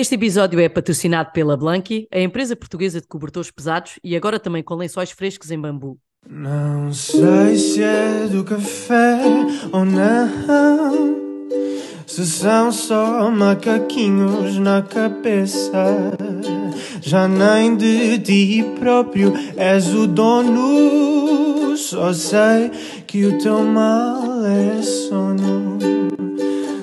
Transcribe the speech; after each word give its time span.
Este 0.00 0.14
episódio 0.14 0.60
é 0.60 0.68
patrocinado 0.68 1.32
pela 1.32 1.56
Blanqui, 1.56 2.06
a 2.12 2.20
empresa 2.20 2.54
portuguesa 2.54 3.00
de 3.00 3.08
cobertores 3.08 3.50
pesados 3.50 3.98
e 4.04 4.14
agora 4.14 4.38
também 4.38 4.62
com 4.62 4.76
lençóis 4.76 5.10
frescos 5.10 5.50
em 5.50 5.60
bambu. 5.60 5.98
Não 6.24 6.92
sei 6.92 7.56
se 7.56 7.82
é 7.82 8.28
do 8.30 8.44
café 8.44 9.18
ou 9.72 9.84
não. 9.84 11.18
Se 12.06 12.24
são 12.24 12.70
só 12.70 13.28
macaquinhos 13.28 14.56
na 14.60 14.82
cabeça, 14.82 16.12
já 17.00 17.26
nem 17.26 17.76
de 17.76 18.20
ti 18.20 18.64
próprio 18.78 19.32
és 19.56 19.92
o 19.92 20.06
dono. 20.06 21.76
Só 21.76 22.12
sei 22.12 22.70
que 23.04 23.26
o 23.26 23.36
teu 23.38 23.64
mal 23.64 24.46
é 24.46 24.80
sono. 24.80 25.76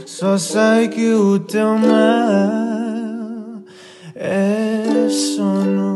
Só 0.05 0.37
sei 0.37 0.89
que 0.89 1.13
o 1.13 1.39
teu 1.39 1.77
mal 1.77 2.74
é 4.15 5.09
sono. 5.09 5.95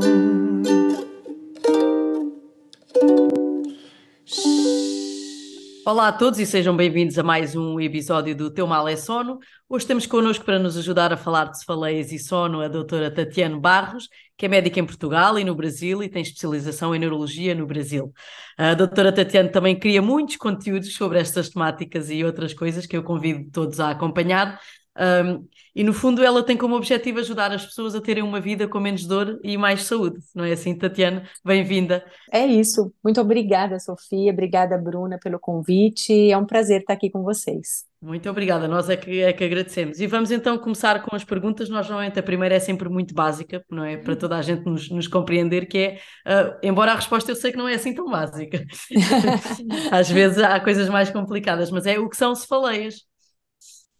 Olá 5.85 6.09
a 6.09 6.11
todos 6.11 6.37
e 6.37 6.45
sejam 6.45 6.75
bem-vindos 6.77 7.17
a 7.17 7.23
mais 7.23 7.55
um 7.55 7.79
episódio 7.79 8.35
do 8.35 8.51
Teu 8.51 8.67
Mal 8.67 8.87
é 8.87 8.95
Sono. 8.95 9.39
Hoje 9.67 9.87
temos 9.87 10.05
connosco 10.05 10.45
para 10.45 10.59
nos 10.59 10.77
ajudar 10.77 11.11
a 11.11 11.17
falar 11.17 11.45
de 11.45 11.59
cefaleias 11.59 12.11
e 12.11 12.19
sono 12.19 12.61
a 12.61 12.67
doutora 12.67 13.09
Tatiana 13.09 13.57
Barros, 13.57 14.07
que 14.37 14.45
é 14.45 14.49
médica 14.49 14.79
em 14.79 14.85
Portugal 14.85 15.39
e 15.39 15.43
no 15.43 15.55
Brasil 15.55 16.03
e 16.03 16.09
tem 16.09 16.21
especialização 16.21 16.93
em 16.93 16.99
neurologia 16.99 17.55
no 17.55 17.65
Brasil. 17.65 18.13
A 18.55 18.75
doutora 18.75 19.11
Tatiana 19.11 19.49
também 19.49 19.79
cria 19.79 20.01
muitos 20.01 20.35
conteúdos 20.35 20.93
sobre 20.93 21.17
estas 21.17 21.49
temáticas 21.49 22.09
e 22.11 22.23
outras 22.23 22.53
coisas 22.53 22.85
que 22.85 22.95
eu 22.95 23.01
convido 23.01 23.49
todos 23.49 23.79
a 23.79 23.89
acompanhar. 23.89 24.59
Um, 24.99 25.47
e 25.73 25.81
no 25.81 25.93
fundo 25.93 26.21
ela 26.21 26.43
tem 26.43 26.57
como 26.57 26.75
objetivo 26.75 27.19
ajudar 27.19 27.53
as 27.53 27.65
pessoas 27.65 27.95
a 27.95 28.01
terem 28.01 28.21
uma 28.21 28.41
vida 28.41 28.67
com 28.67 28.81
menos 28.81 29.05
dor 29.05 29.39
e 29.41 29.57
mais 29.57 29.83
saúde, 29.83 30.19
não 30.35 30.43
é 30.43 30.51
assim, 30.51 30.75
Tatiana? 30.75 31.23
Bem-vinda. 31.45 32.03
É 32.31 32.45
isso. 32.45 32.93
Muito 33.01 33.21
obrigada, 33.21 33.79
Sofia. 33.79 34.33
Obrigada, 34.33 34.77
Bruna, 34.77 35.17
pelo 35.17 35.39
convite. 35.39 36.29
É 36.29 36.37
um 36.37 36.45
prazer 36.45 36.81
estar 36.81 36.93
aqui 36.93 37.09
com 37.09 37.23
vocês. 37.23 37.87
Muito 38.01 38.29
obrigada, 38.29 38.65
nós 38.67 38.89
é 38.89 38.95
que, 38.95 39.21
é 39.21 39.31
que 39.31 39.43
agradecemos. 39.43 39.99
E 39.99 40.07
vamos 40.07 40.31
então 40.31 40.57
começar 40.57 41.01
com 41.03 41.15
as 41.15 41.23
perguntas. 41.23 41.69
Nós, 41.69 41.87
normalmente, 41.87 42.17
a 42.19 42.23
primeira 42.23 42.55
é 42.55 42.59
sempre 42.59 42.89
muito 42.89 43.13
básica, 43.13 43.63
não 43.69 43.83
é? 43.83 43.97
Para 43.97 44.15
toda 44.15 44.37
a 44.37 44.41
gente 44.41 44.65
nos, 44.65 44.89
nos 44.89 45.07
compreender, 45.07 45.65
que 45.65 45.77
é, 45.77 45.95
uh, 46.25 46.57
embora 46.63 46.93
a 46.93 46.95
resposta 46.95 47.31
eu 47.31 47.35
sei 47.35 47.51
que 47.51 47.57
não 47.57 47.67
é 47.67 47.75
assim 47.75 47.93
tão 47.93 48.09
básica. 48.09 48.65
Às 49.91 50.09
vezes 50.09 50.39
há 50.39 50.59
coisas 50.61 50.89
mais 50.89 51.09
complicadas, 51.09 51.69
mas 51.71 51.85
é 51.85 51.99
o 51.99 52.09
que 52.09 52.15
são 52.15 52.33
cefaleias. 52.33 53.05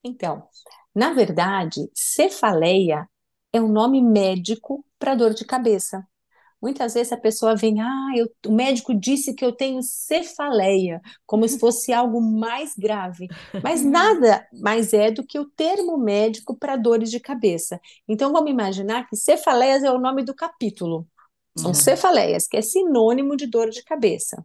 Então, 0.04 0.44
na 0.94 1.14
verdade, 1.14 1.90
cefaleia 1.94 3.08
é 3.54 3.62
um 3.62 3.68
nome 3.68 4.02
médico 4.02 4.86
para 4.98 5.16
dor 5.16 5.34
de 5.34 5.46
cabeça. 5.46 6.06
Muitas 6.62 6.94
vezes 6.94 7.14
a 7.14 7.18
pessoa 7.18 7.56
vem, 7.56 7.80
ah, 7.80 8.10
eu, 8.18 8.30
o 8.48 8.54
médico 8.54 8.94
disse 8.94 9.34
que 9.34 9.46
eu 9.46 9.54
tenho 9.54 9.82
cefaleia, 9.82 11.02
como 11.26 11.48
se 11.48 11.58
fosse 11.58 11.94
algo 11.94 12.20
mais 12.22 12.76
grave. 12.76 13.28
Mas 13.64 13.84
nada 13.84 14.46
mais 14.62 14.92
é 14.92 15.10
do 15.10 15.26
que 15.26 15.40
o 15.40 15.46
termo 15.46 15.98
médico 15.98 16.58
para 16.58 16.76
dores 16.76 17.10
de 17.10 17.20
cabeça. 17.20 17.80
Então 18.08 18.34
vamos 18.34 18.52
imaginar 18.52 19.08
que 19.08 19.16
cefaleias 19.16 19.84
é 19.84 19.92
o 19.92 20.00
nome 20.00 20.24
do 20.24 20.36
capítulo. 20.36 21.08
São 21.58 21.70
uhum. 21.70 21.74
cefaleias, 21.74 22.48
que 22.48 22.58
é 22.58 22.62
sinônimo 22.62 23.38
de 23.38 23.48
dor 23.48 23.70
de 23.70 23.84
cabeça. 23.84 24.44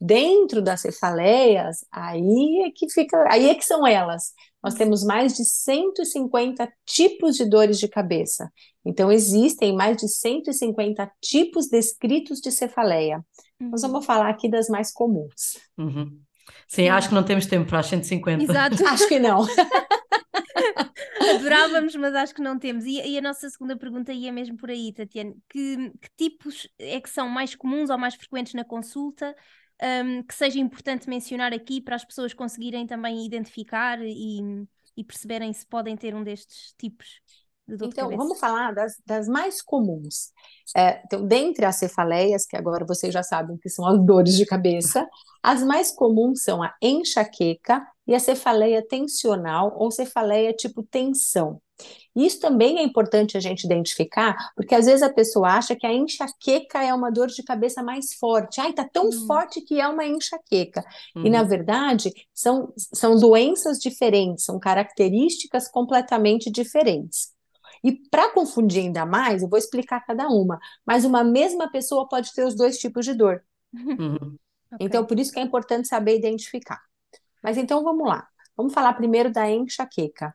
Dentro 0.00 0.62
das 0.62 0.82
cefaleias, 0.82 1.84
aí 1.90 2.64
é 2.66 2.70
que 2.70 2.88
fica, 2.90 3.24
aí 3.28 3.48
é 3.48 3.54
que 3.54 3.64
são 3.64 3.86
elas. 3.86 4.32
Nós 4.62 4.74
temos 4.74 5.04
mais 5.04 5.36
de 5.36 5.44
150 5.44 6.68
tipos 6.84 7.36
de 7.36 7.48
dores 7.48 7.78
de 7.78 7.88
cabeça. 7.88 8.50
Então, 8.84 9.12
existem 9.12 9.74
mais 9.74 9.96
de 9.96 10.08
150 10.08 11.10
tipos 11.20 11.68
descritos 11.68 12.40
de 12.40 12.50
cefaleia. 12.50 13.24
Uhum. 13.60 13.70
Nós 13.70 13.82
vamos 13.82 14.04
falar 14.04 14.28
aqui 14.28 14.48
das 14.48 14.68
mais 14.68 14.92
comuns. 14.92 15.58
Uhum. 15.76 16.20
Sim, 16.66 16.88
acho 16.88 17.08
que 17.08 17.14
não 17.14 17.24
temos 17.24 17.46
tempo 17.46 17.68
para 17.68 17.80
as 17.80 17.86
150. 17.86 18.42
Exato. 18.42 18.86
acho 18.86 19.08
que 19.08 19.18
não. 19.18 19.46
Adorávamos, 21.34 21.94
mas 21.96 22.14
acho 22.14 22.34
que 22.34 22.42
não 22.42 22.58
temos. 22.58 22.84
E, 22.84 23.00
e, 23.00 23.18
a 23.18 23.20
nossa 23.20 23.48
segunda 23.50 23.76
pergunta 23.76 24.12
ia 24.12 24.32
mesmo 24.32 24.56
por 24.56 24.70
aí, 24.70 24.92
Tatiana. 24.92 25.34
Que, 25.48 25.92
que 26.00 26.10
tipos 26.16 26.68
é 26.78 27.00
que 27.00 27.10
são 27.10 27.28
mais 27.28 27.54
comuns 27.54 27.90
ou 27.90 27.98
mais 27.98 28.14
frequentes 28.14 28.54
na 28.54 28.64
consulta? 28.64 29.34
Um, 29.82 30.22
que 30.22 30.34
seja 30.34 30.58
importante 30.58 31.08
mencionar 31.08 31.52
aqui 31.52 31.80
para 31.80 31.96
as 31.96 32.04
pessoas 32.04 32.34
conseguirem 32.34 32.86
também 32.86 33.24
identificar 33.24 34.00
e, 34.02 34.40
e 34.96 35.04
perceberem 35.04 35.52
se 35.52 35.66
podem 35.66 35.96
ter 35.96 36.14
um 36.14 36.22
destes 36.22 36.74
tipos 36.76 37.20
de 37.66 37.84
Então, 37.84 38.08
de 38.08 38.16
vamos 38.16 38.40
falar 38.40 38.72
das, 38.72 38.94
das 39.04 39.28
mais 39.28 39.60
comuns. 39.60 40.32
É, 40.76 41.02
então, 41.04 41.26
dentre 41.26 41.64
as 41.66 41.76
cefaleias, 41.76 42.46
que 42.46 42.56
agora 42.56 42.84
vocês 42.84 43.12
já 43.12 43.22
sabem 43.22 43.58
que 43.58 43.68
são 43.68 43.86
as 43.86 44.02
dores 44.04 44.34
de 44.34 44.46
cabeça, 44.46 45.06
as 45.42 45.62
mais 45.62 45.92
comuns 45.92 46.42
são 46.42 46.62
a 46.62 46.74
enxaqueca 46.82 47.86
e 48.06 48.14
a 48.14 48.20
cefaleia 48.20 48.82
tensional 48.86 49.74
ou 49.76 49.90
cefaleia 49.90 50.52
tipo 50.52 50.82
tensão. 50.82 51.60
Isso 52.14 52.40
também 52.40 52.78
é 52.78 52.82
importante 52.82 53.36
a 53.36 53.40
gente 53.40 53.64
identificar, 53.64 54.34
porque 54.56 54.74
às 54.74 54.86
vezes 54.86 55.02
a 55.02 55.12
pessoa 55.12 55.50
acha 55.50 55.76
que 55.76 55.86
a 55.86 55.92
enxaqueca 55.92 56.82
é 56.82 56.92
uma 56.92 57.10
dor 57.10 57.28
de 57.28 57.42
cabeça 57.42 57.82
mais 57.82 58.14
forte. 58.14 58.60
Ai, 58.60 58.72
tá 58.72 58.88
tão 58.90 59.04
uhum. 59.04 59.26
forte 59.26 59.60
que 59.60 59.80
é 59.80 59.86
uma 59.86 60.04
enxaqueca. 60.04 60.84
Uhum. 61.14 61.26
E 61.26 61.30
na 61.30 61.42
verdade, 61.44 62.12
são, 62.34 62.72
são 62.76 63.16
doenças 63.16 63.78
diferentes, 63.78 64.44
são 64.44 64.58
características 64.58 65.68
completamente 65.68 66.50
diferentes. 66.50 67.28
E 67.84 67.92
para 68.10 68.32
confundir 68.32 68.82
ainda 68.82 69.06
mais, 69.06 69.42
eu 69.42 69.48
vou 69.48 69.58
explicar 69.58 70.04
cada 70.04 70.26
uma, 70.28 70.58
mas 70.84 71.04
uma 71.04 71.22
mesma 71.22 71.70
pessoa 71.70 72.08
pode 72.08 72.32
ter 72.34 72.44
os 72.44 72.56
dois 72.56 72.78
tipos 72.78 73.04
de 73.04 73.14
dor. 73.14 73.42
Uhum. 73.72 74.36
Então, 74.78 75.02
por 75.06 75.18
isso 75.18 75.32
que 75.32 75.38
é 75.38 75.42
importante 75.42 75.88
saber 75.88 76.14
identificar. 76.14 76.78
Mas 77.42 77.56
então 77.56 77.82
vamos 77.82 78.06
lá. 78.06 78.28
Vamos 78.54 78.74
falar 78.74 78.92
primeiro 78.92 79.32
da 79.32 79.50
enxaqueca. 79.50 80.34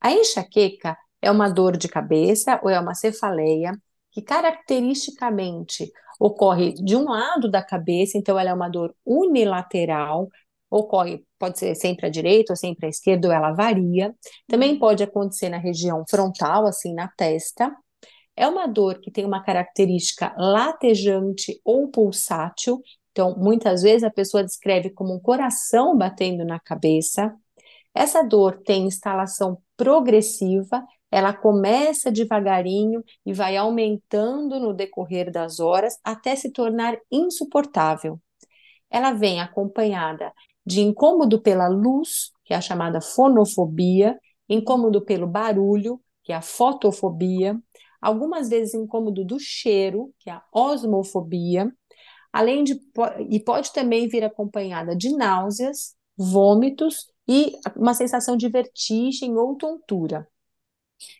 A 0.00 0.12
enxaqueca 0.12 0.96
é 1.20 1.30
uma 1.30 1.48
dor 1.48 1.76
de 1.76 1.88
cabeça 1.88 2.60
ou 2.62 2.70
é 2.70 2.80
uma 2.80 2.94
cefaleia 2.94 3.72
que 4.10 4.22
caracteristicamente 4.22 5.90
ocorre 6.18 6.74
de 6.74 6.96
um 6.96 7.04
lado 7.04 7.50
da 7.50 7.62
cabeça, 7.62 8.18
então 8.18 8.38
ela 8.38 8.50
é 8.50 8.54
uma 8.54 8.68
dor 8.68 8.94
unilateral, 9.06 10.28
ocorre, 10.70 11.24
pode 11.38 11.58
ser 11.58 11.74
sempre 11.74 12.06
à 12.06 12.10
direita 12.10 12.52
ou 12.52 12.56
sempre 12.56 12.86
à 12.86 12.88
esquerda, 12.88 13.28
ou 13.28 13.34
ela 13.34 13.52
varia. 13.52 14.14
Também 14.46 14.78
pode 14.78 15.02
acontecer 15.02 15.48
na 15.48 15.58
região 15.58 16.04
frontal, 16.08 16.66
assim, 16.66 16.94
na 16.94 17.08
testa. 17.08 17.74
É 18.36 18.46
uma 18.46 18.66
dor 18.66 19.00
que 19.00 19.10
tem 19.10 19.24
uma 19.24 19.42
característica 19.42 20.34
latejante 20.36 21.60
ou 21.64 21.88
pulsátil, 21.90 22.80
então 23.12 23.36
muitas 23.36 23.82
vezes 23.82 24.04
a 24.04 24.10
pessoa 24.10 24.44
descreve 24.44 24.90
como 24.90 25.14
um 25.14 25.20
coração 25.20 25.96
batendo 25.96 26.44
na 26.44 26.58
cabeça. 26.60 27.34
Essa 27.94 28.22
dor 28.22 28.62
tem 28.64 28.86
instalação 28.86 29.58
progressiva, 29.76 30.84
ela 31.10 31.32
começa 31.32 32.10
devagarinho 32.10 33.02
e 33.26 33.32
vai 33.32 33.56
aumentando 33.56 34.60
no 34.60 34.72
decorrer 34.72 35.30
das 35.30 35.58
horas 35.58 35.98
até 36.04 36.36
se 36.36 36.52
tornar 36.52 36.96
insuportável. 37.10 38.20
Ela 38.88 39.12
vem 39.12 39.40
acompanhada 39.40 40.32
de 40.64 40.80
incômodo 40.80 41.40
pela 41.40 41.68
luz, 41.68 42.30
que 42.44 42.54
é 42.54 42.56
a 42.56 42.60
chamada 42.60 43.00
fonofobia, 43.00 44.18
incômodo 44.48 45.04
pelo 45.04 45.26
barulho, 45.26 46.00
que 46.22 46.32
é 46.32 46.36
a 46.36 46.42
fotofobia, 46.42 47.58
algumas 48.00 48.48
vezes 48.48 48.74
incômodo 48.74 49.24
do 49.24 49.38
cheiro, 49.38 50.12
que 50.18 50.30
é 50.30 50.32
a 50.32 50.42
osmofobia, 50.52 51.72
além 52.32 52.62
de 52.62 52.80
e 53.28 53.40
pode 53.40 53.72
também 53.72 54.08
vir 54.08 54.24
acompanhada 54.24 54.94
de 54.96 55.14
náuseas, 55.16 55.96
vômitos 56.20 57.06
e 57.26 57.52
uma 57.74 57.94
sensação 57.94 58.36
de 58.36 58.48
vertigem 58.48 59.38
ou 59.38 59.56
tontura. 59.56 60.28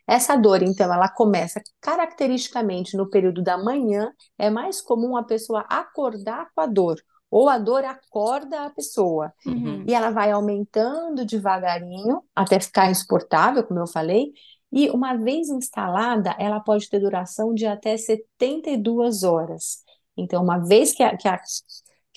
Essa 0.06 0.36
dor, 0.36 0.62
então, 0.62 0.92
ela 0.92 1.08
começa 1.08 1.62
caracteristicamente 1.80 2.96
no 2.96 3.08
período 3.08 3.42
da 3.42 3.56
manhã, 3.56 4.12
é 4.36 4.50
mais 4.50 4.82
comum 4.82 5.16
a 5.16 5.22
pessoa 5.22 5.64
acordar 5.70 6.50
com 6.54 6.60
a 6.60 6.66
dor, 6.66 7.00
ou 7.30 7.48
a 7.48 7.56
dor 7.56 7.84
acorda 7.84 8.66
a 8.66 8.70
pessoa, 8.70 9.32
uhum. 9.46 9.84
e 9.88 9.94
ela 9.94 10.10
vai 10.10 10.32
aumentando 10.32 11.24
devagarinho 11.24 12.22
até 12.34 12.60
ficar 12.60 12.90
insuportável, 12.90 13.64
como 13.64 13.80
eu 13.80 13.86
falei, 13.86 14.32
e 14.70 14.90
uma 14.90 15.16
vez 15.16 15.48
instalada, 15.48 16.36
ela 16.38 16.60
pode 16.60 16.90
ter 16.90 17.00
duração 17.00 17.54
de 17.54 17.66
até 17.66 17.96
72 17.96 19.22
horas. 19.22 19.82
Então, 20.16 20.42
uma 20.42 20.58
vez 20.58 20.92
que 20.92 21.02
a, 21.02 21.16
que 21.16 21.26
a, 21.26 21.40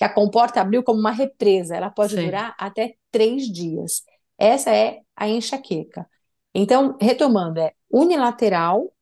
que 0.04 0.10
a 0.10 0.12
comporta 0.12 0.60
abriu 0.60 0.82
como 0.82 1.00
uma 1.00 1.10
represa, 1.10 1.76
ela 1.76 1.90
pode 1.90 2.14
Sim. 2.14 2.24
durar 2.26 2.54
até 2.58 2.96
três 3.10 3.50
dias. 3.50 4.02
Essa 4.36 4.74
é 4.74 5.00
a 5.16 5.28
enxaqueca. 5.28 6.06
Então, 6.54 6.96
retomando, 7.00 7.60
é 7.60 7.72
unilateral, 7.90 8.92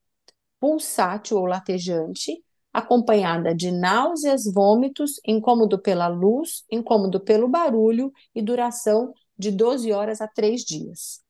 pulsátil 0.59 1.37
ou 1.37 1.45
latejante, 1.45 2.41
acompanhada 2.71 3.53
de 3.53 3.71
náuseas, 3.71 4.45
vômitos, 4.51 5.19
incômodo 5.27 5.79
pela 5.79 6.07
luz, 6.07 6.63
incômodo 6.71 7.19
pelo 7.19 7.47
barulho 7.47 8.11
e 8.33 8.41
duração 8.41 9.13
de 9.37 9.51
12 9.51 9.91
horas 9.91 10.21
a 10.21 10.27
3 10.27 10.61
dias. 10.61 11.22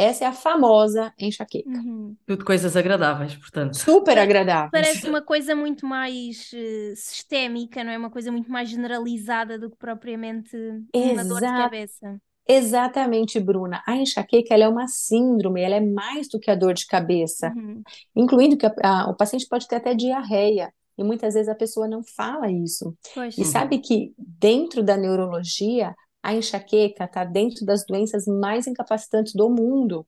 Essa 0.00 0.24
é 0.24 0.28
a 0.28 0.32
famosa 0.32 1.12
enxaqueca. 1.18 1.68
Uhum. 1.68 2.14
Tudo 2.24 2.44
coisas 2.44 2.76
agradáveis, 2.76 3.34
portanto. 3.34 3.76
Super 3.76 4.16
agradável. 4.16 4.70
Parece 4.70 5.08
uma 5.08 5.20
coisa 5.20 5.56
muito 5.56 5.84
mais 5.84 6.52
uh, 6.52 6.94
sistémica, 6.94 7.82
não 7.82 7.90
é? 7.90 7.98
Uma 7.98 8.10
coisa 8.10 8.30
muito 8.30 8.48
mais 8.50 8.68
generalizada 8.70 9.58
do 9.58 9.68
que 9.68 9.76
propriamente 9.76 10.56
uma 10.94 11.24
dor 11.24 11.40
de 11.40 11.46
cabeça. 11.46 12.20
Exatamente, 12.46 13.40
Bruna. 13.40 13.82
A 13.86 13.96
enxaqueca 13.96 14.54
ela 14.54 14.64
é 14.64 14.68
uma 14.68 14.86
síndrome, 14.86 15.60
ela 15.60 15.74
é 15.74 15.80
mais 15.80 16.28
do 16.28 16.38
que 16.38 16.50
a 16.50 16.54
dor 16.54 16.74
de 16.74 16.86
cabeça, 16.86 17.52
Uhum. 17.56 17.82
incluindo 18.16 18.56
que 18.56 18.66
a- 18.66 18.74
a- 18.82 19.10
o 19.10 19.14
paciente 19.16 19.46
pode 19.48 19.66
ter 19.68 19.76
até 19.76 19.94
diarreia, 19.94 20.72
e 20.96 21.04
muitas 21.04 21.34
vezes 21.34 21.48
a 21.48 21.54
pessoa 21.54 21.86
não 21.86 22.02
fala 22.02 22.50
isso. 22.50 22.96
Pois. 23.14 23.36
E 23.36 23.44
sabe 23.44 23.78
que 23.78 24.12
dentro 24.16 24.82
da 24.82 24.96
neurologia, 24.96 25.94
a 26.28 26.34
enxaqueca 26.34 27.04
está 27.04 27.24
dentro 27.24 27.64
das 27.64 27.84
doenças 27.86 28.26
mais 28.26 28.66
incapacitantes 28.66 29.34
do 29.34 29.48
mundo. 29.50 30.06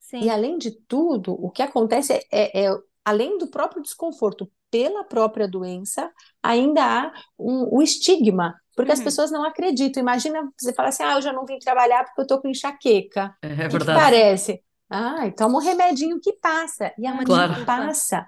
Sim. 0.00 0.20
E 0.24 0.30
além 0.30 0.58
de 0.58 0.70
tudo, 0.86 1.32
o 1.32 1.50
que 1.50 1.62
acontece 1.62 2.12
é, 2.12 2.20
é- 2.30 2.64
é, 2.66 2.78
além 3.04 3.38
do 3.38 3.46
próprio 3.48 3.82
desconforto 3.82 4.50
pela 4.70 5.04
própria 5.04 5.46
doença, 5.46 6.10
ainda 6.42 6.82
há 6.84 7.12
um- 7.38 7.68
o 7.76 7.82
estigma, 7.82 8.54
porque 8.74 8.90
as 8.92 8.98
Uhum. 9.00 9.04
pessoas 9.04 9.30
não 9.30 9.44
acreditam. 9.44 10.00
Imagina 10.00 10.48
você 10.58 10.72
falar 10.72 10.88
assim: 10.88 11.02
ah, 11.02 11.14
eu 11.16 11.22
já 11.22 11.32
não 11.32 11.44
vim 11.44 11.58
trabalhar 11.58 12.04
porque 12.04 12.20
eu 12.20 12.22
estou 12.22 12.40
com 12.40 12.48
enxaqueca. 12.48 13.34
É 13.42 13.46
O 13.46 13.50
que 13.50 13.56
que 13.62 13.68
verdade. 13.68 13.98
parece? 14.00 14.62
Ah, 14.88 15.30
toma 15.36 15.58
um 15.58 15.62
remedinho 15.62 16.18
que 16.20 16.32
passa. 16.34 16.92
E 16.98 17.06
ela 17.06 17.16
não 17.18 17.24
Claro. 17.24 17.64
passa. 17.66 18.26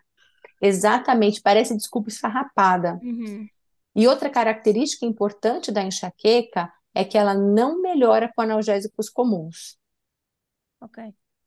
Exatamente, 0.60 1.40
parece 1.42 1.76
desculpa 1.76 2.08
esfarrapada. 2.08 2.98
Uhum. 3.02 3.46
E 3.96 4.08
outra 4.08 4.28
característica 4.30 5.04
importante 5.06 5.70
da 5.70 5.82
enxaqueca 5.82 6.70
é 6.94 7.04
que 7.04 7.18
ela 7.18 7.34
não 7.34 7.80
melhora 7.82 8.30
com 8.34 8.42
analgésicos 8.42 9.08
comuns. 9.10 9.78
Ok. 10.80 10.98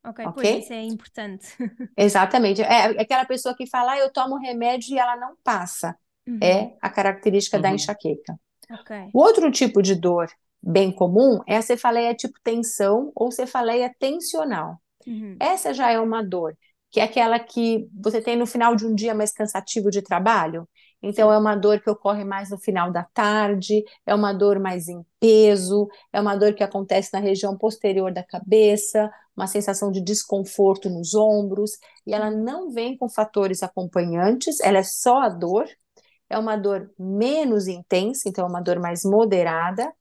Ok, 0.03 0.19
Ok? 0.23 0.35
pois 0.35 0.51
isso 0.53 0.73
é 0.73 0.83
importante. 0.83 1.47
Exatamente. 1.97 2.61
É 2.61 3.01
aquela 3.01 3.25
pessoa 3.25 3.55
que 3.55 3.65
fala, 3.67 3.93
ah, 3.93 3.97
eu 3.99 4.11
tomo 4.11 4.37
remédio 4.37 4.95
e 4.95 4.99
ela 4.99 5.15
não 5.15 5.35
passa. 5.43 5.95
Uhum. 6.27 6.39
É 6.41 6.75
a 6.81 6.89
característica 6.89 7.59
da 7.59 7.69
Uhum. 7.69 7.75
enxaqueca. 7.75 8.39
Ok. 8.69 8.91
O 9.13 9.19
outro 9.21 9.51
tipo 9.51 9.81
de 9.81 9.95
dor 9.95 10.27
bem 10.61 10.91
comum 10.91 11.41
é 11.47 11.57
a 11.57 11.61
cefaleia 11.61 12.15
tipo 12.15 12.39
tensão 12.43 13.11
ou 13.15 13.31
cefaleia 13.31 13.93
tensional. 13.99 14.77
Uhum. 15.05 15.37
Essa 15.39 15.73
já 15.73 15.91
é 15.91 15.99
uma 15.99 16.23
dor, 16.23 16.57
que 16.91 16.99
é 16.99 17.03
aquela 17.03 17.39
que 17.39 17.89
você 17.93 18.21
tem 18.21 18.35
no 18.37 18.47
final 18.47 18.75
de 18.75 18.85
um 18.85 18.95
dia 18.95 19.15
mais 19.15 19.31
cansativo 19.33 19.91
de 19.91 20.01
trabalho. 20.01 20.69
Então, 21.01 21.31
é 21.31 21.37
uma 21.37 21.55
dor 21.55 21.79
que 21.79 21.89
ocorre 21.89 22.23
mais 22.23 22.49
no 22.49 22.57
final 22.57 22.91
da 22.91 23.03
tarde, 23.03 23.83
é 24.05 24.15
uma 24.15 24.33
dor 24.33 24.59
mais 24.59 24.87
em 24.87 25.05
peso, 25.19 25.87
é 26.11 26.19
uma 26.19 26.35
dor 26.35 26.53
que 26.53 26.63
acontece 26.63 27.13
na 27.13 27.19
região 27.19 27.57
posterior 27.57 28.11
da 28.11 28.23
cabeça, 28.23 29.09
uma 29.35 29.47
sensação 29.47 29.91
de 29.91 30.01
desconforto 30.01 30.89
nos 30.89 31.13
ombros, 31.13 31.71
e 32.05 32.13
ela 32.13 32.31
não 32.31 32.71
vem 32.71 32.97
com 32.97 33.07
fatores 33.07 33.61
acompanhantes, 33.61 34.59
ela 34.59 34.79
é 34.79 34.83
só 34.83 35.19
a 35.21 35.29
dor, 35.29 35.67
é 36.29 36.37
uma 36.37 36.57
dor 36.57 36.91
menos 36.99 37.67
intensa, 37.67 38.27
então 38.27 38.45
é 38.45 38.49
uma 38.49 38.61
dor 38.61 38.79
mais 38.79 39.03
moderada. 39.03 39.91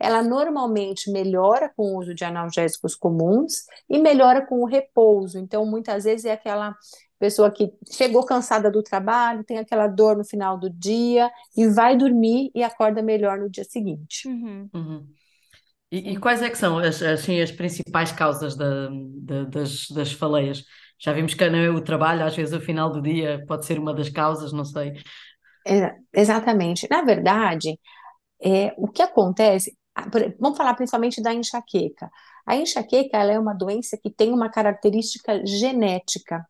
Ela 0.00 0.22
normalmente 0.22 1.10
melhora 1.10 1.70
com 1.76 1.94
o 1.94 1.98
uso 1.98 2.14
de 2.14 2.24
analgésicos 2.24 2.94
comuns 2.96 3.64
e 3.88 3.98
melhora 3.98 4.46
com 4.46 4.60
o 4.62 4.66
repouso. 4.66 5.38
Então, 5.38 5.66
muitas 5.66 6.04
vezes 6.04 6.24
é 6.24 6.32
aquela 6.32 6.74
pessoa 7.18 7.50
que 7.50 7.70
chegou 7.92 8.24
cansada 8.24 8.70
do 8.70 8.82
trabalho, 8.82 9.44
tem 9.44 9.58
aquela 9.58 9.86
dor 9.86 10.16
no 10.16 10.24
final 10.24 10.58
do 10.58 10.70
dia 10.70 11.30
e 11.56 11.68
vai 11.68 11.96
dormir 11.96 12.50
e 12.54 12.62
acorda 12.62 13.02
melhor 13.02 13.38
no 13.38 13.50
dia 13.50 13.64
seguinte. 13.64 14.26
Uhum. 14.28 14.70
Uhum. 14.72 15.08
E, 15.92 16.12
e 16.12 16.18
quais 16.18 16.42
é 16.42 16.50
que 16.50 16.58
são 16.58 16.78
as, 16.78 17.02
assim, 17.02 17.40
as 17.40 17.52
principais 17.52 18.12
causas 18.12 18.56
da- 18.56 18.88
da- 18.90 19.44
das, 19.44 19.88
das 19.90 20.12
faleias? 20.12 20.64
Já 20.98 21.12
vimos 21.12 21.34
que 21.34 21.48
né, 21.50 21.70
o 21.70 21.80
trabalho, 21.82 22.24
às 22.24 22.36
vezes, 22.36 22.54
ao 22.54 22.60
final 22.60 22.92
do 22.92 23.02
dia, 23.02 23.44
pode 23.48 23.66
ser 23.66 23.78
uma 23.78 23.94
das 23.94 24.08
causas, 24.10 24.52
não 24.52 24.64
sei. 24.64 24.94
É, 25.66 25.94
exatamente. 26.12 26.86
Na 26.90 27.02
verdade, 27.02 27.78
é, 28.42 28.74
o 28.78 28.88
que 28.88 29.02
acontece, 29.02 29.76
vamos 30.38 30.56
falar 30.56 30.74
principalmente 30.74 31.22
da 31.22 31.32
enxaqueca. 31.34 32.10
A 32.46 32.56
enxaqueca 32.56 33.16
ela 33.18 33.32
é 33.32 33.38
uma 33.38 33.54
doença 33.54 33.96
que 33.96 34.10
tem 34.10 34.32
uma 34.32 34.48
característica 34.50 35.44
genética. 35.46 36.44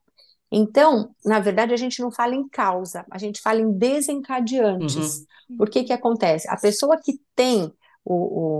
Então, 0.53 1.15
na 1.25 1.39
verdade, 1.41 1.73
a 1.73 1.77
gente 1.77 2.01
não 2.03 2.11
fala 2.11 2.35
em 2.35 2.49
causa, 2.49 3.05
a 3.11 3.19
gente 3.19 3.41
fala 3.41 3.61
em 3.61 3.73
desencadeantes. 3.73 5.23
Por 5.57 5.69
que 5.71 5.85
que 5.85 5.93
acontece? 5.93 6.49
A 6.49 6.57
pessoa 6.57 6.99
que 7.01 7.21
tem 7.35 7.73
o, 8.05 8.15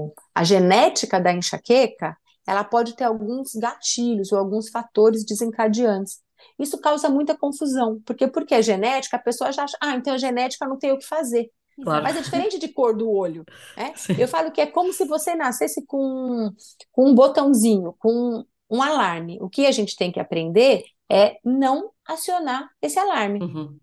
o- 0.09 0.15
a 0.35 0.45
genética 0.45 1.21
da 1.21 1.33
enxaqueca, 1.33 2.17
ela 2.47 2.65
pode 2.65 2.95
ter 2.97 3.05
alguns 3.05 3.55
gatilhos 3.55 4.33
ou 4.33 4.39
alguns 4.39 4.69
fatores 4.71 5.25
desencadeantes. 5.25 6.21
Isso 6.59 6.79
causa 6.81 7.09
muita 7.09 7.37
confusão, 7.37 8.01
porque 8.05 8.27
porque 8.29 8.55
é 8.55 8.63
genética, 8.63 9.17
a 9.17 9.21
pessoa 9.21 9.53
já 9.53 9.65
acha, 9.65 9.77
ah, 9.81 9.95
então 9.97 10.15
é 10.15 10.19
genética, 10.19 10.67
não 10.67 10.79
tem 10.79 10.93
o 10.93 10.99
que 10.99 11.07
fazer. 11.07 11.51
Claro. 11.83 12.03
Mas 12.03 12.17
é 12.17 12.23
diferente 12.23 12.59
de 12.59 12.69
cor 12.69 12.97
do 12.97 13.11
olho, 13.11 13.45
né? 13.77 13.93
Eu 14.19 14.29
falo 14.29 14.51
que 14.51 14.61
é 14.61 14.67
como 14.67 14.93
se 14.93 15.05
você 15.05 15.35
nascesse 15.35 15.85
com, 15.87 16.51
com 16.93 17.11
um 17.11 17.15
botãozinho, 17.15 17.95
com 17.99 18.45
um 18.71 18.83
alarme. 18.83 19.39
O 19.41 19.49
que 19.49 19.67
a 19.67 19.73
gente 19.73 19.97
tem 19.97 20.13
que 20.13 20.21
aprender 20.21 20.85
é 21.11 21.39
não 21.45 21.91
acionar 22.07 22.71
esse 22.81 22.99
alarme. 22.99 23.41
Uhum. 23.41 23.79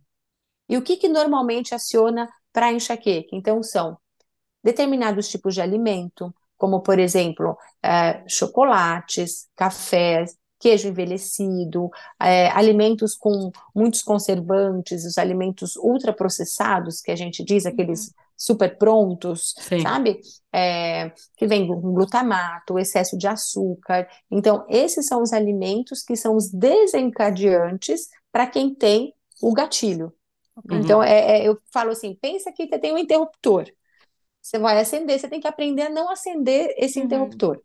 E 0.69 0.77
o 0.77 0.81
que, 0.81 0.97
que 0.97 1.07
normalmente 1.07 1.75
aciona 1.75 2.29
para 2.53 2.71
enxaqueca? 2.71 3.29
Então, 3.33 3.61
são 3.63 3.97
determinados 4.63 5.29
tipos 5.29 5.53
de 5.53 5.61
alimento, 5.61 6.33
como, 6.57 6.81
por 6.81 6.99
exemplo, 6.99 7.57
eh, 7.83 8.23
chocolates, 8.27 9.47
cafés, 9.55 10.35
queijo 10.59 10.87
envelhecido, 10.87 11.89
eh, 12.21 12.49
alimentos 12.51 13.15
com 13.15 13.51
muitos 13.75 14.01
conservantes, 14.01 15.05
os 15.05 15.17
alimentos 15.17 15.75
ultraprocessados, 15.75 17.01
que 17.01 17.11
a 17.11 17.15
gente 17.15 17.43
diz, 17.43 17.65
aqueles 17.65 18.13
super 18.35 18.77
prontos, 18.77 19.53
Sim. 19.57 19.79
sabe? 19.81 20.19
É, 20.53 21.11
que 21.35 21.47
vem 21.47 21.67
com 21.67 21.79
glutamato, 21.93 22.77
excesso 22.79 23.17
de 23.17 23.27
açúcar. 23.27 24.07
Então, 24.29 24.65
esses 24.69 25.07
são 25.07 25.21
os 25.21 25.33
alimentos 25.33 26.03
que 26.03 26.15
são 26.15 26.35
os 26.35 26.49
desencadeantes 26.51 28.07
para 28.31 28.47
quem 28.47 28.73
tem 28.73 29.13
o 29.41 29.53
gatilho. 29.53 30.13
Uhum. 30.55 30.77
Então, 30.79 31.01
é, 31.03 31.39
é, 31.39 31.47
eu 31.47 31.59
falo 31.71 31.91
assim: 31.91 32.15
pensa 32.15 32.51
que 32.51 32.67
você 32.67 32.79
tem 32.79 32.93
um 32.93 32.97
interruptor. 32.97 33.65
Você 34.41 34.59
vai 34.59 34.79
acender, 34.79 35.19
você 35.19 35.27
tem 35.27 35.39
que 35.41 35.47
aprender 35.47 35.83
a 35.83 35.89
não 35.89 36.09
acender 36.09 36.73
esse 36.77 36.99
Uhum. 36.99 37.05
interruptor. 37.05 37.61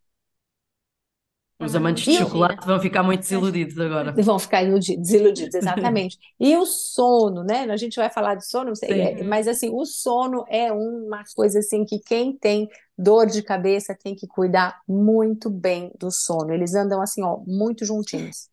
Os 1.64 1.74
amantes 1.74 2.04
de 2.08 2.12
E 2.12 2.18
o- 2.18 2.28
chocolate 2.28 2.66
vão 2.66 2.80
ficar 2.80 3.02
muito 3.02 3.20
desiludidos 3.20 3.78
agora. 3.78 4.12
Vão 4.22 4.38
ficar 4.38 4.62
iludi- 4.62 4.96
desiludidos, 4.96 5.54
exatamente. 5.54 6.18
E 6.40 6.56
o 6.56 6.66
sono, 6.66 7.44
né? 7.44 7.62
A 7.70 7.76
gente 7.76 7.96
vai 7.96 8.10
falar 8.10 8.34
de 8.34 8.46
sono, 8.46 8.74
sei, 8.74 9.00
é, 9.00 9.24
mas 9.24 9.46
assim, 9.48 9.70
o 9.72 9.84
sono 9.84 10.44
é 10.48 10.72
uma 10.72 11.22
coisa 11.34 11.60
assim 11.60 11.84
que 11.84 11.98
quem 12.00 12.36
tem 12.36 12.68
dor 12.98 13.26
de 13.26 13.42
cabeça 13.42 13.96
tem 14.02 14.14
que 14.14 14.26
cuidar 14.26 14.80
muito 14.88 15.48
bem 15.50 15.90
do 15.98 16.10
sono. 16.10 16.52
Eles 16.52 16.74
andam 16.74 17.00
assim, 17.00 17.22
ó, 17.22 17.38
muito 17.46 17.84
juntinhos. 17.84 18.48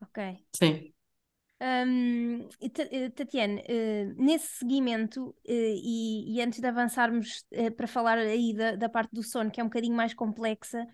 Ok. 0.00 0.18
Sim. 0.52 0.92
Ta- 2.74 2.88
eh, 2.90 3.10
Tatiane, 3.10 3.62
eh, 3.68 4.04
nesse 4.16 4.48
seguimento, 4.58 5.34
eh, 5.44 5.74
e, 5.76 6.34
e 6.36 6.40
antes 6.42 6.60
de 6.60 6.66
avançarmos 6.66 7.44
para 7.76 7.86
falar 7.86 8.18
aí 8.18 8.54
da, 8.54 8.76
da 8.76 8.88
parte 8.88 9.12
do 9.12 9.22
sono, 9.22 9.50
que 9.50 9.60
é 9.60 9.64
um 9.64 9.66
bocadinho 9.68 9.94
mais 9.96 10.14
complexa, 10.14 10.86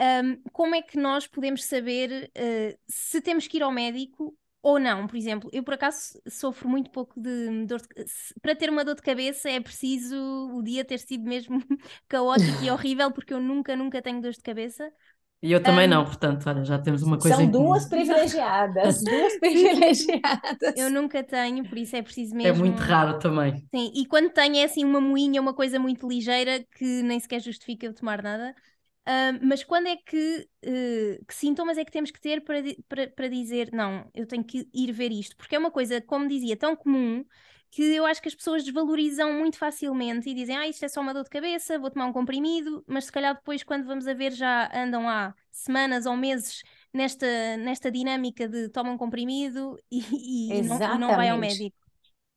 hum, 0.00 0.42
como 0.52 0.74
é 0.74 0.82
que 0.82 0.98
nós 0.98 1.26
podemos 1.26 1.64
saber 1.64 2.30
eh, 2.34 2.78
se 2.88 3.20
temos 3.20 3.46
que 3.46 3.58
ir 3.58 3.62
ao 3.62 3.72
médico 3.72 4.36
ou 4.62 4.78
não? 4.78 5.06
Por 5.06 5.16
exemplo, 5.16 5.50
eu 5.52 5.62
por 5.64 5.74
acaso 5.74 6.20
sofro 6.28 6.68
muito 6.68 6.90
pouco 6.90 7.20
de 7.20 7.66
dor 7.66 7.80
de... 7.80 7.88
Para 8.42 8.56
ter 8.56 8.70
uma 8.70 8.84
dor 8.84 8.94
de 8.96 9.02
cabeça 9.02 9.50
é 9.50 9.60
preciso 9.60 10.16
o 10.54 10.62
dia 10.62 10.84
ter 10.84 10.98
sido 10.98 11.24
mesmo 11.24 11.60
caótico 12.08 12.62
e 12.62 12.70
horrível, 12.70 13.12
porque 13.12 13.34
eu 13.34 13.40
nunca, 13.40 13.76
nunca 13.76 14.02
tenho 14.02 14.20
dor 14.20 14.32
de 14.32 14.40
cabeça. 14.42 14.90
E 15.42 15.52
eu 15.52 15.62
também 15.62 15.88
Hum. 15.88 15.88
não, 15.88 16.04
portanto, 16.04 16.46
olha, 16.48 16.64
já 16.64 16.78
temos 16.78 17.02
uma 17.02 17.18
coisa 17.18 17.42
São 17.42 17.50
duas 17.50 17.86
privilegiadas, 17.86 19.00
duas 19.06 19.36
privilegiadas. 19.38 20.74
Eu 20.74 20.90
nunca 20.90 21.22
tenho, 21.22 21.66
por 21.68 21.78
isso 21.78 21.96
é 21.96 22.02
preciso 22.02 22.34
É 22.42 22.52
mesmo. 22.52 22.52
muito 22.52 22.80
raro 22.80 23.18
também. 23.18 23.66
Sim, 23.74 23.92
e 23.94 24.06
quando 24.06 24.30
tenho 24.32 24.56
é 24.56 24.64
assim 24.64 24.84
uma 24.84 25.00
moinha, 25.00 25.40
uma 25.40 25.54
coisa 25.54 25.78
muito 25.78 26.08
ligeira 26.08 26.64
que 26.76 27.02
nem 27.02 27.20
sequer 27.20 27.40
justifica 27.40 27.86
eu 27.86 27.94
tomar 27.94 28.22
nada. 28.22 28.54
Mas 29.42 29.64
quando 29.64 29.86
é 29.88 29.96
que, 29.96 30.48
eh, 30.62 31.20
que 31.26 31.34
sintomas 31.34 31.78
é 31.78 31.84
que 31.84 31.90
temos 31.92 32.10
que 32.10 32.20
ter 32.20 32.42
para, 32.44 32.58
para, 32.88 33.08
para 33.10 33.28
dizer 33.28 33.70
não, 33.72 34.08
eu 34.14 34.26
tenho 34.26 34.44
que 34.44 34.68
ir 34.72 34.92
ver 34.92 35.10
isto? 35.12 35.36
Porque 35.36 35.54
é 35.56 35.58
uma 35.58 35.70
coisa, 35.70 36.00
como 36.00 36.28
dizia, 36.28 36.56
tão 36.56 36.76
comum 36.76 37.24
que 37.70 37.82
eu 37.94 38.04
acho 38.06 38.20
que 38.20 38.28
as 38.28 38.34
pessoas 38.34 38.64
desvalorizam 38.64 39.32
muito 39.32 39.56
facilmente 39.56 40.28
e 40.28 40.34
dizem, 40.34 40.56
ah, 40.56 40.66
isto 40.68 40.84
é 40.84 40.88
só 40.88 41.00
uma 41.00 41.14
dor 41.14 41.22
de 41.24 41.30
cabeça, 41.30 41.78
vou 41.78 41.90
tomar 41.90 42.06
um 42.06 42.12
comprimido, 42.12 42.84
mas 42.86 43.04
se 43.06 43.12
calhar 43.12 43.34
depois, 43.34 43.62
quando 43.62 43.86
vamos 43.86 44.06
a 44.08 44.14
ver, 44.14 44.32
já 44.32 44.68
andam 44.76 45.08
há 45.08 45.34
semanas 45.52 46.04
ou 46.06 46.16
meses 46.16 46.62
nesta, 46.92 47.26
nesta 47.58 47.90
dinâmica 47.90 48.48
de 48.48 48.68
toma 48.70 48.90
um 48.90 48.98
comprimido 48.98 49.78
e, 49.90 50.58
e- 50.58 50.62
não, 50.62 50.82
não 50.86 51.14
vai 51.14 51.28
ao 51.28 51.38
médico. 51.38 51.76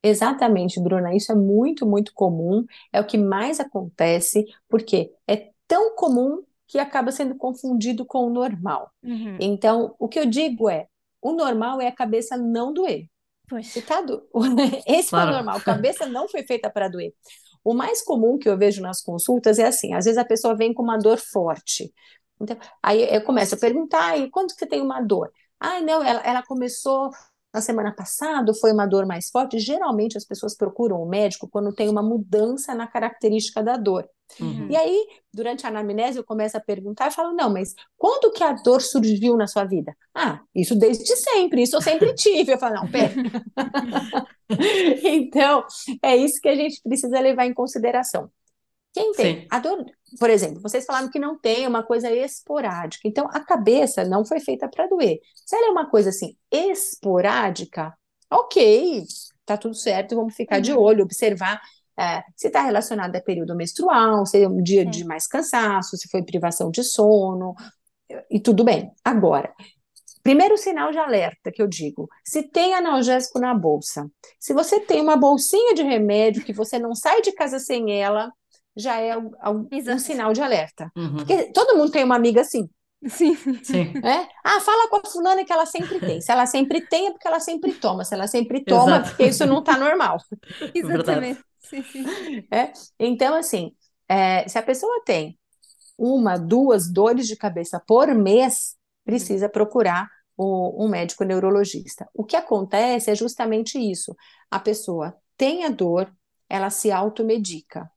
Exatamente, 0.06 0.82
Bruna, 0.82 1.16
isso 1.16 1.32
é 1.32 1.36
muito, 1.36 1.86
muito 1.86 2.14
comum, 2.14 2.66
é 2.92 3.00
o 3.00 3.06
que 3.08 3.18
mais 3.18 3.60
acontece, 3.60 4.46
porque 4.68 5.14
é 5.28 5.52
tão 5.66 5.96
comum 5.96 6.44
que 6.74 6.80
acaba 6.80 7.12
sendo 7.12 7.36
confundido 7.36 8.04
com 8.04 8.26
o 8.26 8.32
normal. 8.32 8.92
Uhum. 9.04 9.38
Então, 9.40 9.94
o 10.00 10.08
que 10.08 10.20
eu 10.20 10.26
digo 10.26 10.68
é, 10.68 10.88
o 11.22 11.32
normal 11.32 11.80
é 11.80 11.86
a 11.88 11.92
cabeça 11.92 12.36
não 12.36 12.74
doer. 12.74 13.06
Pois. 13.48 13.72
Tá 13.86 14.02
do... 14.02 14.28
Esse 14.88 15.12
Claro. 15.12 15.30
é 15.30 15.34
o 15.34 15.36
normal, 15.36 15.58
a 15.58 15.62
cabeça 15.62 16.08
não 16.08 16.28
foi 16.28 16.42
feita 16.42 16.72
para 16.72 16.88
doer. 16.88 17.14
O 17.64 17.76
mais 17.76 18.02
comum 18.04 18.40
que 18.40 18.50
eu 18.50 18.58
vejo 18.58 18.82
nas 18.82 19.04
consultas 19.04 19.60
é 19.60 19.68
assim, 19.68 19.94
às 19.94 20.06
vezes 20.06 20.18
a 20.18 20.26
pessoa 20.26 20.56
vem 20.56 20.74
com 20.74 20.82
uma 20.82 20.98
dor 20.98 21.20
forte. 21.20 21.94
Então, 22.42 22.58
aí 22.82 23.04
eu 23.04 23.22
começo 23.24 23.54
a 23.54 23.60
perguntar, 23.60 24.18
e 24.18 24.32
quando 24.32 24.48
que 24.48 24.56
você 24.56 24.66
tem 24.66 24.82
uma 24.82 25.00
dor? 25.00 25.32
Ah, 25.60 25.80
não, 25.80 26.04
ela, 26.04 26.22
ela 26.22 26.42
começou 26.42 27.12
na 27.54 27.62
semana 27.62 27.94
passada, 27.94 28.54
foi 28.54 28.72
uma 28.72 28.86
dor 28.86 29.06
mais 29.06 29.30
forte. 29.30 29.60
Geralmente 29.60 30.18
as 30.18 30.26
pessoas 30.26 30.56
procuram 30.58 31.02
o 31.02 31.08
médico 31.08 31.48
quando 31.48 31.74
tem 31.74 31.88
uma 31.88 32.02
mudança 32.02 32.74
na 32.74 32.88
característica 32.88 33.62
da 33.62 33.78
dor. 33.78 34.08
Uhum. 34.40 34.68
E 34.70 34.76
aí, 34.76 35.06
durante 35.32 35.66
a 35.66 35.70
anamnese, 35.70 36.18
eu 36.18 36.24
começo 36.24 36.58
a 36.58 36.60
perguntar 36.60 37.10
e 37.10 37.14
falo, 37.14 37.34
não, 37.34 37.52
mas 37.52 37.76
quando 37.96 38.32
que 38.32 38.44
a 38.44 38.54
dor 38.54 38.82
surgiu 38.82 39.38
na 39.38 39.46
sua 39.46 39.64
vida? 39.66 39.96
Ah, 40.16 40.40
isso 40.56 40.76
desde 40.76 41.16
sempre, 41.16 41.62
isso 41.62 41.76
eu 41.76 41.82
sempre 41.82 42.14
tive. 42.16 42.54
Eu 42.54 42.58
falo, 42.58 42.76
não, 42.76 42.90
pera. 42.90 43.14
Então, 45.04 45.66
é 46.02 46.16
isso 46.16 46.40
que 46.42 46.50
a 46.50 46.56
gente 46.56 46.82
precisa 46.82 47.20
levar 47.20 47.46
em 47.46 47.54
consideração. 47.54 48.30
Quem 48.94 49.12
tem 49.14 49.48
dor, 49.60 49.86
por 50.20 50.30
exemplo, 50.30 50.62
vocês 50.62 50.86
falaram 50.86 51.10
que 51.10 51.18
não 51.20 51.38
tem 51.38 51.64
é 51.66 51.68
uma 51.68 51.84
coisa 51.84 52.12
esporádica. 52.12 53.08
Então, 53.08 53.28
a 53.32 53.40
cabeça 53.40 54.04
não 54.06 54.24
foi 54.24 54.40
feita 54.40 54.70
para 54.70 54.88
doer. 54.88 55.20
Se 55.46 55.56
ela 55.56 55.68
é 55.68 55.72
uma 55.72 55.90
coisa 55.90 56.10
assim 56.10 56.38
esporádica, 56.52 57.94
ok, 58.32 59.04
tá 59.46 59.58
tudo 59.58 59.76
certo, 59.76 60.16
vamos 60.16 60.36
ficar 60.36 60.60
de 60.60 60.72
Uhum. 60.74 60.80
olho, 60.80 61.04
observar 61.04 61.60
é, 61.98 62.24
se 62.36 62.48
está 62.48 62.62
relacionado 62.62 63.16
a 63.16 63.22
período 63.22 63.56
menstrual, 63.56 64.26
se 64.26 64.42
é 64.42 64.48
um 64.48 64.62
dia 64.62 64.84
Sim. 64.84 64.90
de 64.90 65.06
mais 65.06 65.28
cansaço, 65.28 65.98
se 65.98 66.08
foi 66.10 66.24
privação 66.24 66.72
de 66.72 66.84
sono, 66.84 67.56
e 68.30 68.40
tudo 68.40 68.64
bem. 68.64 68.92
Agora, 69.04 69.54
primeiro 70.22 70.58
sinal 70.58 70.92
de 70.92 70.98
alerta 70.98 71.52
que 71.52 71.62
eu 71.62 71.68
digo: 71.68 72.08
se 72.24 72.44
tem 72.44 72.74
analgésico 72.74 73.40
na 73.40 73.54
bolsa, 73.54 74.10
se 74.40 74.54
você 74.54 74.80
tem 74.80 75.02
uma 75.02 75.18
bolsinha 75.18 75.74
de 75.74 75.84
remédio 75.84 76.44
que 76.44 76.54
você 76.54 76.80
não 76.80 76.96
sai 76.96 77.22
de 77.22 77.32
casa 77.32 77.60
sem 77.60 78.00
ela, 78.02 78.32
já 78.76 79.00
é 79.00 79.18
um, 79.18 79.32
um- 79.46 79.68
um 79.72 80.00
sinal 80.00 80.34
de 80.34 80.42
alerta. 80.42 80.92
Uhum. 80.96 81.18
Porque 81.18 81.52
todo 81.54 81.78
mundo 81.78 81.92
tem 81.92 82.04
uma 82.04 82.16
amiga 82.16 82.42
assim, 82.42 82.70
Sim. 83.08 83.36
Sim. 83.64 83.92
né? 84.02 84.30
Ah, 84.46 84.62
fala 84.62 84.90
com 84.90 84.96
a 84.98 85.10
fulana 85.10 85.44
que 85.44 85.52
ela 85.52 85.66
sempre 85.66 86.00
tem. 86.00 86.22
Se 86.22 86.32
ela 86.32 86.46
sempre 86.46 86.82
tem, 86.88 87.08
é 87.08 87.12
porque 87.12 87.28
ela 87.28 87.40
sempre 87.40 87.74
toma. 87.74 88.06
Se 88.06 88.14
ela 88.14 88.28
sempre 88.28 88.64
toma, 88.64 88.92
é 88.92 88.96
Exato. 89.00 89.10
porque 89.10 89.24
isso 89.28 89.46
não 89.46 89.60
está 89.60 89.78
normal. 89.78 90.18
Exatamente. 90.74 91.42
Sim, 91.60 91.84
sim. 91.84 92.06
Então, 93.00 93.36
assim, 93.36 93.72
é, 94.08 94.48
se 94.48 94.58
a 94.58 94.64
pessoa 94.64 95.02
tem 95.06 95.38
uma, 95.98 96.38
duas 96.38 96.92
dores 96.92 97.28
de 97.28 97.36
cabeça 97.36 97.82
por 97.86 98.08
mês, 98.16 98.76
precisa 99.06 99.50
procurar 99.50 100.08
o- 100.38 100.84
um 100.86 100.90
médico 100.90 101.24
neurologista. 101.24 102.08
O 102.14 102.24
que 102.24 102.36
acontece 102.36 103.12
é 103.12 103.16
justamente 103.16 103.78
isso: 103.78 104.16
a 104.50 104.60
pessoa 104.60 105.16
tem 105.38 105.66
a 105.66 105.70
dor, 105.70 106.12
ela 106.50 106.70
se 106.70 106.92
automedica. 106.92 107.90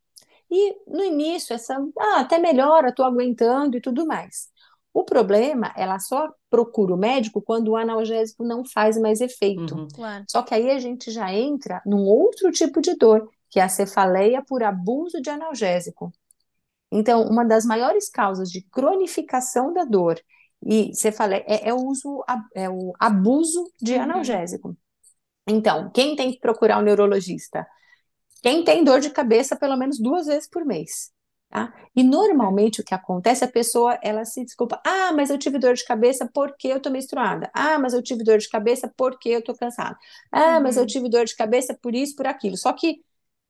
E 0.51 0.77
no 0.87 1.03
início, 1.03 1.55
essa, 1.55 1.77
ah, 1.99 2.21
até 2.21 2.39
melhora, 2.39 2.89
estou 2.89 3.05
aguentando 3.05 3.77
e 3.77 3.81
tudo 3.81 4.07
mais. 4.07 4.49
O 4.93 5.05
problema, 5.05 5.73
ela 5.77 5.99
só 5.99 6.33
procura 6.49 6.95
o 6.95 6.97
médico 6.97 7.43
quando 7.43 7.69
o 7.69 7.77
analgésico 7.77 8.45
não 8.45 8.65
faz 8.65 8.97
mais 8.99 9.21
efeito. 9.21 9.75
Uhum. 9.75 9.89
Claro. 9.95 10.25
Só 10.29 10.43
que 10.43 10.55
aí 10.55 10.71
a 10.71 10.79
gente 10.79 11.11
já 11.11 11.33
entra 11.33 11.83
num 11.85 12.05
outro 12.07 12.51
tipo 12.51 12.81
de 12.81 12.95
dor, 12.95 13.29
que 13.51 13.61
é 13.61 13.63
a 13.63 13.69
cefaleia 13.69 14.43
por 14.47 14.63
abuso 14.63 15.21
de 15.21 15.29
analgésico. 15.29 16.13
Então, 16.91 17.25
uma 17.25 17.45
das 17.45 17.65
maiores 17.65 18.09
causas 18.09 18.51
de 18.51 18.63
cronificação 18.63 19.73
da 19.73 19.85
dor 19.85 20.19
e 20.65 20.95
cefaleia 20.95 21.45
é, 21.47 21.69
é 21.69 21.75
o 21.75 21.85
uso, 21.85 22.25
é 22.55 22.71
o 22.71 22.93
abuso 22.99 23.71
de 23.81 23.95
Uhum. 23.97 24.03
analgésico. 24.03 24.77
Então, 25.47 25.91
quem 25.91 26.17
tem 26.17 26.33
que 26.33 26.41
procurar 26.41 26.79
o 26.79 26.83
neurologista? 26.83 27.67
Quem 28.47 28.65
tem 28.65 28.85
dor 28.85 29.01
de 29.01 29.11
cabeça 29.11 29.57
pelo 29.57 29.77
menos 29.77 29.99
duas 29.99 30.27
vezes 30.27 30.49
por 30.49 30.65
mês. 30.65 31.11
Tá? 31.51 31.75
E 31.97 32.05
normalmente 32.05 32.81
o 32.81 32.85
que 32.85 32.95
acontece, 32.95 33.45
a 33.45 33.49
pessoa 33.49 33.99
ela 34.03 34.25
se 34.25 34.45
desculpa, 34.45 34.81
ah, 34.87 35.13
mas 35.13 35.31
eu 35.31 35.39
tive 35.39 35.59
dor 35.59 35.75
de 35.75 35.85
cabeça 35.85 36.29
porque 36.33 36.69
eu 36.69 36.81
tô 36.81 36.91
menstruada, 36.91 37.51
ah, 37.55 37.79
mas 37.79 37.95
eu 37.95 38.03
tive 38.03 38.25
dor 38.25 38.39
de 38.39 38.49
cabeça 38.49 38.93
porque 38.97 39.31
eu 39.31 39.43
tô 39.43 39.55
cansada, 39.55 39.97
ah, 40.33 40.61
mas 40.61 40.77
eu 40.77 40.83
Uhum. 40.83 40.87
tive 40.87 41.09
dor 41.09 41.25
de 41.25 41.37
cabeça 41.37 41.75
por 41.81 41.95
isso, 41.95 42.17
por 42.17 42.27
aquilo. 42.27 42.57
Só 42.57 42.73
que 42.73 43.01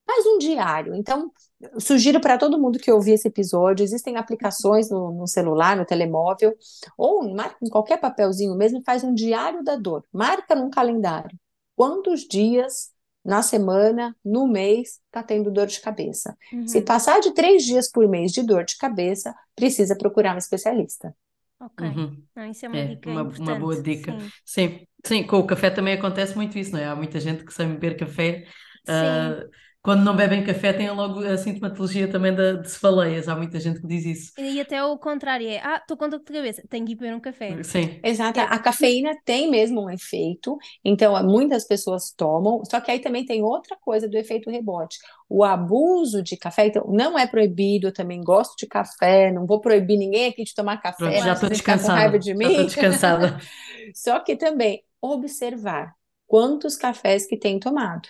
faz 0.07 0.26
um 0.26 0.38
diário. 0.38 0.95
Então, 0.95 1.33
sugiro 1.81 2.21
para 2.21 2.38
todo 2.38 2.59
mundo 2.61 2.79
que 2.79 2.91
ouvir 2.93 3.12
esse 3.12 3.29
episódio, 3.29 3.85
existem 3.85 4.17
aplicações 4.17 4.91
no, 4.91 5.12
no 5.12 5.26
celular, 5.26 5.76
no 5.76 5.85
telemóvel, 5.87 6.57
ou 6.97 7.25
em 7.26 7.71
qualquer 7.71 7.99
papelzinho 8.00 8.57
mesmo, 8.57 8.83
faz 8.85 9.05
um 9.05 9.15
diário 9.15 9.62
da 9.65 9.76
dor, 9.76 10.05
marca 10.12 10.55
num 10.55 10.71
calendário. 10.71 11.38
Quantos 11.76 12.23
dias 12.23 12.91
na 13.26 13.42
semana, 13.42 14.16
no 14.25 14.49
mês, 14.49 15.00
está 15.06 15.23
tendo 15.23 15.50
dor 15.52 15.66
de 15.68 15.80
cabeça? 15.80 16.37
Se 16.64 16.80
Uhum. 16.80 16.83
passar 16.83 17.21
de 17.21 17.35
três 17.35 17.64
dias 17.64 17.90
por 17.90 18.09
mês 18.09 18.33
de 18.33 18.42
dor 18.45 18.64
de 18.64 18.78
cabeça, 18.78 19.35
precisa 19.56 19.97
procurar 19.99 20.35
um 20.37 20.38
especialista. 20.38 21.14
Ok. 21.61 21.80
Uhum. 21.80 22.26
Não, 22.35 22.47
isso 22.50 22.64
é 22.66 22.68
uma 22.68 22.80
É, 22.80 22.85
dica 22.85 23.11
uma, 23.11 23.23
uma 23.23 23.54
boa 23.56 23.83
dica. 23.83 24.16
Sim. 24.18 24.33
Sim, 24.45 24.87
sim, 25.06 25.26
com 25.26 25.38
o 25.38 25.47
café 25.47 25.71
também 25.71 25.95
acontece 25.95 26.35
muito 26.37 26.59
isso, 26.59 26.73
não 26.73 26.80
é? 26.80 26.87
Há 26.87 26.97
muita 26.97 27.21
gente 27.21 27.45
que 27.45 27.52
sem 27.52 27.68
beber 27.68 27.97
café, 27.99 28.47
Sim. 28.85 29.45
Quando 29.87 30.02
não 30.02 30.16
bebem 30.16 30.43
café, 30.43 30.73
têm 30.73 30.90
logo 30.90 31.21
a 31.25 31.38
sintomatologia 31.38 32.11
também 32.11 32.35
da, 32.35 32.55
de 32.55 32.69
cefaleias. 32.69 33.28
Há 33.28 33.37
muita 33.37 33.61
gente 33.61 33.81
que 33.81 33.87
diz 33.87 34.05
isso. 34.05 34.33
E 34.37 34.61
até 34.61 34.83
o 34.83 34.99
contrário 34.99 35.49
é, 35.49 35.61
ah, 35.61 35.76
estou 35.76 35.97
com 35.97 36.09
dor 36.09 36.19
de 36.19 36.25
cabeça, 36.25 36.61
tenho 36.69 36.85
que 36.85 36.93
ir 36.93 36.95
beber 36.97 37.14
um 37.14 37.21
café. 37.21 37.62
Sim, 37.62 38.00
Exato, 38.02 38.40
É. 38.40 38.43
a 38.43 38.59
cafeína 38.59 39.16
tem 39.25 39.49
mesmo 39.49 39.85
um 39.85 39.88
efeito, 39.88 40.59
então 40.85 41.23
muitas 41.23 41.64
pessoas 41.64 42.12
tomam, 42.16 42.64
só 42.64 42.81
que 42.81 42.90
aí 42.90 42.99
também 42.99 43.25
tem 43.25 43.45
outra 43.45 43.76
coisa 43.81 44.09
do 44.09 44.19
efeito 44.19 44.50
rebote. 44.50 44.99
O 45.28 45.45
abuso 45.45 46.21
de 46.21 46.37
café, 46.37 46.66
então, 46.66 46.85
não 46.88 47.16
é 47.16 47.25
proibido, 47.25 47.87
eu 47.87 47.93
também 47.95 48.21
gosto 48.25 48.57
de 48.59 48.66
café, 48.66 49.31
não 49.31 49.47
vou 49.47 49.61
proibir 49.61 49.97
ninguém 49.97 50.26
aqui 50.26 50.43
de 50.43 50.52
tomar 50.52 50.78
café, 50.78 50.97
pronto, 50.97 51.23
já 51.23 51.33
estou 51.33 51.49
precisa 51.49 51.55
ficar 51.55 51.78
com 51.81 51.88
raiva 51.88 52.19
de 52.19 52.35
descansada. 52.35 52.43
Já 52.43 52.49
estou 52.49 52.61
mim. 52.61 52.66
descansada. 52.66 53.40
Só 53.95 54.19
que 54.19 54.35
também 54.35 54.83
observar 55.00 55.96
quantos 56.26 56.76
cafés 56.76 57.26
que 57.26 57.37
tem 57.38 57.59
tomado, 57.59 58.09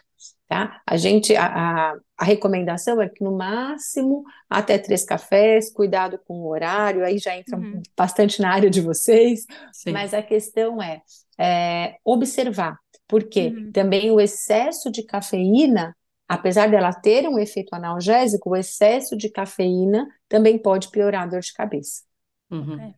tá? 0.49 0.81
A 0.87 0.97
gente, 0.97 1.35
a, 1.37 1.91
a, 1.93 1.95
a 2.19 2.25
recomendação 2.25 3.01
é 3.01 3.09
que 3.09 3.23
no 3.25 3.37
máximo 3.37 4.25
até 4.49 4.79
três 4.79 5.05
cafés, 5.05 5.73
cuidado 5.73 6.19
com 6.27 6.35
o 6.41 6.49
horário, 6.49 7.05
aí 7.05 7.19
já 7.19 7.37
entra 7.37 7.57
Uhum. 7.59 7.83
bastante 7.97 8.41
na 8.41 8.53
área 8.53 8.71
de 8.71 8.81
vocês, 8.81 9.47
Sim. 9.73 9.93
mas 9.93 10.15
a 10.15 10.23
questão 10.23 10.83
é, 10.83 11.03
é, 11.39 11.97
observar, 12.05 12.79
porque 13.07 13.49
Uhum. 13.49 13.73
também 13.73 14.11
o 14.11 14.21
excesso 14.21 14.91
de 14.91 15.03
cafeína, 15.05 15.97
apesar 16.29 16.69
dela 16.71 16.93
ter 16.93 17.29
um 17.29 17.39
efeito 17.39 17.75
analgésico, 17.75 18.51
o 18.51 18.57
excesso 18.57 19.17
de 19.17 19.29
cafeína 19.31 20.07
também 20.29 20.59
pode 20.59 20.91
piorar 20.91 21.25
a 21.25 21.27
dor 21.27 21.41
de 21.41 21.53
cabeça. 21.53 22.03
Uhum. 22.51 22.81
É. 22.81 22.95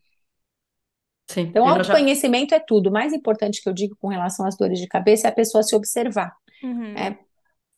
Sim, 1.30 1.42
Então, 1.42 1.64
nós 1.66 1.86
já- 1.86 1.92
autoconhecimento 1.92 2.54
é 2.54 2.60
tudo. 2.60 2.88
O 2.88 2.92
mais 2.92 3.12
importante 3.12 3.62
que 3.62 3.68
eu 3.68 3.72
digo 3.72 3.96
com 4.00 4.08
relação 4.08 4.46
às 4.46 4.56
dores 4.56 4.78
de 4.80 4.86
cabeça 4.88 5.28
é 5.28 5.30
a 5.30 5.34
pessoa 5.34 5.62
se 5.62 5.76
observar. 5.76 6.32
Uhum. 6.62 6.96
É, 6.96 7.18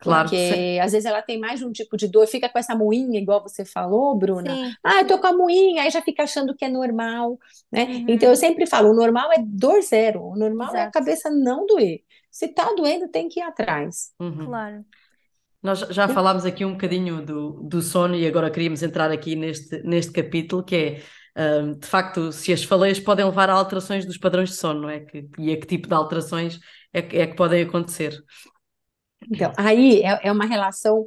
Claro, 0.02 0.30
Porque 0.30 0.54
sim. 0.54 0.80
às 0.80 0.92
vezes 0.92 1.04
ela 1.04 1.20
tem 1.20 1.38
mais 1.38 1.60
de 1.60 1.66
um 1.66 1.72
tipo 1.72 1.94
de 1.94 2.08
dor, 2.08 2.26
fica 2.26 2.48
com 2.48 2.58
essa 2.58 2.74
moinha, 2.74 3.20
igual 3.20 3.42
você 3.42 3.66
falou, 3.66 4.16
Bruna. 4.16 4.54
Sim. 4.54 4.72
Ah, 4.82 5.00
eu 5.02 5.06
tô 5.06 5.18
com 5.18 5.26
a 5.26 5.32
moinha, 5.36 5.82
aí 5.82 5.90
já 5.90 6.00
fica 6.00 6.22
achando 6.22 6.54
que 6.56 6.64
é 6.64 6.70
normal, 6.70 7.38
né? 7.70 7.84
Uhum. 7.84 8.06
Então 8.08 8.30
eu 8.30 8.36
sempre 8.36 8.66
falo, 8.66 8.92
o 8.92 8.94
normal 8.94 9.30
é 9.30 9.36
dor 9.46 9.82
zero, 9.82 10.22
o 10.22 10.36
normal 10.38 10.68
é 10.74 10.78
a 10.78 10.82
Exato. 10.84 10.92
cabeça 10.98 11.28
não 11.30 11.66
doer. 11.66 12.00
Se 12.30 12.48
tá 12.48 12.72
doendo, 12.74 13.08
tem 13.08 13.28
que 13.28 13.40
ir 13.40 13.42
atrás. 13.42 14.12
Uhum. 14.18 14.46
Claro. 14.46 14.84
Nós 15.62 15.80
já 15.80 16.08
falámos 16.08 16.46
aqui 16.46 16.64
um 16.64 16.72
bocadinho 16.72 17.20
do, 17.20 17.62
do 17.64 17.82
sono 17.82 18.14
e 18.14 18.26
agora 18.26 18.50
queríamos 18.50 18.82
entrar 18.82 19.10
aqui 19.10 19.36
neste, 19.36 19.82
neste 19.82 20.10
capítulo 20.12 20.64
que 20.64 20.74
é, 20.76 21.02
de 21.78 21.86
facto, 21.86 22.32
se 22.32 22.52
as 22.52 22.64
faleias 22.64 23.00
podem 23.00 23.24
levar 23.24 23.50
a 23.50 23.54
alterações 23.54 24.04
dos 24.06 24.18
padrões 24.18 24.50
de 24.50 24.56
sono, 24.56 24.82
não 24.82 24.90
é? 24.90 25.00
Que, 25.00 25.28
e 25.38 25.52
a 25.52 25.58
que 25.60 25.66
tipo 25.66 25.88
de 25.88 25.94
alterações 25.94 26.58
é, 26.92 27.02
que- 27.02 27.16
é 27.18 27.26
que 27.26 27.36
podem 27.36 27.62
acontecer. 27.62 28.22
Então, 29.30 29.52
aí 29.56 30.02
é, 30.02 30.20
é 30.28 30.32
uma 30.32 30.46
relação, 30.46 31.06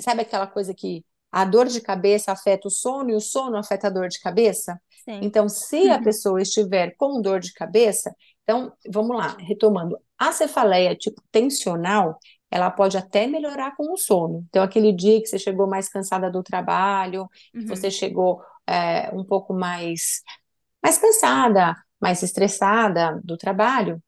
sabe 0.00 0.22
aquela 0.22 0.46
coisa 0.46 0.74
que 0.74 1.04
a 1.32 1.44
dor 1.44 1.66
de 1.68 1.80
cabeça 1.80 2.32
afeta 2.32 2.68
o 2.68 2.70
sono 2.70 3.10
e 3.10 3.14
o 3.14 3.20
sono 3.20 3.56
afeta 3.58 3.88
a 3.88 3.90
dor 3.90 4.08
de 4.08 4.20
cabeça? 4.20 4.80
Sim. 5.04 5.20
Então, 5.20 5.48
se 5.48 5.90
a 5.90 5.98
Uhum. 5.98 6.02
pessoa 6.02 6.42
estiver 6.42 6.94
com 6.96 7.20
dor 7.22 7.40
de 7.40 7.52
cabeça, 7.54 8.14
então, 8.44 8.72
vamos 8.90 9.16
lá, 9.16 9.36
retomando, 9.40 9.98
a 10.18 10.32
cefaleia 10.32 10.96
tipo 10.96 11.22
tensional, 11.32 12.18
ela 12.50 12.70
pode 12.70 12.96
até 12.98 13.26
melhorar 13.26 13.76
com 13.76 13.92
o 13.92 13.96
sono. 13.98 14.46
Então, 14.48 14.62
aquele 14.62 14.92
dia 14.92 15.20
que 15.20 15.26
você 15.28 15.38
chegou 15.38 15.66
mais 15.68 15.88
cansada 15.88 16.30
do 16.30 16.42
trabalho, 16.42 17.28
que 17.32 17.40
Uhum. 17.54 17.76
você 17.76 17.90
chegou 17.90 18.42
é, 18.66 19.10
um 19.14 19.24
pouco 19.24 19.54
mais, 19.54 20.22
mais 20.82 20.98
cansada, 20.98 21.76
mais 22.00 22.22
estressada 22.22 23.20
do 23.24 23.36
trabalho, 23.36 24.02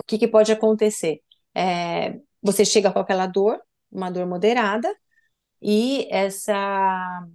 o 0.00 0.04
que 0.06 0.18
que 0.18 0.28
pode 0.28 0.52
acontecer? 0.52 1.20
É, 1.54 2.18
você 2.42 2.64
chega 2.64 2.92
com 2.92 2.98
aquela 2.98 3.26
dor, 3.26 3.60
uma 3.90 4.10
dor 4.10 4.26
moderada, 4.26 4.94
e 5.62 6.08
essa 6.10 7.26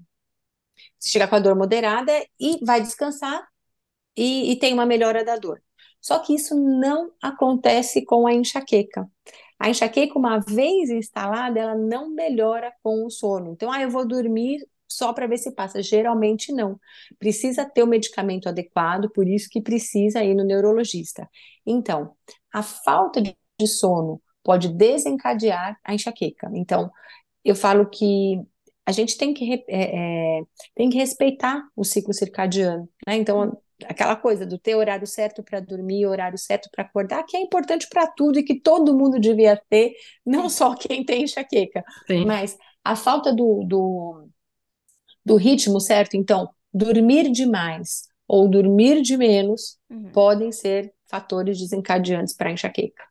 chega 1.00 1.28
com 1.28 1.36
a 1.36 1.40
dor 1.40 1.56
moderada 1.56 2.12
e 2.40 2.64
vai 2.66 2.82
descansar 2.82 3.46
e, 4.16 4.52
e 4.52 4.60
tem 4.60 4.74
uma 4.74 4.86
melhora 4.86 5.24
da 5.26 5.36
dor. 5.38 5.62
Só 6.02 6.20
que 6.20 6.36
isso 6.36 6.56
não 6.56 7.12
acontece 7.22 8.06
com 8.06 8.28
a 8.28 8.34
enxaqueca. 8.34 9.10
A 9.60 9.70
enxaqueca, 9.70 10.18
uma 10.18 10.40
vez 10.40 10.90
instalada, 10.90 11.60
ela 11.60 11.76
não 11.76 12.10
melhora 12.10 12.74
com 12.84 13.06
o 13.06 13.10
sono. 13.10 13.52
Então, 13.52 13.72
ah, 13.72 13.82
eu 13.82 13.90
vou 13.90 14.06
dormir 14.08 14.60
só 14.98 15.14
para 15.14 15.28
ver 15.28 15.38
se 15.38 15.52
passa. 15.54 15.82
Geralmente 15.82 16.52
não. 16.52 16.80
Precisa 17.20 17.66
ter 17.66 17.84
o 17.84 17.88
medicamento 17.88 18.48
adequado, 18.48 19.10
por 19.12 19.28
isso 19.28 19.50
que 19.50 19.62
precisa 19.62 20.24
ir 20.24 20.36
no 20.36 20.44
neurologista. 20.44 21.30
Então, 21.66 22.16
a 22.52 22.62
falta 22.62 23.22
de 23.22 23.68
sono 23.68 24.22
pode 24.44 24.70
desencadear 24.70 25.78
a 25.84 25.94
enxaqueca. 25.94 26.50
Então, 26.54 26.92
eu 27.44 27.56
falo 27.56 27.90
que 27.90 28.40
a 28.86 28.92
gente 28.92 29.18
tem 29.18 29.34
que, 29.34 29.64
é, 29.68 30.40
é, 30.40 30.42
tem 30.76 30.90
que 30.90 30.98
respeitar 30.98 31.64
o 31.76 31.84
ciclo 31.84 32.14
circadiano, 32.14 32.90
né? 33.08 33.16
Então, 33.16 33.58
aquela 33.86 34.16
coisa 34.16 34.46
do 34.46 34.58
ter 34.58 34.76
horário 34.76 35.08
certo 35.08 35.42
para 35.44 35.60
dormir, 35.60 36.06
horário 36.06 36.38
certo 36.38 36.70
para 36.72 36.84
acordar, 36.84 37.24
que 37.24 37.38
é 37.38 37.42
importante 37.42 37.88
para 37.90 38.08
tudo 38.08 38.40
e 38.40 38.44
que 38.44 38.60
todo 38.60 38.98
mundo 38.98 39.20
devia 39.20 39.60
ter, 39.70 39.94
não 40.26 40.50
só 40.50 40.76
quem 40.76 41.04
tem 41.04 41.24
enxaqueca, 41.24 41.84
Sim. 42.08 42.26
mas 42.26 42.58
a 42.84 42.96
falta 42.96 43.34
do, 43.34 43.64
do, 43.64 44.28
do 45.26 45.36
ritmo 45.36 45.80
certo, 45.80 46.16
então, 46.16 46.50
dormir 46.74 47.32
demais 47.32 48.08
ou 48.28 48.48
dormir 48.48 49.02
de 49.02 49.16
menos 49.16 49.78
uhum. 49.90 50.12
podem 50.12 50.52
ser 50.52 50.94
fatores 51.10 51.60
desencadeantes 51.60 52.36
para 52.36 52.52
enxaqueca. 52.52 53.04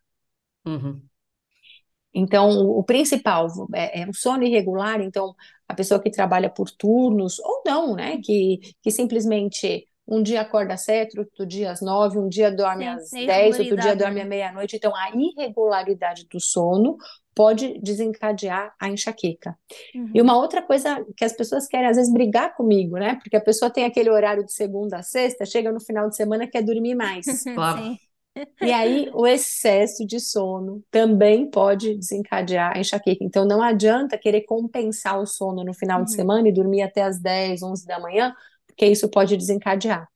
Uhum. 0.66 1.00
Então, 2.14 2.50
o 2.50 2.82
principal 2.82 3.46
é, 3.74 4.02
é 4.02 4.08
o 4.08 4.12
sono 4.12 4.44
irregular, 4.44 5.00
então, 5.00 5.34
a 5.66 5.74
pessoa 5.74 6.00
que 6.00 6.10
trabalha 6.10 6.50
por 6.50 6.70
turnos, 6.70 7.38
ou 7.38 7.62
não, 7.64 7.94
né, 7.94 8.18
que, 8.22 8.60
que 8.82 8.90
simplesmente 8.90 9.86
um 10.06 10.22
dia 10.22 10.40
acorda 10.40 10.74
às 10.74 10.84
sete, 10.84 11.18
outro 11.18 11.46
dia 11.46 11.70
às 11.70 11.80
nove, 11.80 12.18
um 12.18 12.28
dia 12.28 12.50
dorme 12.50 12.84
Sim, 13.04 13.20
às 13.20 13.26
dez, 13.26 13.58
outro 13.58 13.76
dia 13.76 13.96
dorme 13.96 14.20
à 14.20 14.24
meia-noite. 14.24 14.76
Então, 14.76 14.94
a 14.94 15.10
irregularidade 15.10 16.26
do 16.30 16.40
sono 16.40 16.96
pode 17.34 17.78
desencadear 17.80 18.74
a 18.78 18.88
enxaqueca. 18.88 19.56
Uhum. 19.94 20.10
E 20.14 20.20
uma 20.20 20.36
outra 20.36 20.60
coisa 20.60 21.04
que 21.16 21.24
as 21.24 21.32
pessoas 21.32 21.66
querem, 21.66 21.88
às 21.88 21.96
vezes, 21.96 22.12
brigar 22.12 22.54
comigo, 22.54 22.96
né? 22.98 23.14
Porque 23.16 23.36
a 23.36 23.40
pessoa 23.40 23.70
tem 23.70 23.84
aquele 23.84 24.10
horário 24.10 24.44
de 24.44 24.52
segunda 24.52 24.98
a 24.98 25.02
sexta, 25.02 25.46
chega 25.46 25.72
no 25.72 25.80
final 25.80 26.08
de 26.08 26.16
semana 26.16 26.46
quer 26.46 26.62
dormir 26.62 26.94
mais. 26.94 27.24
Claro. 27.54 27.96
E 28.62 28.72
aí, 28.72 29.10
o 29.12 29.26
excesso 29.26 30.06
de 30.06 30.18
sono 30.18 30.82
também 30.90 31.50
pode 31.50 31.94
desencadear 31.94 32.74
a 32.74 32.80
enxaqueca. 32.80 33.22
Então, 33.22 33.44
não 33.44 33.62
adianta 33.62 34.16
querer 34.16 34.42
compensar 34.42 35.20
o 35.20 35.26
sono 35.26 35.62
no 35.62 35.74
final 35.74 35.98
uhum. 35.98 36.04
de 36.06 36.14
semana 36.14 36.48
e 36.48 36.52
dormir 36.52 36.80
até 36.80 37.02
as 37.02 37.20
10, 37.20 37.62
11 37.62 37.86
da 37.86 38.00
manhã, 38.00 38.34
porque 38.72 38.86
isso 38.86 39.08
pode 39.08 39.36
desencadear. 39.36 40.08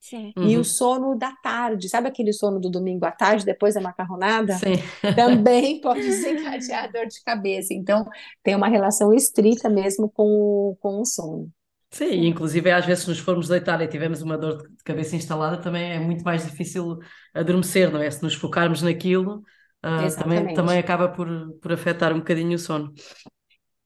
Sim. 0.00 0.34
E 0.36 0.54
uhum. 0.54 0.60
o 0.60 0.64
sono 0.64 1.16
da 1.16 1.32
tarde, 1.42 1.88
sabe 1.88 2.08
aquele 2.08 2.32
sono 2.32 2.60
do 2.60 2.68
domingo 2.68 3.06
à 3.06 3.10
tarde, 3.10 3.44
depois 3.44 3.74
da 3.74 3.80
macarronada? 3.80 4.52
Sim. 4.58 4.74
Também 5.16 5.80
pode 5.80 6.02
desencadear 6.02 6.92
dor 6.92 7.06
de 7.06 7.22
cabeça. 7.22 7.72
Então, 7.72 8.06
tem 8.42 8.54
uma 8.54 8.68
relação 8.68 9.14
estrita 9.14 9.68
mesmo 9.70 10.10
com 10.10 10.24
o, 10.24 10.76
com 10.78 11.00
o 11.00 11.06
sono. 11.06 11.50
Sim, 11.90 12.26
inclusive 12.26 12.70
às 12.70 12.84
vezes 12.84 13.04
se 13.04 13.08
nos 13.08 13.18
formos 13.18 13.48
deitar 13.48 13.80
e 13.80 13.88
tivermos 13.88 14.20
uma 14.20 14.36
dor 14.36 14.68
de 14.68 14.84
cabeça 14.84 15.16
instalada, 15.16 15.62
também 15.62 15.92
é 15.92 15.98
muito 15.98 16.22
mais 16.22 16.44
difícil 16.44 16.98
adormecer, 17.32 17.90
não 17.90 18.02
é? 18.02 18.10
Se 18.10 18.22
nos 18.22 18.34
focarmos 18.34 18.82
naquilo, 18.82 19.42
uh, 19.82 20.16
também, 20.18 20.54
também 20.54 20.78
acaba 20.78 21.08
por, 21.08 21.28
por 21.62 21.72
afetar 21.72 22.12
um 22.12 22.18
bocadinho 22.18 22.56
o 22.56 22.58
sono. 22.58 22.92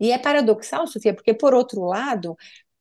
E 0.00 0.10
é 0.10 0.18
paradoxal, 0.18 0.86
Sofia, 0.86 1.14
porque 1.14 1.34
por 1.34 1.54
outro 1.54 1.84
lado, 1.84 2.34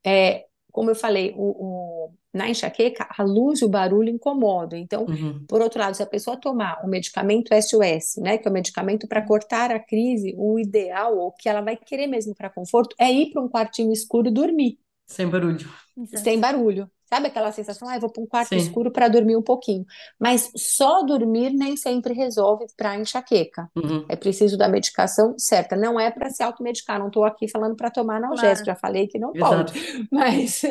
é, 0.04 0.47
como 0.78 0.92
eu 0.92 0.96
falei, 0.96 1.34
o, 1.36 1.42
o, 1.42 2.12
na 2.32 2.52
enxaqueca, 2.52 3.08
a 3.10 3.24
luz 3.24 3.62
e 3.62 3.66
o 3.66 3.68
barulho 3.68 4.10
incomodam. 4.10 4.78
Então, 4.78 5.06
uhum. 5.06 5.44
por 5.48 5.60
outro 5.60 5.80
lado, 5.80 5.96
se 5.96 6.04
a 6.04 6.06
pessoa 6.06 6.40
tomar 6.40 6.86
o 6.86 6.88
medicamento 6.88 7.52
SOS, 7.52 8.18
né, 8.18 8.38
que 8.38 8.48
é 8.48 8.52
o 8.52 8.54
medicamento 8.54 9.08
para 9.08 9.26
cortar 9.26 9.72
a 9.72 9.80
crise, 9.80 10.36
o 10.38 10.60
ideal, 10.60 11.18
ou 11.18 11.32
que 11.32 11.50
ela 11.50 11.62
vai 11.62 11.76
querer 11.76 12.06
mesmo 12.06 12.36
para 12.36 12.48
conforto, 12.48 12.96
é 13.00 13.12
ir 13.12 13.32
para 13.32 13.42
um 13.42 13.50
quartinho 13.50 13.92
escuro 13.92 14.28
e 14.28 14.32
dormir. 14.32 14.78
Sem 15.08 15.28
barulho. 15.28 15.68
Exato. 15.98 16.24
Sem 16.24 16.40
barulho. 16.40 16.92
Sabe 17.10 17.28
aquela 17.28 17.52
sensação, 17.52 17.88
ah, 17.88 17.98
vou 17.98 18.12
para 18.12 18.22
um 18.22 18.28
quarto 18.28 18.50
Sim. 18.50 18.58
escuro 18.58 18.92
para 18.92 19.08
dormir 19.08 19.38
um 19.38 19.42
pouquinho. 19.42 19.86
Mas 20.20 20.52
só 20.56 21.04
dormir 21.04 21.52
nem 21.52 21.78
sempre 21.78 22.14
resolve 22.14 22.66
para 22.76 22.98
enxaqueca. 22.98 23.70
Uhum. 23.76 24.06
É 24.10 24.16
preciso 24.16 24.58
da 24.58 24.68
medicação 24.68 25.34
certa. 25.38 25.76
Não 25.76 25.98
é 25.98 26.12
para 26.12 26.30
se 26.30 26.44
automedicar. 26.44 27.00
Não 27.00 27.08
estou 27.08 27.24
aqui 27.24 27.48
falando 27.48 27.76
para 27.76 27.90
tomar 27.90 28.18
analgésico, 28.18 28.66
claro. 28.66 28.66
já 28.66 28.76
falei 28.76 29.08
que 29.08 29.18
não 29.18 29.34
Exato. 29.34 29.74
pode. 29.74 30.08
Mas, 30.12 30.62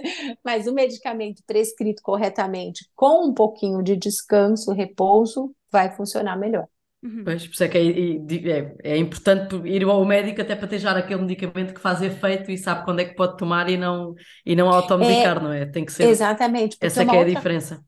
mas 0.45 0.67
o 0.67 0.73
medicamento 0.73 1.43
prescrito 1.47 2.03
corretamente, 2.03 2.89
com 2.95 3.27
um 3.27 3.35
pouquinho 3.35 3.83
de 3.83 3.97
descanso, 3.97 4.73
repouso, 4.73 5.55
vai 5.71 5.91
funcionar 5.95 6.37
melhor. 6.37 6.67
Uhum. 7.07 7.23
Pois, 7.25 7.47
por 7.47 7.53
isso 7.53 7.63
é 7.63 7.69
que 7.69 7.79
é, 7.79 8.51
é, 8.51 8.77
é, 8.83 8.97
importante 8.99 9.55
ir 9.65 9.85
ao 9.85 10.05
médico 10.05 10.41
até 10.41 10.57
para 10.57 10.67
ter 10.67 10.81
já 10.81 10.91
aquele 10.91 11.23
medicamento 11.23 11.73
que 11.73 11.81
faz 11.81 12.03
efeito 12.03 12.51
e 12.51 12.59
sabe 12.59 12.85
quando 12.85 12.99
é 12.99 13.05
que 13.05 13.15
pode 13.15 13.37
tomar 13.37 13.71
e 13.71 13.77
não, 13.77 14.13
e 14.45 14.57
não 14.57 14.69
automedicar, 14.69 15.37
é, 15.37 15.41
não 15.41 15.53
é? 15.53 15.67
Tem 15.67 15.85
que 15.85 15.93
ser. 15.93 16.09
Exatamente. 16.09 16.77
Essa 16.81 17.05
que 17.05 17.11
é 17.11 17.19
outra, 17.19 17.31
a 17.31 17.35
diferença. 17.35 17.81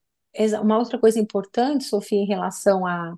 Uma 0.63 0.79
outra 0.79 0.99
coisa 1.01 1.19
importante, 1.19 1.83
Sofia, 1.83 2.21
em 2.21 2.27
relação 2.27 2.87
a, 2.87 3.13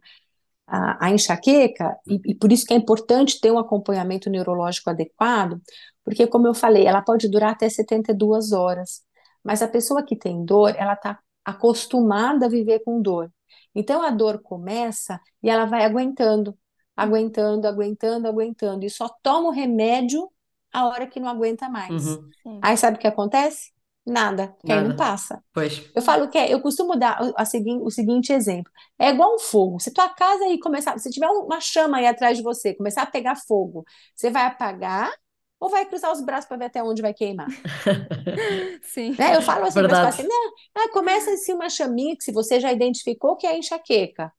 a, 0.66 1.06
a 1.06 1.10
enxaqueca, 1.10 1.94
e, 2.08 2.32
e 2.32 2.34
por 2.34 2.50
isso 2.50 2.64
que 2.64 2.72
é 2.72 2.76
importante 2.76 3.38
ter 3.38 3.52
um 3.52 3.58
acompanhamento 3.58 4.30
neurológico 4.30 4.88
adequado, 4.88 5.60
porque, 6.02 6.26
como 6.26 6.46
eu 6.46 6.54
falei, 6.54 6.86
ela 6.86 7.02
pode 7.02 7.28
durar 7.28 7.50
até 7.50 7.68
72 7.68 8.52
horas. 8.52 9.02
Mas 9.44 9.60
a 9.60 9.68
pessoa 9.68 10.02
que 10.02 10.16
tem 10.16 10.46
dor, 10.46 10.74
ela 10.78 10.94
está 10.94 11.18
acostumada 11.44 12.46
a 12.46 12.48
viver 12.48 12.80
com 12.80 13.02
dor. 13.02 13.30
Então 13.74 14.02
a 14.02 14.10
dor 14.10 14.40
começa 14.42 15.20
e 15.42 15.48
ela 15.48 15.64
vai 15.64 15.84
aguentando, 15.84 16.56
aguentando, 16.96 17.66
aguentando, 17.66 18.28
aguentando, 18.28 18.84
e 18.84 18.90
só 18.90 19.08
toma 19.22 19.48
o 19.48 19.52
remédio 19.52 20.30
a 20.72 20.86
hora 20.86 21.06
que 21.06 21.20
não 21.20 21.28
aguenta 21.28 21.68
mais. 21.68 22.16
Uhum. 22.16 22.60
Aí 22.62 22.76
sabe 22.76 22.96
o 22.96 23.00
que 23.00 23.06
acontece? 23.06 23.72
Nada, 24.06 24.56
que 24.64 24.72
aí 24.72 24.82
não 24.86 24.96
passa. 24.96 25.42
Pois. 25.52 25.90
Eu 25.94 26.02
falo 26.02 26.28
que 26.28 26.38
é, 26.38 26.52
eu 26.52 26.60
costumo 26.60 26.96
dar 26.96 27.20
a, 27.20 27.42
a 27.42 27.44
segui, 27.44 27.78
o 27.80 27.90
seguinte 27.90 28.32
exemplo: 28.32 28.72
é 28.98 29.10
igual 29.10 29.34
um 29.34 29.38
fogo. 29.38 29.78
Se 29.78 29.92
tua 29.92 30.08
casa 30.08 30.44
aí 30.44 30.58
começar, 30.58 30.98
se 30.98 31.10
tiver 31.10 31.28
uma 31.28 31.60
chama 31.60 31.98
aí 31.98 32.06
atrás 32.06 32.36
de 32.36 32.42
você, 32.42 32.74
começar 32.74 33.02
a 33.02 33.06
pegar 33.06 33.36
fogo, 33.36 33.84
você 34.14 34.30
vai 34.30 34.44
apagar 34.46 35.12
ou 35.60 35.68
vai 35.68 35.84
cruzar 35.84 36.10
os 36.10 36.22
braços 36.22 36.48
para 36.48 36.56
ver 36.56 36.64
até 36.64 36.82
onde 36.82 37.02
vai 37.02 37.12
queimar? 37.12 37.46
Sim. 38.82 39.14
Né? 39.16 39.36
Eu 39.36 39.42
falo 39.42 39.66
assim, 39.66 39.82
mas 39.82 39.92
assim, 39.92 40.26
não, 40.26 40.52
ah, 40.74 40.88
começa 40.90 41.30
assim 41.30 41.52
uma 41.52 41.68
chaminha 41.68 42.16
que 42.16 42.24
se 42.24 42.32
você 42.32 42.58
já 42.58 42.72
identificou 42.72 43.36
que 43.36 43.46
é 43.46 43.58
enxaqueca. 43.58 44.32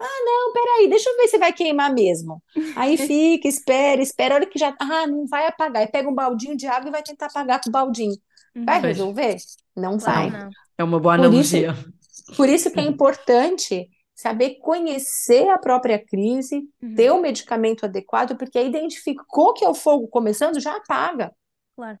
Ah, 0.00 0.24
não, 0.24 0.52
peraí, 0.52 0.88
deixa 0.88 1.08
eu 1.10 1.16
ver 1.16 1.28
se 1.28 1.38
vai 1.38 1.52
queimar 1.52 1.92
mesmo. 1.92 2.42
Aí 2.74 2.96
fica, 3.06 3.46
espera, 3.46 4.00
espera, 4.00 4.34
olha 4.36 4.46
que 4.46 4.58
já. 4.58 4.74
Ah, 4.80 5.06
não 5.06 5.26
vai 5.26 5.46
apagar. 5.46 5.82
Aí 5.82 5.88
pega 5.88 6.08
um 6.08 6.14
baldinho 6.14 6.56
de 6.56 6.66
água 6.66 6.88
e 6.88 6.92
vai 6.92 7.02
tentar 7.02 7.26
apagar 7.26 7.60
com 7.60 7.68
o 7.68 7.72
baldinho. 7.72 8.16
Vai 8.56 8.80
uhum. 8.80 8.86
resolver? 8.86 9.36
Não 9.76 9.98
vai. 9.98 10.30
Não. 10.30 10.50
É 10.78 10.82
uma 10.82 10.98
boa 10.98 11.14
analogia. 11.14 11.74
Por 11.74 11.78
isso, 11.78 12.36
por 12.36 12.48
isso 12.48 12.70
que 12.70 12.80
é 12.80 12.82
importante 12.88 13.88
saber 14.22 14.60
conhecer 14.60 15.48
a 15.48 15.58
própria 15.58 15.98
crise, 15.98 16.68
uhum. 16.80 16.94
ter 16.94 17.10
o 17.10 17.20
medicamento 17.20 17.84
adequado, 17.84 18.36
porque 18.36 18.56
aí 18.56 18.68
identificou 18.68 19.52
que 19.52 19.64
é 19.64 19.68
o 19.68 19.74
fogo 19.74 20.06
começando, 20.06 20.60
já 20.60 20.76
apaga. 20.76 21.34
Claro. 21.74 21.98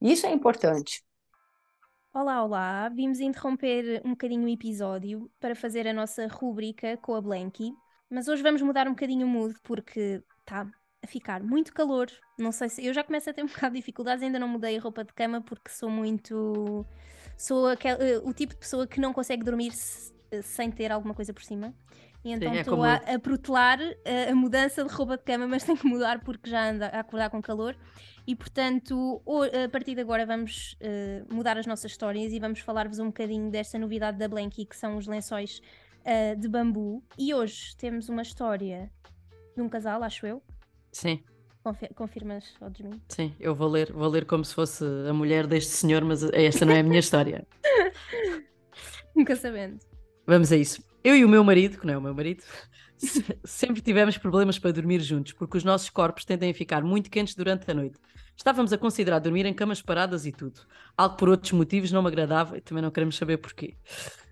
Isso 0.00 0.24
é 0.24 0.30
importante. 0.30 1.02
Olá, 2.14 2.44
olá. 2.44 2.88
Vimos 2.90 3.18
interromper 3.18 4.00
um 4.04 4.10
bocadinho 4.10 4.44
o 4.44 4.48
episódio 4.48 5.28
para 5.40 5.56
fazer 5.56 5.88
a 5.88 5.92
nossa 5.92 6.28
rúbrica 6.28 6.96
com 6.98 7.16
a 7.16 7.20
Blanky, 7.20 7.72
mas 8.08 8.28
hoje 8.28 8.42
vamos 8.42 8.62
mudar 8.62 8.86
um 8.86 8.92
bocadinho 8.92 9.26
o 9.26 9.28
mood 9.28 9.56
porque 9.64 10.22
está 10.40 10.64
a 11.02 11.06
ficar 11.08 11.42
muito 11.42 11.74
calor. 11.74 12.06
Não 12.38 12.52
sei 12.52 12.68
se 12.68 12.86
eu 12.86 12.94
já 12.94 13.02
começo 13.02 13.28
a 13.28 13.32
ter 13.32 13.42
um 13.42 13.46
bocado 13.50 13.74
de 13.74 13.80
dificuldades, 13.80 14.22
ainda 14.22 14.38
não 14.38 14.46
mudei 14.46 14.78
a 14.78 14.80
roupa 14.80 15.02
de 15.02 15.12
cama 15.12 15.40
porque 15.40 15.70
sou 15.70 15.90
muito 15.90 16.86
sou 17.36 17.66
aquel, 17.66 17.98
o 18.24 18.32
tipo 18.32 18.54
de 18.54 18.60
pessoa 18.60 18.86
que 18.86 19.00
não 19.00 19.12
consegue 19.12 19.44
dormir 19.44 19.72
sem 20.42 20.70
ter 20.70 20.92
alguma 20.92 21.14
coisa 21.14 21.32
por 21.32 21.42
cima. 21.42 21.74
E 22.24 22.32
então 22.32 22.52
é 22.52 22.60
estou 22.60 22.84
é 22.84 23.02
a, 23.06 23.14
a 23.14 23.18
protelar 23.18 23.78
a, 23.80 24.30
a, 24.30 24.34
mudança 24.34 24.84
de 24.84 24.92
roupa 24.92 25.16
de 25.16 25.22
cama, 25.22 25.46
mas 25.46 25.62
tenho 25.64 25.78
que 25.78 25.86
mudar 25.86 26.20
porque 26.20 26.50
já 26.50 26.70
anda 26.70 26.86
a 26.88 27.00
acordar 27.00 27.30
com 27.30 27.40
calor. 27.40 27.76
E 28.26 28.34
portanto, 28.36 29.22
a 29.64 29.68
partir 29.70 29.94
de 29.94 30.02
agora 30.02 30.26
vamos 30.26 30.76
uh, 30.82 31.34
mudar 31.34 31.56
as 31.56 31.66
nossas 31.66 31.92
histórias 31.92 32.32
e 32.32 32.38
vamos 32.38 32.60
falar-vos 32.60 32.98
um 32.98 33.06
bocadinho 33.06 33.50
desta 33.50 33.78
novidade 33.78 34.18
da 34.18 34.28
Blanky, 34.28 34.66
que 34.66 34.76
são 34.76 34.98
os 34.98 35.06
lençóis 35.06 35.62
uh, 36.00 36.38
de 36.38 36.48
bambu. 36.48 37.02
E 37.16 37.32
hoje 37.32 37.74
temos 37.76 38.08
uma 38.08 38.22
história 38.22 38.90
de 39.56 39.62
um 39.62 39.68
casal, 39.68 40.02
acho 40.02 40.26
eu. 40.26 40.42
Sim. 40.92 41.22
confirmas, 41.94 42.54
Odesmin? 42.60 43.00
Sim, 43.08 43.34
eu 43.40 43.54
vou 43.54 43.68
ler, 43.68 43.92
vou 43.92 44.08
ler 44.08 44.26
como 44.26 44.44
se 44.44 44.54
fosse 44.54 44.84
a 45.08 45.12
mulher 45.14 45.46
deste 45.46 45.70
senhor, 45.70 46.04
mas 46.04 46.22
esta 46.24 46.66
não 46.66 46.74
é 46.74 46.80
a 46.80 46.82
minha 46.82 46.98
história. 46.98 47.46
Nunca 49.16 49.36
sabendo. 49.36 49.87
Vamos 50.28 50.52
a 50.52 50.56
isso. 50.58 50.82
Eu 51.02 51.16
e 51.16 51.24
o 51.24 51.28
meu 51.28 51.42
marido, 51.42 51.78
que 51.78 51.86
não 51.86 51.94
é 51.94 51.96
o 51.96 52.02
meu 52.02 52.14
marido, 52.14 52.44
sempre 53.42 53.80
tivemos 53.80 54.18
problemas 54.18 54.58
para 54.58 54.70
dormir 54.70 55.00
juntos, 55.00 55.32
porque 55.32 55.56
os 55.56 55.64
nossos 55.64 55.88
corpos 55.88 56.26
tendem 56.26 56.50
a 56.50 56.54
ficar 56.54 56.84
muito 56.84 57.08
quentes 57.08 57.34
durante 57.34 57.70
a 57.70 57.72
noite. 57.72 57.98
Estávamos 58.36 58.70
a 58.70 58.76
considerar 58.76 59.20
dormir 59.20 59.46
em 59.46 59.54
camas 59.54 59.80
paradas 59.80 60.26
e 60.26 60.30
tudo. 60.30 60.60
Algo 60.94 61.16
por 61.16 61.30
outros 61.30 61.52
motivos 61.52 61.90
não 61.90 62.02
me 62.02 62.08
agradava 62.08 62.58
e 62.58 62.60
também 62.60 62.82
não 62.82 62.90
queremos 62.90 63.16
saber 63.16 63.38
porquê. 63.38 63.74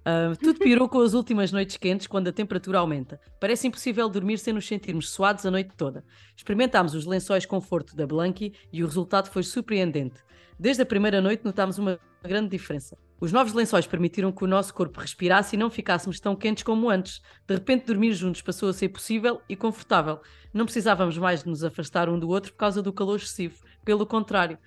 Uh, 0.00 0.36
tudo 0.36 0.58
piorou 0.58 0.86
com 0.86 1.00
as 1.00 1.14
últimas 1.14 1.50
noites 1.50 1.78
quentes 1.78 2.06
quando 2.06 2.28
a 2.28 2.32
temperatura 2.32 2.78
aumenta. 2.78 3.18
Parece 3.40 3.66
impossível 3.66 4.06
dormir 4.06 4.36
sem 4.36 4.52
nos 4.52 4.66
sentirmos 4.66 5.08
suados 5.08 5.46
a 5.46 5.50
noite 5.50 5.70
toda. 5.78 6.04
Experimentámos 6.36 6.94
os 6.94 7.06
lençóis 7.06 7.46
conforto 7.46 7.96
da 7.96 8.06
Blanky 8.06 8.52
e 8.70 8.82
o 8.82 8.86
resultado 8.86 9.30
foi 9.30 9.42
surpreendente. 9.42 10.20
Desde 10.60 10.82
a 10.82 10.86
primeira 10.86 11.22
noite 11.22 11.42
notámos 11.42 11.78
uma 11.78 11.98
grande 12.22 12.50
diferença. 12.50 12.98
Os 13.18 13.32
novos 13.32 13.54
lençóis 13.54 13.86
permitiram 13.86 14.30
que 14.30 14.44
o 14.44 14.46
nosso 14.46 14.74
corpo 14.74 15.00
respirasse 15.00 15.56
e 15.56 15.58
não 15.58 15.70
ficássemos 15.70 16.20
tão 16.20 16.36
quentes 16.36 16.62
como 16.62 16.90
antes. 16.90 17.22
De 17.46 17.54
repente, 17.54 17.86
dormir 17.86 18.12
juntos 18.12 18.42
passou 18.42 18.68
a 18.68 18.74
ser 18.74 18.90
possível 18.90 19.40
e 19.48 19.56
confortável. 19.56 20.20
Não 20.52 20.66
precisávamos 20.66 21.16
mais 21.16 21.42
de 21.42 21.48
nos 21.48 21.64
afastar 21.64 22.10
um 22.10 22.18
do 22.18 22.28
outro 22.28 22.52
por 22.52 22.58
causa 22.58 22.82
do 22.82 22.92
calor 22.92 23.16
excessivo. 23.16 23.64
Pelo 23.86 24.04
contrário, 24.04 24.58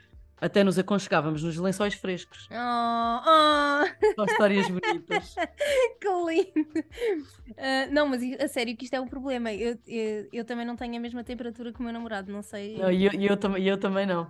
até 0.41 0.63
nos 0.63 0.79
aconchegávamos 0.79 1.43
nos 1.43 1.57
lençóis 1.57 1.93
frescos. 1.93 2.47
Oh, 2.51 3.21
oh. 3.25 4.15
São 4.15 4.25
histórias 4.25 4.67
bonitas. 4.67 5.35
que 5.99 6.07
lindo! 6.07 6.79
Uh, 7.49 7.91
não, 7.91 8.07
mas 8.07 8.21
a 8.39 8.47
sério 8.47 8.75
que 8.75 8.85
isto 8.85 8.93
é 8.93 9.01
um 9.01 9.07
problema. 9.07 9.53
Eu, 9.53 9.77
eu, 9.87 10.29
eu, 10.31 10.45
também 10.45 10.65
não 10.65 10.75
tenho 10.75 10.95
a 10.95 10.99
mesma 10.99 11.23
temperatura 11.23 11.73
que 11.73 11.79
o 11.79 11.83
meu 11.83 11.93
namorado, 11.93 12.31
não 12.31 12.41
sei. 12.41 12.77
Não, 12.77 12.91
eu, 12.91 13.11
eu, 13.13 13.37
eu, 13.37 13.57
eu 13.57 13.77
também 13.77 14.05
não. 14.05 14.29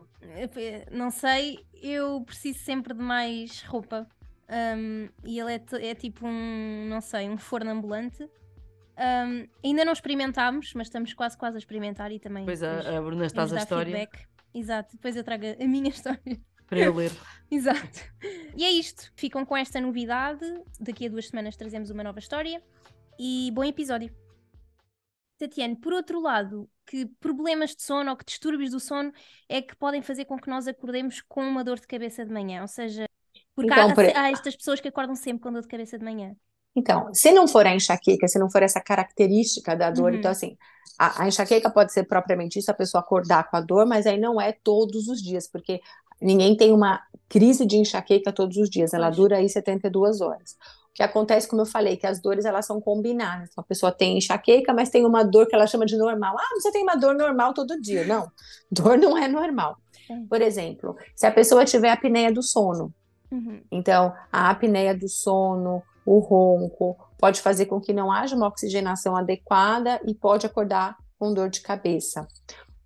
Não 0.92 1.12
sei, 1.12 1.60
eu 1.82 2.22
preciso 2.22 2.60
sempre 2.60 2.94
de 2.94 3.02
mais 3.02 3.62
roupa. 3.64 4.08
Um, 4.50 5.10
e 5.24 5.40
ele 5.40 5.54
é, 5.54 5.90
é, 5.90 5.94
tipo 5.94 6.28
um, 6.28 6.88
não 6.90 7.02
sei, 7.02 7.30
um 7.30 7.38
forno 7.38 7.70
ambulante. 7.70 8.24
Um, 8.24 9.48
ainda 9.64 9.86
não 9.86 9.94
experimentámos, 9.94 10.74
mas 10.74 10.88
estamos 10.88 11.14
quase 11.14 11.38
quase 11.38 11.56
a 11.56 11.60
experimentar 11.60 12.12
e 12.12 12.20
também. 12.20 12.46
Pois 12.46 12.64
a, 12.64 12.98
a 12.98 13.02
Bruna 13.02 13.26
estás 13.26 13.54
a 13.54 13.58
história. 13.58 13.96
Feedback. 13.96 14.28
Exato, 14.54 14.96
depois 14.96 15.16
eu 15.16 15.24
trago 15.24 15.46
a 15.60 15.68
minha 15.68 15.90
história. 15.90 16.40
Para 16.68 16.80
eu 16.80 16.94
ler. 16.94 17.12
Exato. 17.50 18.00
E 18.56 18.64
é 18.64 18.72
isto. 18.72 19.12
Ficam 19.16 19.44
com 19.46 19.58
esta 19.58 19.82
novidade. 19.82 20.46
Daqui 20.80 21.08
a 21.08 21.10
duas 21.10 21.28
semanas 21.28 21.56
trazemos 21.56 21.90
uma 21.90 22.04
nova 22.04 22.20
história. 22.20 22.62
E 23.18 23.52
bom 23.54 23.64
episódio. 23.64 24.14
Tatiane, 25.40 25.76
por 25.76 25.94
outro 25.94 26.20
lado, 26.22 26.70
que 26.86 27.06
problemas 27.20 27.76
de 27.76 27.82
sono 27.82 28.12
ou 28.12 28.18
que 28.18 28.26
distúrbios 28.26 28.72
do 28.72 28.80
sono 28.80 29.12
é 29.48 29.62
que 29.62 29.76
podem 29.76 30.02
fazer 30.02 30.26
com 30.26 30.38
que 30.38 30.50
nós 30.50 30.68
acordemos 30.68 31.22
com 31.22 31.42
uma 31.42 31.64
dor 31.64 31.80
de 31.80 31.88
cabeça 31.88 32.26
de 32.26 32.32
manhã? 32.32 32.62
Ou 32.62 32.68
seja, 32.68 33.06
porque 33.56 33.72
então, 33.72 33.90
há, 33.90 33.96
por... 33.96 34.06
há 34.06 34.30
estas 34.30 34.56
pessoas 34.56 34.80
que 34.80 34.88
acordam 34.90 35.16
sempre 35.16 35.42
com 35.42 35.52
dor 35.52 35.62
de 35.62 35.68
cabeça 35.68 35.98
de 35.98 36.04
manhã. 36.04 36.36
Então, 36.76 37.14
se 37.14 37.32
não 37.32 37.48
for 37.48 37.66
a 37.66 37.76
enxaqueca, 37.76 38.28
se 38.28 38.40
não 38.40 38.50
for 38.50 38.64
essa 38.64 38.80
característica 38.80 39.76
da 39.76 39.90
dor, 39.90 40.12
uhum. 40.12 40.20
então 40.20 40.32
assim, 40.32 40.56
a, 40.98 41.24
a, 41.24 41.28
enxaqueca 41.28 41.70
pode 41.70 41.92
ser 41.92 42.04
propriamente 42.04 42.60
isso, 42.60 42.70
a 42.70 42.74
pessoa 42.74 43.02
acordar 43.02 43.50
com 43.50 43.58
a 43.58 43.62
dor, 43.62 43.86
mas 43.86 44.06
aí 44.06 44.20
não 44.20 44.40
é 44.40 44.52
todos 44.52 45.08
os 45.08 45.22
dias, 45.22 45.48
porque 45.48 45.82
ninguém 46.22 46.56
tem 46.56 46.72
uma 46.72 47.02
crise 47.28 47.66
de 47.66 47.78
enxaqueca 47.78 48.32
todos 48.32 48.58
os 48.58 48.70
dias, 48.70 48.94
ela 48.94 49.10
dura 49.10 49.38
aí 49.38 49.50
72 49.50 50.22
horas. 50.22 50.58
O 50.90 50.94
que 50.94 51.04
acontece, 51.04 51.48
como 51.48 51.62
eu 51.62 51.66
falei, 51.66 51.96
que 51.96 52.06
as 52.06 52.20
dores 52.20 52.44
elas 52.44 52.66
são 52.66 52.82
combinadas. 52.82 53.50
Então, 53.52 53.62
a 53.62 53.68
pessoa 53.68 53.92
tem 53.92 54.18
enxaqueca, 54.18 54.74
mas 54.74 54.90
tem 54.90 55.06
uma 55.06 55.24
dor 55.24 55.48
que 55.48 55.56
ela 55.56 55.68
chama 55.68 55.86
de 55.86 55.96
normal. 55.96 56.36
Ah, 56.38 56.56
você 56.60 56.72
tem 56.72 56.84
uma 56.84 56.96
dor 56.96 57.16
normal 57.16 57.54
todo 57.54 57.80
dia. 57.80 58.06
Não, 58.06 58.30
dor 58.70 58.98
não 58.98 59.18
é 59.18 59.28
normal. 59.28 59.78
Por 60.28 60.42
exemplo, 60.42 60.98
se 61.16 61.26
a 61.28 61.32
pessoa 61.32 61.64
tiver 61.64 61.92
apneia 61.92 62.34
do 62.34 62.42
sono, 62.42 62.92
uhum. 63.32 63.62
então 63.72 64.12
a 64.32 64.50
apneia 64.50 64.98
do 64.98 65.08
sono, 65.08 65.84
o 66.10 66.20
ronco, 66.20 66.98
pode 67.20 67.40
fazer 67.40 67.68
com 67.68 67.80
que 67.80 67.94
não 67.94 68.12
haja 68.12 68.36
uma 68.36 68.48
oxigenação 68.48 69.16
adequada 69.16 70.02
e 70.04 70.16
pode 70.16 70.46
acordar 70.46 70.98
com 71.20 71.34
dor 71.34 71.50
de 71.50 71.62
cabeça. 71.62 72.28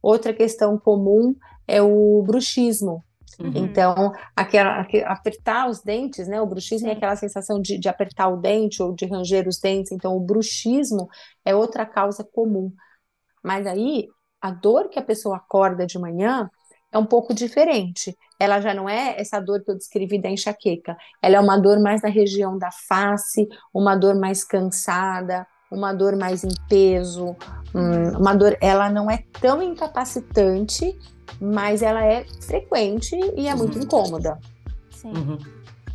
Outra 0.01 0.33
questão 0.33 0.77
comum 0.77 1.33
é 1.65 1.81
o 1.81 2.21
bruxismo. 2.23 3.01
Uhum. 3.39 3.51
Então, 3.55 4.11
aquela, 4.35 4.85
apertar 5.05 5.69
os 5.69 5.81
dentes, 5.81 6.27
né? 6.27 6.41
O 6.41 6.45
bruxismo 6.45 6.89
é 6.89 6.91
aquela 6.91 7.15
sensação 7.15 7.61
de, 7.61 7.79
de 7.79 7.87
apertar 7.87 8.27
o 8.27 8.37
dente 8.37 8.83
ou 8.83 8.93
de 8.93 9.05
ranger 9.05 9.47
os 9.47 9.57
dentes. 9.57 9.93
Então, 9.93 10.17
o 10.17 10.19
bruxismo 10.19 11.07
é 11.45 11.55
outra 11.55 11.85
causa 11.85 12.23
comum. 12.23 12.71
Mas 13.41 13.65
aí, 13.65 14.07
a 14.41 14.51
dor 14.51 14.89
que 14.89 14.99
a 14.99 15.03
pessoa 15.03 15.37
acorda 15.37 15.85
de 15.85 15.97
manhã 15.97 16.49
é 16.93 16.97
um 16.97 17.05
pouco 17.05 17.33
diferente. 17.33 18.15
Ela 18.39 18.61
já 18.61 18.73
não 18.73 18.87
é 18.87 19.19
essa 19.19 19.39
dor 19.39 19.63
que 19.63 19.71
eu 19.71 19.77
descrevi 19.77 20.21
da 20.21 20.29
enxaqueca. 20.29 20.95
Ela 21.21 21.37
é 21.37 21.39
uma 21.39 21.57
dor 21.57 21.79
mais 21.79 22.03
na 22.03 22.09
região 22.09 22.57
da 22.57 22.69
face, 22.71 23.47
uma 23.73 23.95
dor 23.95 24.15
mais 24.15 24.43
cansada, 24.43 25.47
uma 25.71 25.91
dor 25.91 26.15
mais 26.15 26.43
em 26.43 26.53
peso, 26.69 27.35
hum, 27.73 28.17
uma 28.19 28.35
dor. 28.35 28.55
Ela 28.61 28.91
não 28.91 29.09
é 29.09 29.23
tão 29.41 29.61
incapacitante, 29.61 30.97
mas 31.41 31.81
ela 31.81 32.05
é 32.05 32.25
frequente 32.41 33.15
e 33.35 33.47
é 33.47 33.55
muito 33.55 33.77
uhum. 33.77 33.83
incômoda. 33.83 34.37
Sim. 34.91 35.13
Uhum. 35.13 35.37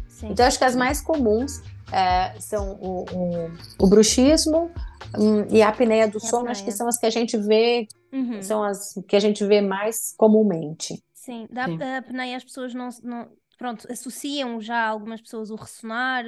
Sim. 0.08 0.28
Então, 0.30 0.44
acho 0.46 0.58
que 0.58 0.64
as 0.64 0.74
mais 0.74 1.00
comuns 1.00 1.62
é, 1.92 2.34
são 2.40 2.72
o, 2.80 3.04
o, 3.12 3.50
o 3.78 3.86
bruxismo 3.86 4.70
hum, 5.16 5.46
e 5.50 5.62
a 5.62 5.68
apneia 5.68 6.08
do 6.08 6.20
sono, 6.20 6.50
acho 6.50 6.64
que 6.64 6.72
são 6.72 6.88
as 6.88 6.98
que 6.98 7.06
a 7.06 7.10
gente 7.10 7.36
vê 7.36 7.86
Uhum. 8.10 8.42
São 8.42 8.62
as 8.64 8.94
que 9.06 9.16
a 9.16 9.20
gente 9.20 9.44
vê 9.44 9.60
mais 9.60 10.14
comumente. 10.16 11.02
Sim, 11.12 11.46
da 11.50 11.64
Sim. 11.66 11.78
a 11.82 11.98
apneia 11.98 12.36
as 12.36 12.44
pessoas 12.44 12.72
não, 12.72 12.88
não, 13.02 13.30
pronto, 13.58 13.90
associam 13.92 14.60
já 14.60 14.86
algumas 14.86 15.20
pessoas 15.20 15.50
o 15.50 15.56
ressonar 15.56 16.24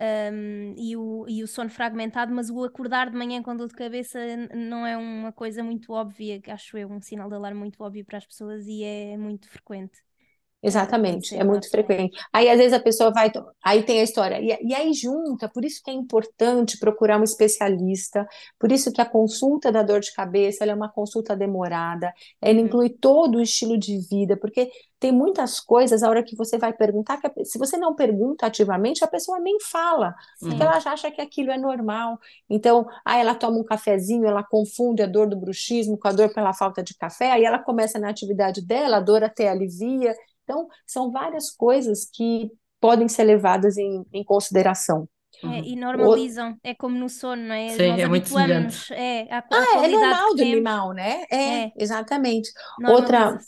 um, 0.00 0.74
e, 0.76 0.96
o, 0.96 1.26
e 1.28 1.42
o 1.42 1.48
sono 1.48 1.70
fragmentado, 1.70 2.32
mas 2.32 2.50
o 2.50 2.62
acordar 2.62 3.10
de 3.10 3.16
manhã 3.16 3.42
com 3.42 3.56
dor 3.56 3.66
de 3.68 3.74
cabeça 3.74 4.18
não 4.54 4.86
é 4.86 4.96
uma 4.96 5.32
coisa 5.32 5.64
muito 5.64 5.92
óbvia, 5.92 6.40
acho 6.48 6.78
eu, 6.78 6.88
um 6.88 7.00
sinal 7.00 7.28
de 7.28 7.34
alarme 7.34 7.58
muito 7.58 7.82
óbvio 7.82 8.04
para 8.04 8.18
as 8.18 8.26
pessoas 8.26 8.66
e 8.66 8.84
é 8.84 9.16
muito 9.16 9.48
frequente. 9.50 9.98
Exatamente, 10.60 11.36
é 11.36 11.44
muito 11.44 11.70
frequente. 11.70 12.18
Aí, 12.32 12.48
às 12.48 12.58
vezes, 12.58 12.72
a 12.72 12.80
pessoa 12.80 13.12
vai. 13.12 13.30
Aí 13.62 13.84
tem 13.84 14.00
a 14.00 14.02
história. 14.02 14.40
E, 14.40 14.68
e, 14.68 14.74
aí, 14.74 14.92
junta, 14.92 15.48
por 15.48 15.64
isso 15.64 15.80
que 15.84 15.90
é 15.90 15.94
importante 15.94 16.78
procurar 16.78 17.20
um 17.20 17.22
especialista, 17.22 18.26
por 18.58 18.72
isso 18.72 18.92
que 18.92 19.00
a 19.00 19.04
consulta 19.04 19.70
da 19.70 19.84
dor 19.84 20.00
de 20.00 20.12
cabeça 20.12 20.64
é 20.64 20.74
uma 20.74 20.88
consulta 20.88 21.36
demorada, 21.36 22.12
ela 22.42 22.58
uhum. 22.58 22.66
inclui 22.66 22.90
todo 22.90 23.36
o 23.36 23.40
estilo 23.40 23.78
de 23.78 23.98
vida, 24.10 24.36
porque 24.36 24.68
tem 24.98 25.12
muitas 25.12 25.60
coisas, 25.60 26.02
a 26.02 26.10
hora 26.10 26.24
que 26.24 26.34
você 26.34 26.58
vai 26.58 26.72
perguntar, 26.72 27.18
que 27.18 27.28
a, 27.28 27.44
se 27.44 27.56
você 27.56 27.76
não 27.76 27.94
pergunta 27.94 28.46
ativamente, 28.46 29.04
a 29.04 29.06
pessoa 29.06 29.38
nem 29.38 29.60
fala, 29.60 30.12
porque 30.40 30.56
uhum. 30.56 30.62
ela 30.62 30.80
já 30.80 30.92
acha 30.92 31.08
que 31.10 31.20
aquilo 31.20 31.52
é 31.52 31.58
normal. 31.58 32.18
Então, 32.50 32.84
aí 33.04 33.20
ela 33.20 33.34
toma 33.34 33.58
um 33.58 33.64
cafezinho, 33.64 34.26
ela 34.26 34.42
confunde 34.42 35.02
a 35.02 35.06
dor 35.06 35.28
do 35.28 35.36
bruxismo 35.36 35.96
com 35.96 36.08
a 36.08 36.12
dor 36.12 36.34
pela 36.34 36.52
falta 36.52 36.82
de 36.82 36.96
café, 36.96 37.30
aí 37.30 37.44
ela 37.44 37.60
começa 37.60 37.96
na 38.00 38.08
atividade 38.08 38.60
dela, 38.60 38.96
a 38.96 39.00
dor 39.00 39.22
até 39.22 39.48
alivia, 39.48 40.16
então, 40.48 40.66
são 40.86 41.12
várias 41.12 41.50
coisas 41.50 42.08
que 42.10 42.50
podem 42.80 43.06
ser 43.06 43.24
levadas 43.24 43.76
em, 43.76 44.02
em 44.12 44.24
consideração. 44.24 45.06
É, 45.44 45.60
e 45.60 45.76
normalizam, 45.76 46.52
o... 46.52 46.56
é 46.64 46.74
como 46.74 46.98
no 46.98 47.08
sono, 47.08 47.42
não 47.42 47.54
é? 47.54 47.68
Sim, 47.68 47.90
Nós 47.90 48.00
é 48.00 48.08
muito 48.08 48.28
semelhante. 48.28 48.92
É, 48.92 49.32
a, 49.32 49.38
a 49.38 49.44
ah, 49.52 49.84
é 49.84 49.88
normal 49.88 50.34
dormir 50.34 50.60
mal, 50.62 50.92
né? 50.92 51.24
É, 51.30 51.64
é. 51.64 51.72
exatamente. 51.76 52.50
Outra, 52.88 53.38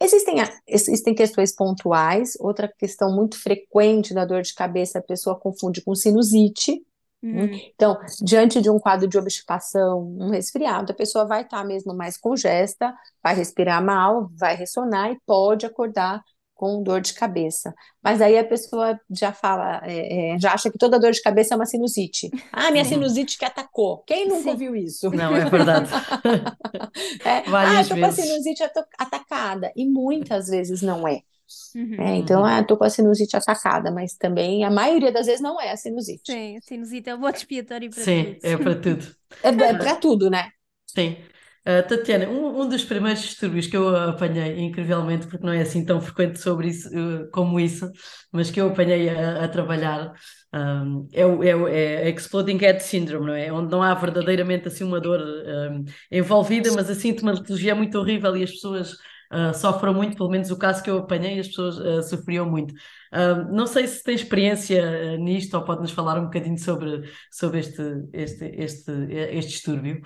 existem, 0.00 0.36
existem 0.66 1.14
questões 1.14 1.54
pontuais, 1.54 2.34
outra 2.38 2.72
questão 2.78 3.14
muito 3.14 3.36
frequente 3.36 4.14
da 4.14 4.24
dor 4.24 4.42
de 4.42 4.54
cabeça, 4.54 5.00
a 5.00 5.02
pessoa 5.02 5.38
confunde 5.38 5.82
com 5.82 5.94
sinusite, 5.94 6.80
Uhum. 7.22 7.50
Então, 7.74 7.98
diante 8.22 8.60
de 8.60 8.70
um 8.70 8.78
quadro 8.78 9.08
de 9.08 9.18
obstipação, 9.18 10.16
um 10.20 10.30
resfriado, 10.30 10.92
a 10.92 10.96
pessoa 10.96 11.26
vai 11.26 11.42
estar 11.42 11.64
mesmo 11.64 11.94
mais 11.94 12.16
congesta, 12.16 12.94
vai 13.22 13.34
respirar 13.34 13.84
mal, 13.84 14.30
vai 14.36 14.54
ressonar 14.54 15.10
e 15.10 15.18
pode 15.26 15.66
acordar 15.66 16.22
com 16.58 16.82
dor 16.82 17.00
de 17.00 17.14
cabeça. 17.14 17.72
Mas 18.02 18.20
aí 18.20 18.36
a 18.36 18.44
pessoa 18.44 18.98
já 19.10 19.32
fala, 19.32 19.80
é, 19.84 20.34
é, 20.34 20.38
já 20.40 20.52
acha 20.52 20.70
que 20.70 20.76
toda 20.76 20.98
dor 20.98 21.12
de 21.12 21.22
cabeça 21.22 21.54
é 21.54 21.56
uma 21.56 21.64
sinusite. 21.64 22.28
Ah, 22.52 22.72
minha 22.72 22.84
sinusite 22.84 23.38
que 23.38 23.44
atacou. 23.44 24.02
Quem 24.04 24.26
nunca 24.26 24.42
Sim. 24.42 24.50
ouviu 24.50 24.74
isso? 24.74 25.08
Não, 25.10 25.36
é 25.36 25.48
verdade. 25.48 25.88
é, 27.24 27.44
ah, 27.46 27.80
eu 27.80 27.88
tô 27.88 27.94
com 27.94 28.04
a 28.04 28.12
sinusite 28.12 28.64
atacada. 28.98 29.72
E 29.76 29.86
muitas 29.86 30.48
vezes 30.48 30.82
não 30.82 31.06
é. 31.06 31.20
Uhum. 31.74 32.00
É, 32.00 32.16
então, 32.16 32.44
ah, 32.44 32.62
tô 32.62 32.76
com 32.76 32.84
a 32.84 32.90
sinusite 32.90 33.36
atacada, 33.36 33.90
mas 33.90 34.14
também 34.14 34.64
a 34.64 34.70
maioria 34.70 35.12
das 35.12 35.26
vezes 35.26 35.40
não 35.40 35.60
é 35.60 35.70
a 35.72 35.76
sinusite. 35.76 36.32
Sim, 36.32 36.56
a 36.56 36.60
sinusite 36.60 37.08
é 37.08 37.14
o 37.14 37.18
bote 37.18 37.38
expiatório 37.38 37.90
para 37.90 38.02
Sim, 38.02 38.34
tudo. 38.34 38.38
é 38.42 38.56
para 38.56 38.74
tudo. 38.74 39.06
É, 39.42 39.48
é 39.48 39.74
para 39.78 39.96
tudo, 39.96 40.30
né? 40.30 40.50
Sim. 40.86 41.16
Uh, 41.66 41.86
Tatiana, 41.86 42.26
um, 42.30 42.62
um, 42.62 42.68
dos 42.68 42.82
primeiros 42.82 43.20
distúrbios 43.20 43.66
que 43.66 43.76
eu 43.76 43.94
apanhei, 43.94 44.58
incrivelmente, 44.58 45.26
porque 45.26 45.44
não 45.44 45.52
é 45.52 45.60
assim 45.60 45.84
tão 45.84 46.00
frequente 46.00 46.40
sobre 46.40 46.68
isso 46.68 46.88
uh, 46.88 47.30
como 47.30 47.60
isso, 47.60 47.90
mas 48.32 48.50
que 48.50 48.58
eu 48.58 48.68
apanhei 48.68 49.10
a, 49.10 49.44
a 49.44 49.48
trabalhar, 49.48 50.14
um, 50.54 51.06
é, 51.12 51.26
o, 51.26 51.44
é, 51.44 51.54
o, 51.54 51.68
é 51.68 52.08
Exploding 52.08 52.56
Head 52.56 52.82
Syndrome, 52.82 53.26
não 53.26 53.34
é? 53.34 53.52
Onde 53.52 53.70
não 53.70 53.82
há 53.82 53.92
verdadeiramente 53.94 54.66
assim 54.68 54.82
uma 54.82 54.98
dor 54.98 55.20
um, 55.20 55.84
envolvida, 56.10 56.72
mas 56.72 56.88
a 56.88 56.94
sintomatologia 56.94 57.72
é 57.72 57.74
muito 57.74 57.98
horrível 57.98 58.34
e 58.34 58.44
as 58.44 58.50
pessoas 58.52 58.96
uh, 59.32 59.54
sofrem 59.54 59.94
muito, 59.94 60.16
pelo 60.16 60.30
menos 60.30 60.50
o 60.50 60.58
caso 60.58 60.82
que 60.82 60.90
eu 60.90 60.98
apanhei, 60.98 61.38
as 61.38 61.48
pessoas 61.48 61.78
uh, 61.78 62.02
sofriam 62.02 62.48
muito. 62.48 62.72
Uh, 63.12 63.50
não 63.50 63.66
sei 63.66 63.86
se 63.86 64.02
tem 64.02 64.14
experiência 64.14 65.16
nisto 65.16 65.54
ou 65.54 65.64
pode 65.64 65.80
nos 65.80 65.92
falar 65.92 66.18
um 66.18 66.24
bocadinho 66.24 66.58
sobre, 66.58 67.10
sobre 67.30 67.60
este, 67.60 67.82
este, 68.12 68.44
este, 68.56 68.92
este 69.10 69.50
distúrbio. 69.50 70.02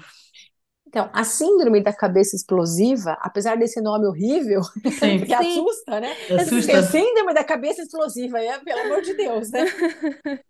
Então, 0.92 1.08
a 1.10 1.24
síndrome 1.24 1.82
da 1.82 1.90
cabeça 1.90 2.36
explosiva, 2.36 3.16
apesar 3.22 3.56
desse 3.56 3.80
nome 3.80 4.06
horrível, 4.06 4.60
Sim. 4.62 5.24
assusta, 5.32 5.98
né? 5.98 6.14
Assusta. 6.38 6.70
É 6.70 6.82
síndrome 6.82 7.32
da 7.32 7.42
cabeça 7.42 7.80
explosiva, 7.80 8.38
é, 8.38 8.58
pelo 8.58 8.78
amor 8.82 9.00
de 9.00 9.14
Deus, 9.14 9.50
né? 9.50 9.64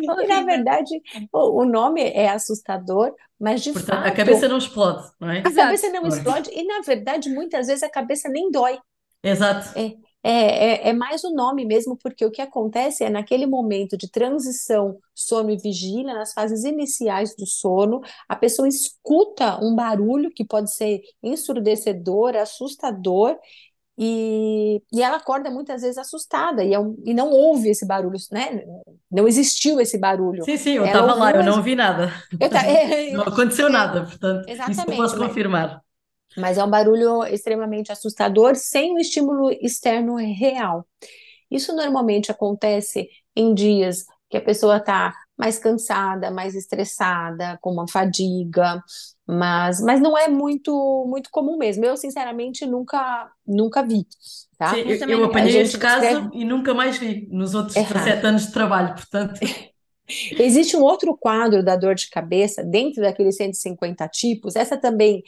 E, 0.00 0.26
na 0.26 0.42
verdade, 0.42 1.00
o, 1.32 1.62
o 1.62 1.64
nome 1.64 2.00
é 2.00 2.28
assustador, 2.28 3.12
mas 3.38 3.62
de 3.62 3.72
Portanto, 3.72 3.98
a 3.98 4.02
fato, 4.04 4.16
cabeça 4.16 4.48
não 4.48 4.58
explode, 4.58 5.10
não 5.20 5.30
é? 5.30 5.38
a 5.40 5.42
cabeça 5.42 5.88
não 5.88 6.06
Exato. 6.06 6.16
explode 6.16 6.50
e, 6.52 6.64
na 6.64 6.80
verdade, 6.80 7.28
muitas 7.28 7.66
vezes 7.66 7.82
a 7.82 7.90
cabeça 7.90 8.28
nem 8.28 8.50
dói. 8.50 8.78
Exato. 9.22 9.76
É, 9.78 9.92
é, 10.22 10.90
é 10.90 10.92
mais 10.92 11.24
o 11.24 11.34
nome 11.34 11.64
mesmo, 11.64 11.96
porque 11.96 12.24
o 12.24 12.30
que 12.30 12.40
acontece 12.42 13.02
é 13.04 13.10
naquele 13.10 13.46
momento 13.46 13.96
de 13.96 14.08
transição 14.10 14.98
sono 15.14 15.50
e 15.50 15.56
vigília, 15.56 16.14
nas 16.14 16.32
fases 16.32 16.64
iniciais 16.64 17.34
do 17.36 17.46
sono, 17.46 18.00
a 18.28 18.36
pessoa 18.36 18.68
escuta 18.68 19.58
um 19.64 19.74
barulho 19.74 20.30
que 20.34 20.44
pode 20.44 20.72
ser 20.74 21.00
ensurdecedor, 21.22 22.36
assustador, 22.36 23.36
e, 23.98 24.82
e 24.92 25.02
ela 25.02 25.18
acorda 25.18 25.50
muitas 25.50 25.82
vezes 25.82 25.98
assustada 25.98 26.64
e, 26.64 26.72
é 26.72 26.78
um- 26.80 26.96
e 27.04 27.12
não 27.12 27.30
ouve 27.30 27.68
esse 27.68 27.86
barulho, 27.86 28.16
né? 28.32 28.64
Não 29.10 29.28
existiu 29.28 29.78
esse 29.80 29.98
barulho. 29.98 30.44
Sim, 30.44 30.56
sim, 30.56 30.70
eu 30.72 30.86
estava 30.86 31.14
lá, 31.14 31.30
eu 31.32 31.44
não 31.44 31.58
ouvi 31.58 31.74
nada. 31.74 32.10
Ta- 32.50 32.62
é, 32.66 33.10
Não 33.12 33.22
aconteceu 33.24 33.66
é, 33.68 33.70
nada, 33.70 34.04
portanto, 34.04 34.48
isso 34.48 34.50
eu 34.50 34.54
exatamente, 34.70 34.96
posso 34.96 35.18
mas- 35.18 35.28
confirmar. 35.28 35.82
Mas 36.36 36.58
é 36.58 36.64
um 36.64 36.70
barulho 36.70 37.24
extremamente 37.24 37.92
assustador, 37.92 38.56
sem 38.56 38.94
o 38.94 38.98
estímulo 38.98 39.50
externo 39.60 40.16
real. 40.16 40.86
Isso 41.50 41.74
normalmente 41.74 42.30
acontece 42.30 43.08
em 43.36 43.54
dias 43.54 44.04
que 44.30 44.36
a 44.38 44.40
pessoa 44.40 44.78
está 44.78 45.14
mais 45.36 45.58
cansada, 45.58 46.30
mais 46.30 46.54
estressada, 46.54 47.58
com 47.60 47.70
uma 47.72 47.86
fadiga, 47.88 48.82
mas, 49.26 49.80
mas 49.80 50.00
não 50.00 50.16
é 50.16 50.28
muito 50.28 51.06
muito 51.08 51.30
comum 51.30 51.58
mesmo. 51.58 51.84
Eu, 51.84 51.96
sinceramente, 51.96 52.64
nunca, 52.66 53.30
nunca 53.46 53.82
vi, 53.82 54.06
tá? 54.58 54.68
Sim, 54.74 54.80
eu, 54.80 55.08
eu 55.08 55.24
apanhei 55.24 55.58
este 55.58 55.78
caso 55.78 56.00
descreve- 56.00 56.30
e 56.32 56.44
nunca 56.44 56.72
mais 56.74 56.96
vi 56.98 57.28
nos 57.30 57.54
outros 57.54 57.76
É. 57.76 57.82
17 57.82 58.26
anos 58.26 58.46
de 58.46 58.52
trabalho, 58.52 58.94
portanto, 58.94 59.40
Existe 60.38 60.76
um 60.76 60.82
outro 60.82 61.16
quadro 61.16 61.62
da 61.64 61.76
dor 61.76 61.94
de 61.94 62.08
cabeça, 62.10 62.62
dentro 62.62 63.00
daqueles 63.02 63.36
150 63.36 64.06
tipos, 64.08 64.56
essa 64.56 64.76
também, 64.76 65.22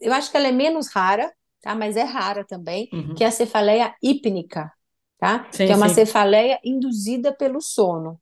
eu 0.00 0.12
acho 0.12 0.30
que 0.30 0.36
ela 0.36 0.48
é 0.48 0.52
menos 0.52 0.88
rara, 0.88 1.32
tá? 1.62 1.74
Mas 1.74 1.96
é 1.96 2.02
rara 2.02 2.44
também, 2.44 2.88
Uhum. 2.92 3.14
que 3.14 3.24
é 3.24 3.26
a 3.26 3.30
cefaleia 3.30 3.94
hípnica, 4.02 4.72
tá? 5.18 5.48
Sim, 5.52 5.66
Que 5.66 5.72
é 5.72 5.76
uma 5.76 5.88
sim. 5.88 5.94
cefaleia 5.94 6.58
induzida 6.64 7.32
pelo 7.32 7.60
sono. 7.60 8.20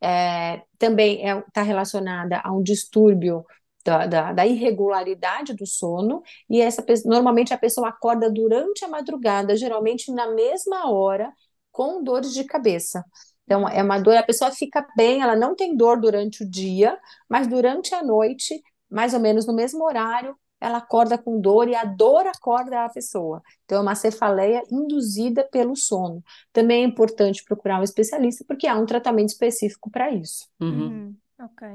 É, 0.00 0.62
também 0.78 1.22
está 1.48 1.62
relacionada 1.62 2.40
a 2.44 2.52
um 2.52 2.62
distúrbio 2.62 3.44
da, 3.84 4.06
da, 4.06 4.32
da 4.32 4.46
irregularidade 4.46 5.54
do 5.54 5.66
sono, 5.66 6.22
e 6.48 6.60
essa 6.60 6.84
normalmente 7.06 7.52
a 7.54 7.58
pessoa 7.58 7.88
acorda 7.88 8.30
durante 8.30 8.84
a 8.84 8.88
madrugada, 8.88 9.56
geralmente 9.56 10.12
na 10.12 10.28
mesma 10.28 10.90
hora, 10.90 11.32
com 11.72 12.02
dores 12.02 12.32
de 12.34 12.44
cabeça. 12.44 13.04
Então, 13.44 13.66
é 13.68 13.82
uma 13.82 13.98
dor, 13.98 14.16
a 14.16 14.22
pessoa 14.22 14.50
fica 14.50 14.86
bem, 14.96 15.22
ela 15.22 15.34
não 15.34 15.54
tem 15.56 15.74
dor 15.76 15.98
durante 16.00 16.44
o 16.44 16.50
dia, 16.50 16.98
mas 17.28 17.46
durante 17.46 17.94
a 17.94 18.02
noite, 18.02 18.62
mais 18.90 19.14
ou 19.14 19.20
menos 19.20 19.46
no 19.46 19.54
mesmo 19.54 19.84
horário, 19.84 20.36
ela 20.60 20.78
acorda 20.78 21.16
com 21.18 21.40
dor 21.40 21.68
e 21.68 21.74
a 21.74 21.84
dor 21.84 22.26
acorda 22.26 22.84
a 22.84 22.88
pessoa. 22.88 23.42
Então, 23.64 23.78
é 23.78 23.80
uma 23.82 23.94
cefaleia 23.94 24.62
induzida 24.70 25.44
pelo 25.44 25.76
sono. 25.76 26.22
Também 26.52 26.82
é 26.82 26.86
importante 26.86 27.44
procurar 27.44 27.80
um 27.80 27.84
especialista, 27.84 28.44
porque 28.46 28.66
há 28.66 28.76
um 28.76 28.86
tratamento 28.86 29.28
específico 29.30 29.90
para 29.90 30.10
isso. 30.10 30.48
Uhum. 30.60 31.00
Uhum, 31.00 31.16
Ok, 31.40 31.68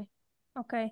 ok. 0.55 0.91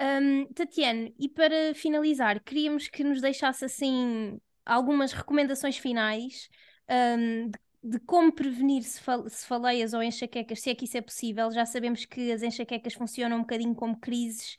Hum, 0.00 0.46
Tatiane, 0.54 1.14
e 1.18 1.28
para 1.28 1.74
finalizar, 1.74 2.42
queríamos 2.42 2.88
que 2.88 3.04
nos 3.04 3.20
deixasse 3.20 3.64
assim 3.64 4.40
algumas 4.64 5.12
recomendações 5.12 5.76
finais 5.76 6.48
hum, 6.88 7.50
de, 7.50 7.58
de 7.82 7.98
como 8.00 8.32
prevenir 8.32 8.82
cefa- 8.84 9.28
cefaleias 9.28 9.92
ou 9.92 10.02
enxaquecas, 10.02 10.60
se 10.60 10.70
é 10.70 10.74
que 10.74 10.84
isso 10.84 10.96
é 10.96 11.00
possível. 11.02 11.50
Já 11.50 11.66
sabemos 11.66 12.04
que 12.04 12.30
as 12.32 12.42
enxaquecas 12.42 12.94
funcionam 12.94 13.38
um 13.38 13.40
bocadinho 13.40 13.74
como 13.74 13.98
crises 13.98 14.56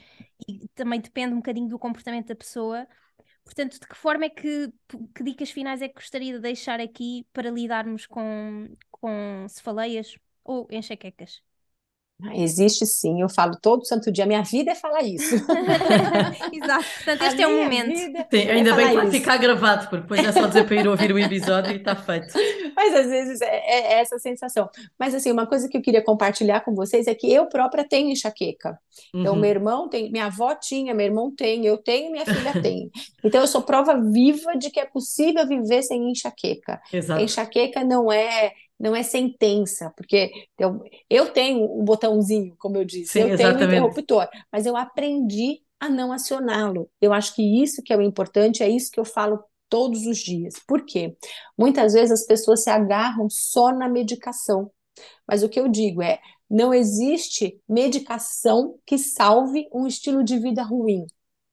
e 0.48 0.68
também 0.76 1.00
depende 1.00 1.34
um 1.34 1.38
bocadinho 1.38 1.70
do 1.70 1.80
comportamento 1.80 2.28
da 2.28 2.36
pessoa. 2.36 2.88
Portanto, 3.44 3.80
de 3.80 3.88
que 3.88 3.96
forma 3.96 4.26
é 4.26 4.30
que, 4.30 4.72
que 5.16 5.24
dicas 5.24 5.52
finais 5.52 5.82
é 5.82 5.88
que 5.90 5.96
gostaria 5.96 6.34
de 6.34 6.40
deixar 6.40 6.80
aqui 6.82 7.26
para 7.34 7.50
lidarmos 7.52 8.06
com, 8.08 8.76
com 8.92 9.48
cefaleias 9.50 10.18
ou 10.44 10.68
enxaquecas? 10.72 11.42
Existe 12.36 12.86
sim, 12.86 13.22
eu 13.22 13.28
falo 13.28 13.58
todo 13.62 13.86
santo 13.86 14.10
dia, 14.12 14.26
minha 14.26 14.44
vida 14.44 14.72
é 14.72 14.76
falar 14.76 15.02
isso. 15.04 15.36
Exato, 16.54 16.86
portanto, 16.96 17.22
este 17.24 17.42
é 17.42 17.48
o 17.48 17.52
minha 17.52 17.64
momento. 17.64 17.96
Sim, 17.98 18.38
é 18.38 18.52
ainda 18.52 18.74
bem 18.76 18.88
que 18.90 18.94
vai 18.94 19.12
ficar 19.12 19.38
gravado, 19.38 19.90
porque 19.90 20.04
depois 20.04 20.24
é 20.24 20.32
só 20.32 20.48
dizer 20.48 20.66
para 20.66 20.76
ir 20.76 20.88
ouvir 20.88 21.12
o 21.12 21.20
episódio 21.20 21.74
e 21.74 21.78
está 21.78 21.96
feito. 21.96 22.34
Mas 22.76 22.94
às 22.94 23.08
vezes 23.08 23.42
é, 23.42 23.48
é 23.48 23.94
essa 24.00 24.18
sensação. 24.20 24.70
Mas 24.98 25.14
assim, 25.14 25.32
uma 25.32 25.46
coisa 25.46 25.68
que 25.68 25.76
eu 25.78 25.82
queria 25.82 26.04
compartilhar 26.04 26.62
com 26.62 26.74
vocês 26.74 27.08
é 27.08 27.16
que 27.16 27.32
eu 27.32 27.48
própria 27.48 27.84
tenho 27.88 28.10
enxaqueca. 28.10 28.78
Então, 29.14 29.34
Uhum. 29.34 29.40
meu 29.40 29.50
irmão 29.50 29.90
tem, 29.90 30.12
minha 30.12 30.28
avó 30.28 30.56
tinha, 30.56 30.94
meu 30.94 31.06
irmão 31.06 31.34
tem, 31.36 31.66
eu 31.66 31.78
tenho, 31.78 32.12
minha 32.12 32.26
filha 32.26 32.54
tem. 32.62 32.90
Então, 33.24 33.42
eu 33.42 33.48
sou 33.48 33.62
prova 33.64 34.00
viva 34.00 34.56
de 34.58 34.70
que 34.70 34.80
é 34.80 34.86
possível 34.86 35.46
viver 35.48 35.82
sem 35.84 36.10
enxaqueca. 36.10 36.80
Exato. 36.92 37.22
Enxaqueca 37.22 37.84
não 37.84 38.12
é 38.12 38.52
não 38.84 38.94
é 38.94 39.02
sentença, 39.02 39.94
porque 39.96 40.30
eu, 40.60 40.84
eu 41.10 41.32
tenho 41.32 41.64
um 41.64 41.86
botãozinho, 41.86 42.54
como 42.60 42.76
eu 42.76 42.84
disse, 42.84 43.14
Sim, 43.14 43.20
eu 43.22 43.38
tenho 43.38 43.50
um 43.50 43.52
exatamente. 43.54 43.78
interruptor, 43.78 44.28
mas 44.52 44.66
eu 44.66 44.76
aprendi 44.76 45.62
a 45.80 45.88
não 45.88 46.12
acioná-lo. 46.12 46.92
Eu 47.00 47.14
acho 47.14 47.34
que 47.34 47.64
isso 47.64 47.82
que 47.82 47.94
é 47.94 47.98
o 47.98 48.02
importante, 48.02 48.62
é 48.62 48.68
isso 48.68 48.92
que 48.92 49.00
eu 49.00 49.06
falo 49.06 49.42
todos 49.70 50.06
os 50.06 50.18
dias. 50.18 50.56
Por 50.68 50.84
quê? 50.84 51.16
Muitas 51.58 51.94
vezes 51.94 52.12
as 52.12 52.26
pessoas 52.26 52.62
se 52.62 52.70
agarram 52.70 53.30
só 53.30 53.72
na 53.72 53.88
medicação. 53.88 54.70
Mas 55.26 55.44
o 55.44 55.50
que 55.50 55.62
eu 55.62 55.70
digo 55.70 56.02
é, 56.02 56.20
não 56.50 56.74
existe 56.74 57.58
medicação 57.68 58.78
que 58.86 58.98
salve 58.98 59.66
um 59.74 59.88
estilo 59.88 60.26
de 60.26 60.38
vida 60.38 60.62
ruim. 60.62 61.06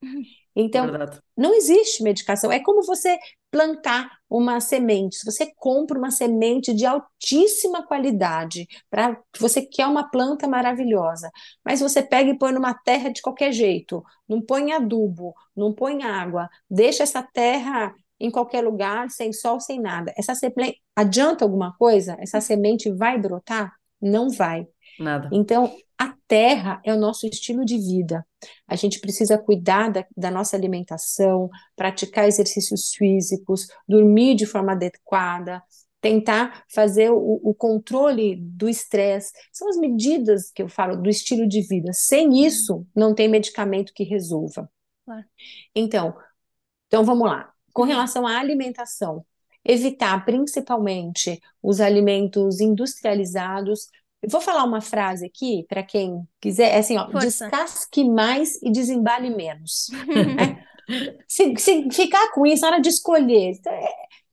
Então, 0.56 0.84
Verdade. 0.84 1.20
não 1.36 1.54
existe 1.54 2.02
medicação. 2.02 2.50
É 2.50 2.58
como 2.58 2.82
você 2.82 3.16
plantar 3.52 4.19
uma 4.30 4.60
semente. 4.60 5.16
Se 5.16 5.24
você 5.24 5.52
compra 5.56 5.98
uma 5.98 6.10
semente 6.12 6.72
de 6.72 6.86
altíssima 6.86 7.84
qualidade, 7.84 8.68
para 8.88 9.20
você 9.38 9.60
quer 9.60 9.86
uma 9.86 10.08
planta 10.08 10.46
maravilhosa, 10.46 11.30
mas 11.64 11.80
você 11.80 12.00
pega 12.00 12.30
e 12.30 12.38
põe 12.38 12.52
numa 12.52 12.72
terra 12.72 13.10
de 13.10 13.20
qualquer 13.20 13.50
jeito, 13.52 14.04
não 14.28 14.40
põe 14.40 14.72
adubo, 14.72 15.34
não 15.56 15.72
põe 15.72 16.04
água, 16.04 16.48
deixa 16.70 17.02
essa 17.02 17.22
terra 17.22 17.92
em 18.20 18.30
qualquer 18.30 18.62
lugar, 18.62 19.10
sem 19.10 19.32
sol, 19.32 19.58
sem 19.58 19.80
nada. 19.80 20.12
Essa 20.16 20.34
semente 20.34 20.80
adianta 20.94 21.44
alguma 21.44 21.74
coisa? 21.76 22.16
Essa 22.20 22.40
semente 22.40 22.90
vai 22.92 23.18
brotar? 23.18 23.72
Não 24.00 24.30
vai. 24.30 24.66
Nada. 24.98 25.28
Então, 25.32 25.74
a 25.98 26.14
terra 26.30 26.80
é 26.84 26.94
o 26.94 26.96
nosso 26.96 27.26
estilo 27.26 27.64
de 27.64 27.76
vida. 27.76 28.24
A 28.68 28.76
gente 28.76 29.00
precisa 29.00 29.36
cuidar 29.36 29.90
da, 29.90 30.06
da 30.16 30.30
nossa 30.30 30.56
alimentação, 30.56 31.50
praticar 31.74 32.28
exercícios 32.28 32.94
físicos, 32.94 33.66
dormir 33.88 34.36
de 34.36 34.46
forma 34.46 34.70
adequada, 34.70 35.60
tentar 36.00 36.64
fazer 36.72 37.10
o, 37.10 37.40
o 37.42 37.52
controle 37.52 38.36
do 38.36 38.68
estresse. 38.68 39.32
São 39.52 39.68
as 39.68 39.76
medidas 39.76 40.52
que 40.52 40.62
eu 40.62 40.68
falo 40.68 40.94
do 40.94 41.10
estilo 41.10 41.48
de 41.48 41.62
vida. 41.62 41.92
Sem 41.92 42.46
isso, 42.46 42.86
não 42.94 43.12
tem 43.12 43.28
medicamento 43.28 43.92
que 43.92 44.04
resolva. 44.04 44.70
Claro. 45.04 45.24
Então, 45.74 46.14
então 46.86 47.04
vamos 47.04 47.26
lá. 47.26 47.52
Com 47.72 47.82
relação 47.82 48.24
à 48.24 48.38
alimentação, 48.38 49.26
evitar 49.64 50.24
principalmente 50.24 51.40
os 51.60 51.80
alimentos 51.80 52.60
industrializados. 52.60 53.88
Eu 54.22 54.28
vou 54.28 54.40
falar 54.40 54.64
uma 54.64 54.80
frase 54.80 55.26
aqui 55.26 55.64
para 55.68 55.82
quem 55.82 56.26
quiser, 56.40 56.74
é 56.74 56.78
assim, 56.78 56.96
ó, 56.98 57.10
Força. 57.10 57.26
descasque 57.26 58.04
mais 58.04 58.60
e 58.62 58.70
desembale 58.70 59.30
menos. 59.30 59.88
né? 60.06 60.64
Se, 61.28 61.56
se 61.56 61.88
ficar 61.92 62.32
com 62.32 62.44
isso 62.44 62.62
na 62.62 62.68
hora 62.72 62.80
de 62.80 62.88
escolher, 62.88 63.52
é, 63.64 63.88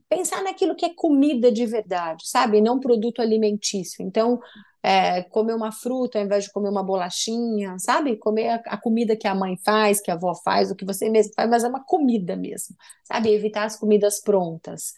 pensar 0.10 0.42
naquilo 0.42 0.76
que 0.76 0.86
é 0.88 0.94
comida 0.96 1.52
de 1.52 1.68
verdade, 1.68 2.28
sabe? 2.28 2.62
Não 2.62 2.80
produto 2.80 3.22
alimentício. 3.22 4.04
Então, 4.04 4.40
é, 4.82 5.22
comer 5.24 5.54
uma 5.54 5.72
fruta 5.72 6.18
ao 6.18 6.26
invés 6.26 6.46
de 6.46 6.52
comer 6.52 6.70
uma 6.70 6.84
bolachinha, 6.84 7.78
sabe? 7.78 8.16
Comer 8.18 8.50
a, 8.50 8.56
a 8.68 8.78
comida 8.78 9.16
que 9.16 9.28
a 9.28 9.36
mãe 9.36 9.56
faz, 9.64 10.02
que 10.02 10.10
a 10.10 10.14
avó 10.14 10.34
faz, 10.34 10.72
o 10.72 10.76
que 10.76 10.86
você 10.86 11.10
mesmo 11.10 11.34
faz, 11.36 11.50
mas 11.50 11.64
é 11.64 11.68
uma 11.68 11.84
comida 11.84 12.36
mesmo, 12.36 12.76
sabe? 13.04 13.32
Evitar 13.32 13.66
as 13.66 13.78
comidas 13.78 14.22
prontas. 14.22 14.94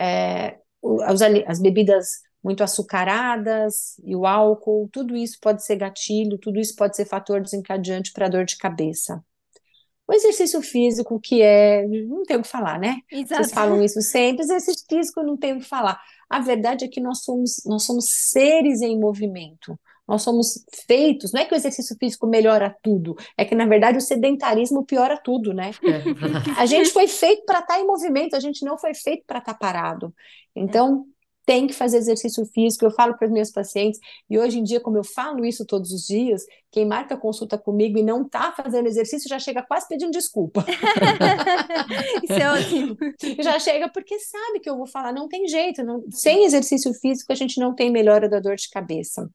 É, 0.00 0.58
os 0.82 1.22
as 1.22 1.60
bebidas 1.60 2.20
muito 2.44 2.62
açucaradas 2.62 3.98
e 4.04 4.14
o 4.14 4.26
álcool, 4.26 4.88
tudo 4.92 5.16
isso 5.16 5.38
pode 5.40 5.64
ser 5.64 5.76
gatilho, 5.76 6.38
tudo 6.38 6.60
isso 6.60 6.76
pode 6.76 6.94
ser 6.94 7.06
fator 7.06 7.40
desencadeante 7.40 8.12
para 8.12 8.28
dor 8.28 8.44
de 8.44 8.58
cabeça. 8.58 9.24
O 10.06 10.12
exercício 10.12 10.60
físico, 10.60 11.18
que 11.18 11.40
é, 11.40 11.86
não 11.88 12.22
tem 12.24 12.36
o 12.36 12.42
que 12.42 12.48
falar, 12.48 12.78
né? 12.78 12.98
Vocês 13.10 13.30
Exato. 13.30 13.48
falam 13.54 13.82
isso 13.82 14.02
sempre, 14.02 14.44
exercício 14.44 14.84
físico 14.86 15.22
não 15.22 15.38
tem 15.38 15.54
o 15.54 15.60
que 15.60 15.64
falar. 15.64 15.98
A 16.28 16.40
verdade 16.40 16.84
é 16.84 16.88
que 16.88 17.00
nós 17.00 17.24
somos, 17.24 17.62
nós 17.64 17.84
somos 17.84 18.08
seres 18.10 18.82
em 18.82 19.00
movimento. 19.00 19.78
Nós 20.06 20.20
somos 20.20 20.62
feitos, 20.86 21.32
não 21.32 21.40
é 21.40 21.46
que 21.46 21.54
o 21.54 21.56
exercício 21.56 21.96
físico 21.98 22.26
melhora 22.26 22.76
tudo, 22.82 23.16
é 23.38 23.44
que 23.46 23.54
na 23.54 23.64
verdade 23.64 23.96
o 23.96 24.02
sedentarismo 24.02 24.84
piora 24.84 25.16
tudo, 25.16 25.54
né? 25.54 25.70
É 25.82 26.60
a 26.60 26.66
gente 26.66 26.90
foi 26.90 27.08
feito 27.08 27.46
para 27.46 27.60
estar 27.60 27.76
tá 27.76 27.80
em 27.80 27.86
movimento, 27.86 28.36
a 28.36 28.40
gente 28.40 28.66
não 28.66 28.76
foi 28.76 28.92
feito 28.92 29.24
para 29.26 29.38
estar 29.38 29.54
tá 29.54 29.58
parado. 29.58 30.14
Então, 30.54 31.06
tem 31.44 31.66
que 31.66 31.72
fazer 31.72 31.98
exercício 31.98 32.44
físico. 32.46 32.84
Eu 32.84 32.90
falo 32.90 33.16
para 33.16 33.26
os 33.26 33.32
meus 33.32 33.50
pacientes, 33.50 34.00
e 34.28 34.38
hoje 34.38 34.58
em 34.58 34.62
dia, 34.62 34.80
como 34.80 34.96
eu 34.96 35.04
falo 35.04 35.44
isso 35.44 35.64
todos 35.66 35.90
os 35.92 36.06
dias, 36.06 36.44
quem 36.70 36.86
marca 36.86 37.16
consulta 37.16 37.56
comigo 37.58 37.98
e 37.98 38.02
não 38.02 38.22
está 38.22 38.52
fazendo 38.52 38.86
exercício 38.86 39.28
já 39.28 39.38
chega 39.38 39.62
quase 39.62 39.86
pedindo 39.88 40.10
desculpa. 40.10 40.64
isso 42.22 42.32
é 42.32 42.50
ótimo. 42.50 42.96
Já 43.42 43.58
chega 43.58 43.88
porque 43.88 44.18
sabe 44.18 44.60
que 44.60 44.68
eu 44.68 44.76
vou 44.76 44.86
falar, 44.86 45.12
não 45.12 45.28
tem 45.28 45.46
jeito, 45.46 45.82
não... 45.84 46.02
sem 46.10 46.44
exercício 46.44 46.92
físico 46.94 47.32
a 47.32 47.36
gente 47.36 47.60
não 47.60 47.74
tem 47.74 47.90
melhora 47.90 48.28
da 48.28 48.40
dor 48.40 48.56
de 48.56 48.68
cabeça. 48.70 49.30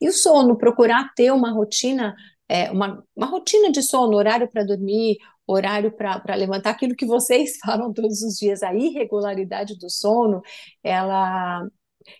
E 0.00 0.08
o 0.08 0.12
sono, 0.12 0.56
procurar 0.56 1.12
ter 1.14 1.32
uma 1.32 1.50
rotina, 1.50 2.14
é, 2.48 2.70
uma, 2.70 3.02
uma 3.16 3.26
rotina 3.26 3.70
de 3.70 3.82
sono, 3.82 4.16
horário 4.16 4.48
para 4.48 4.64
dormir, 4.64 5.16
horário 5.46 5.92
para 5.92 6.34
levantar, 6.34 6.70
aquilo 6.70 6.94
que 6.94 7.06
vocês 7.06 7.58
falam 7.64 7.92
todos 7.92 8.22
os 8.22 8.38
dias, 8.38 8.62
a 8.62 8.74
irregularidade 8.74 9.78
do 9.78 9.90
sono, 9.90 10.42
ela 10.82 11.66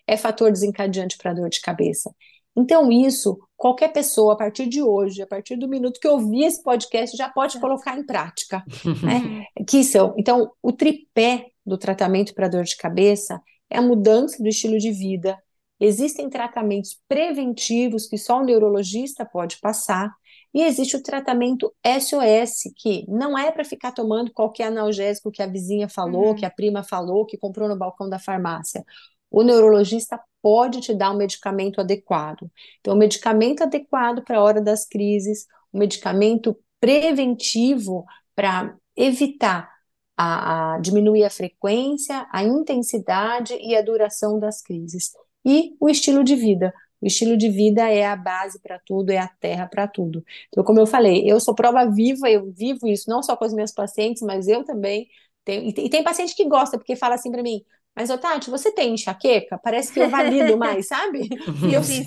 é 0.07 0.17
fator 0.17 0.51
desencadeante 0.51 1.17
para 1.17 1.33
dor 1.33 1.49
de 1.49 1.61
cabeça. 1.61 2.13
Então, 2.57 2.89
isso, 2.89 3.37
qualquer 3.57 3.91
pessoa, 3.91 4.33
a 4.33 4.37
partir 4.37 4.67
de 4.67 4.81
hoje, 4.81 5.21
a 5.21 5.27
partir 5.27 5.57
do 5.57 5.67
minuto 5.67 5.99
que 5.99 6.07
ouvir 6.07 6.45
esse 6.45 6.63
podcast, 6.63 7.15
já 7.17 7.27
pode 7.27 7.59
colocar 7.59 7.97
em 7.97 8.05
prática. 8.05 8.63
né? 9.03 9.45
Que 9.67 9.83
são, 9.83 10.13
então, 10.17 10.51
o 10.63 10.71
tripé 10.71 11.47
do 11.65 11.77
tratamento 11.77 12.33
para 12.33 12.47
dor 12.47 12.63
de 12.63 12.77
cabeça 12.77 13.41
é 13.69 13.77
a 13.77 13.81
mudança 13.81 14.41
do 14.41 14.47
estilo 14.47 14.77
de 14.77 14.91
vida. 14.91 15.37
Existem 15.79 16.29
tratamentos 16.29 16.97
preventivos 17.07 18.07
que 18.07 18.17
só 18.17 18.39
o 18.39 18.45
neurologista 18.45 19.25
pode 19.25 19.59
passar, 19.59 20.09
e 20.55 20.63
existe 20.63 20.95
o 20.95 21.03
tratamento 21.03 21.75
SOS, 21.85 22.71
que 22.77 23.05
não 23.09 23.37
é 23.37 23.51
para 23.51 23.65
ficar 23.65 23.91
tomando 23.91 24.31
qualquer 24.31 24.67
analgésico 24.67 25.29
que 25.29 25.43
a 25.43 25.47
vizinha 25.47 25.89
falou, 25.89 26.27
uhum. 26.27 26.35
que 26.35 26.45
a 26.45 26.49
prima 26.49 26.81
falou, 26.81 27.25
que 27.25 27.37
comprou 27.37 27.67
no 27.67 27.77
balcão 27.77 28.07
da 28.07 28.17
farmácia. 28.17 28.85
O 29.29 29.43
neurologista 29.43 30.17
pode 30.41 30.79
te 30.79 30.93
dar 30.93 31.11
um 31.11 31.17
medicamento 31.17 31.81
adequado. 31.81 32.49
Então, 32.79 32.93
o 32.93 32.97
medicamento 32.97 33.63
adequado 33.63 34.23
para 34.23 34.37
a 34.37 34.41
hora 34.41 34.61
das 34.61 34.85
crises, 34.87 35.45
o 35.73 35.77
medicamento 35.77 36.57
preventivo 36.79 38.05
para 38.33 38.77
evitar 38.95 39.69
a, 40.15 40.75
a, 40.75 40.79
diminuir 40.79 41.25
a 41.25 41.29
frequência, 41.29 42.25
a 42.31 42.45
intensidade 42.45 43.57
e 43.59 43.75
a 43.75 43.81
duração 43.81 44.39
das 44.39 44.61
crises. 44.61 45.11
E 45.43 45.75
o 45.81 45.89
estilo 45.89 46.23
de 46.23 46.33
vida. 46.33 46.73
O 47.05 47.07
estilo 47.07 47.37
de 47.37 47.49
vida 47.49 47.87
é 47.87 48.03
a 48.03 48.15
base 48.15 48.59
para 48.59 48.79
tudo, 48.79 49.11
é 49.11 49.19
a 49.19 49.27
terra 49.27 49.67
para 49.67 49.87
tudo. 49.87 50.25
Então, 50.47 50.63
como 50.63 50.79
eu 50.79 50.87
falei, 50.87 51.23
eu 51.25 51.39
sou 51.39 51.53
prova 51.53 51.85
viva, 51.85 52.29
eu 52.29 52.51
vivo 52.51 52.87
isso 52.87 53.07
não 53.07 53.21
só 53.21 53.37
com 53.37 53.45
os 53.45 53.53
meus 53.53 53.71
pacientes, 53.71 54.23
mas 54.23 54.47
eu 54.47 54.63
também 54.63 55.07
tenho. 55.43 55.69
E 55.69 55.73
tem, 55.73 55.85
e 55.85 55.89
tem 55.89 56.03
paciente 56.03 56.35
que 56.35 56.45
gosta, 56.49 56.77
porque 56.79 56.95
fala 56.95 57.13
assim 57.13 57.31
para 57.31 57.43
mim: 57.43 57.63
mas, 57.95 58.09
ô 58.09 58.17
Tati, 58.17 58.49
você 58.49 58.71
tem 58.71 58.93
enxaqueca? 58.93 59.59
Parece 59.63 59.93
que 59.93 59.99
eu 59.99 60.09
valido 60.09 60.57
mais, 60.57 60.87
sabe? 60.87 61.29
E 61.69 61.73
eu 61.73 61.83
sei, 61.83 62.05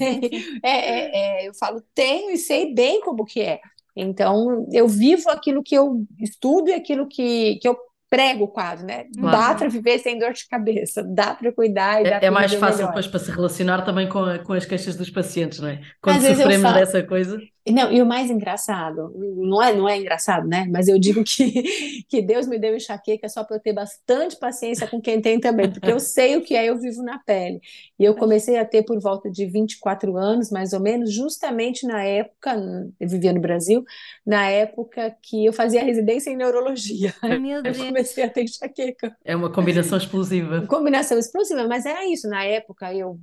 é, 0.63 0.71
é, 0.71 1.45
é, 1.45 1.49
eu 1.49 1.55
falo, 1.55 1.81
tenho 1.95 2.31
e 2.31 2.37
sei 2.37 2.75
bem 2.75 3.01
como 3.01 3.25
que 3.25 3.41
é. 3.41 3.61
Então, 3.97 4.67
eu 4.73 4.87
vivo 4.87 5.31
aquilo 5.31 5.63
que 5.63 5.75
eu 5.75 6.05
estudo 6.21 6.71
e 6.71 6.75
aquilo 6.75 7.09
que, 7.09 7.57
que 7.57 7.69
eu 7.69 7.77
prego 8.11 8.49
quase, 8.49 8.85
né? 8.85 9.05
Claro. 9.19 9.37
Dá 9.37 9.55
para 9.55 9.69
viver 9.69 9.99
sem 9.99 10.19
dor 10.19 10.33
de 10.33 10.47
cabeça, 10.49 11.03
dá 11.05 11.35
para 11.35 11.53
cuidar 11.53 12.01
e 12.01 12.09
dá 12.09 12.17
É, 12.17 12.27
é 12.27 12.31
mais 12.31 12.53
fácil 12.55 12.79
melhor. 12.79 12.89
depois 12.89 13.07
para 13.07 13.21
se 13.21 13.31
relacionar 13.31 13.83
também 13.83 14.09
com, 14.09 14.25
com 14.45 14.53
as 14.55 14.65
queixas 14.65 14.97
dos 14.97 15.11
pacientes, 15.11 15.61
não 15.61 15.69
é? 15.69 15.81
Quando 16.01 16.25
Às 16.25 16.37
sofremos 16.37 16.63
falo... 16.63 16.75
dessa 16.75 17.03
coisa. 17.03 17.39
Não, 17.73 17.93
e 17.93 18.01
o 18.01 18.07
mais 18.07 18.31
engraçado, 18.31 19.13
não 19.17 19.63
é, 19.63 19.75
não 19.75 19.89
é 19.89 19.99
engraçado, 19.99 20.47
né? 20.47 20.67
Mas 20.71 20.89
eu 20.89 20.99
digo 20.99 21.23
que, 21.25 22.03
que 22.09 22.23
Deus 22.23 22.47
me 22.47 22.59
deu 22.59 22.77
enxaqueca 22.77 23.29
só 23.29 23.45
para 23.45 23.57
eu 23.57 23.61
ter 23.61 23.73
bastante 23.73 24.37
paciência 24.37 24.87
com 24.87 25.01
quem 25.01 25.21
tem 25.21 25.41
também, 25.41 25.71
porque 25.71 25.91
eu 25.91 26.01
sei 26.01 26.37
o 26.37 26.43
que 26.43 26.55
é, 26.55 26.67
eu 26.67 26.79
vivo 26.79 27.03
na 27.03 27.19
pele. 27.19 27.61
E 27.99 28.05
eu 28.05 28.15
comecei 28.15 28.59
a 28.59 28.65
ter 28.65 28.83
por 28.83 29.01
volta 29.01 29.31
de 29.31 29.47
24 29.47 30.17
anos, 30.17 30.51
mais 30.51 30.73
ou 30.73 30.81
menos, 30.81 31.13
justamente 31.13 31.87
na 31.87 32.03
época, 32.03 32.57
eu 32.99 33.09
vivia 33.09 33.33
no 33.33 33.41
Brasil, 33.41 33.85
na 34.27 34.49
época 34.49 35.17
que 35.23 35.45
eu 35.45 35.53
fazia 35.53 35.83
residência 35.83 36.31
em 36.31 36.37
neurologia. 36.37 37.15
Meu 37.41 37.63
Deus. 37.63 37.79
Eu 37.79 37.87
comecei 37.87 38.25
a 38.25 38.31
ter 38.31 38.45
enxaqueca. 38.45 39.17
É 39.25 39.35
uma 39.35 39.51
combinação 39.51 39.99
explosiva. 39.99 40.67
Combinação 40.67 41.19
explosiva, 41.19 41.67
mas 41.67 41.87
era 41.87 42.07
isso. 42.07 42.29
Na 42.29 42.45
época, 42.45 42.93
eu 42.95 43.19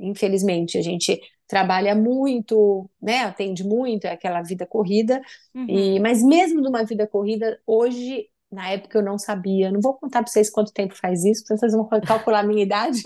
infelizmente, 0.00 0.78
a 0.78 0.82
gente 0.82 1.20
trabalha 1.48 1.94
muito, 1.94 2.88
né, 3.00 3.20
atende 3.20 3.64
muito, 3.64 4.04
é 4.04 4.12
aquela 4.12 4.42
vida 4.42 4.66
corrida, 4.66 5.20
uhum. 5.54 5.66
e, 5.66 5.98
mas 5.98 6.22
mesmo 6.22 6.60
numa 6.60 6.84
vida 6.84 7.06
corrida, 7.06 7.58
hoje, 7.66 8.28
na 8.52 8.68
época 8.68 8.98
eu 8.98 9.02
não 9.02 9.18
sabia, 9.18 9.72
não 9.72 9.80
vou 9.80 9.94
contar 9.94 10.22
para 10.22 10.30
vocês 10.30 10.50
quanto 10.50 10.72
tempo 10.72 10.94
faz 10.94 11.24
isso, 11.24 11.42
porque 11.42 11.56
vocês 11.56 11.72
vão 11.72 11.88
calcular 12.06 12.40
a 12.40 12.46
minha 12.46 12.62
idade, 12.62 13.02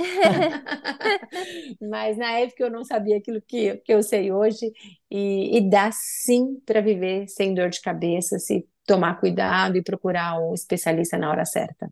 mas 1.80 2.18
na 2.18 2.32
época 2.32 2.64
eu 2.64 2.70
não 2.70 2.84
sabia 2.84 3.16
aquilo 3.16 3.40
que, 3.46 3.76
que 3.76 3.94
eu 3.94 4.02
sei 4.02 4.32
hoje, 4.32 4.72
e, 5.08 5.56
e 5.56 5.70
dá 5.70 5.90
sim 5.92 6.60
para 6.66 6.80
viver 6.80 7.28
sem 7.28 7.54
dor 7.54 7.70
de 7.70 7.80
cabeça, 7.80 8.40
se 8.40 8.66
tomar 8.84 9.20
cuidado 9.20 9.76
e 9.76 9.82
procurar 9.82 10.40
o 10.40 10.52
especialista 10.52 11.16
na 11.16 11.30
hora 11.30 11.44
certa. 11.44 11.88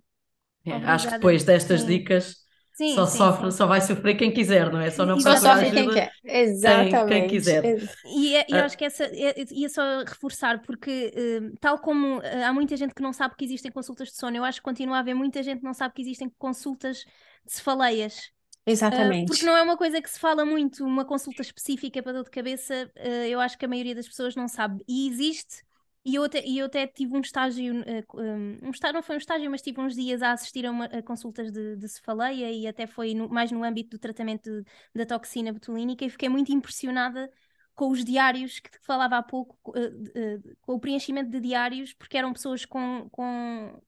É, 0.66 0.72
acho 0.72 1.06
que 1.06 1.14
depois 1.14 1.44
destas 1.44 1.82
sim. 1.82 1.86
dicas 1.86 2.49
Sim, 2.80 2.94
só, 2.94 3.04
sim, 3.04 3.18
sofre, 3.18 3.50
sim. 3.50 3.58
só 3.58 3.66
vai 3.66 3.80
sofrer 3.82 4.14
quem 4.14 4.32
quiser, 4.32 4.72
não 4.72 4.80
é? 4.80 4.90
Só 4.90 5.04
não 5.04 5.20
só 5.20 5.36
sofre 5.36 5.70
quem 5.70 5.90
quer. 5.90 6.10
Exatamente. 6.24 6.90
Quem, 6.90 7.06
quem 7.08 7.28
quiser. 7.28 7.62
E, 8.06 8.32
e 8.32 8.36
eu 8.48 8.56
ah. 8.56 8.64
acho 8.64 8.78
que 8.78 8.86
essa 8.86 9.06
ia 9.50 9.68
só 9.68 10.02
reforçar, 10.02 10.62
porque 10.62 11.12
uh, 11.14 11.58
tal 11.60 11.78
como 11.78 12.20
uh, 12.20 12.22
há 12.42 12.50
muita 12.54 12.74
gente 12.78 12.94
que 12.94 13.02
não 13.02 13.12
sabe 13.12 13.34
que 13.36 13.44
existem 13.44 13.70
consultas 13.70 14.08
de 14.08 14.16
sono, 14.16 14.34
eu 14.34 14.42
acho 14.44 14.60
que 14.60 14.64
continua 14.64 14.96
a 14.96 15.00
haver 15.00 15.12
muita 15.12 15.42
gente 15.42 15.58
que 15.58 15.64
não 15.64 15.74
sabe 15.74 15.92
que 15.92 16.00
existem 16.00 16.32
consultas 16.38 17.04
de 17.44 17.52
cefaleias. 17.52 18.30
Exatamente. 18.64 19.24
Uh, 19.24 19.26
porque 19.26 19.44
não 19.44 19.54
é 19.54 19.60
uma 19.60 19.76
coisa 19.76 20.00
que 20.00 20.08
se 20.08 20.18
fala 20.18 20.46
muito, 20.46 20.82
uma 20.82 21.04
consulta 21.04 21.42
específica 21.42 22.02
para 22.02 22.14
dor 22.14 22.24
de 22.24 22.30
cabeça, 22.30 22.90
eu 23.28 23.40
acho 23.40 23.58
que 23.58 23.66
a 23.66 23.68
maioria 23.68 23.94
das 23.94 24.08
pessoas 24.08 24.34
não 24.34 24.48
sabe. 24.48 24.82
E 24.88 25.06
existe 25.06 25.64
e 26.04 26.14
eu 26.14 26.24
até, 26.24 26.42
eu 26.46 26.66
até 26.66 26.86
tive 26.86 27.14
um 27.14 27.20
estágio, 27.20 27.74
uh, 27.80 28.20
um, 28.62 28.70
estágio, 28.70 28.94
não 28.94 29.02
foi 29.02 29.16
um 29.16 29.18
estágio, 29.18 29.50
mas 29.50 29.60
tive 29.60 29.80
uns 29.80 29.94
dias 29.94 30.22
a 30.22 30.32
assistir 30.32 30.64
a, 30.64 30.70
uma, 30.70 30.86
a 30.86 31.02
consultas 31.02 31.52
de, 31.52 31.76
de, 31.76 31.88
cefaleia 31.88 32.50
e 32.50 32.66
até 32.66 32.86
foi 32.86 33.12
no, 33.12 33.28
mais 33.28 33.52
no 33.52 33.62
âmbito 33.62 33.90
do 33.90 33.98
tratamento 34.00 34.50
de, 34.50 34.64
da 34.94 35.04
toxina 35.04 35.52
botulínica 35.52 36.04
e 36.04 36.10
fiquei 36.10 36.28
muito 36.28 36.52
impressionada 36.52 37.30
com 37.74 37.90
os 37.90 38.04
diários 38.04 38.60
que 38.60 38.70
falava 38.82 39.18
há 39.18 39.22
pouco, 39.22 39.72
uh, 39.72 40.56
com 40.62 40.74
o 40.74 40.80
preenchimento 40.80 41.30
de 41.30 41.40
diários, 41.40 41.92
porque 41.92 42.16
eram 42.16 42.32
pessoas 42.32 42.64
com, 42.64 43.06
com, 43.10 43.80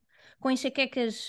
com 0.42 0.50
enxaquecas 0.50 1.28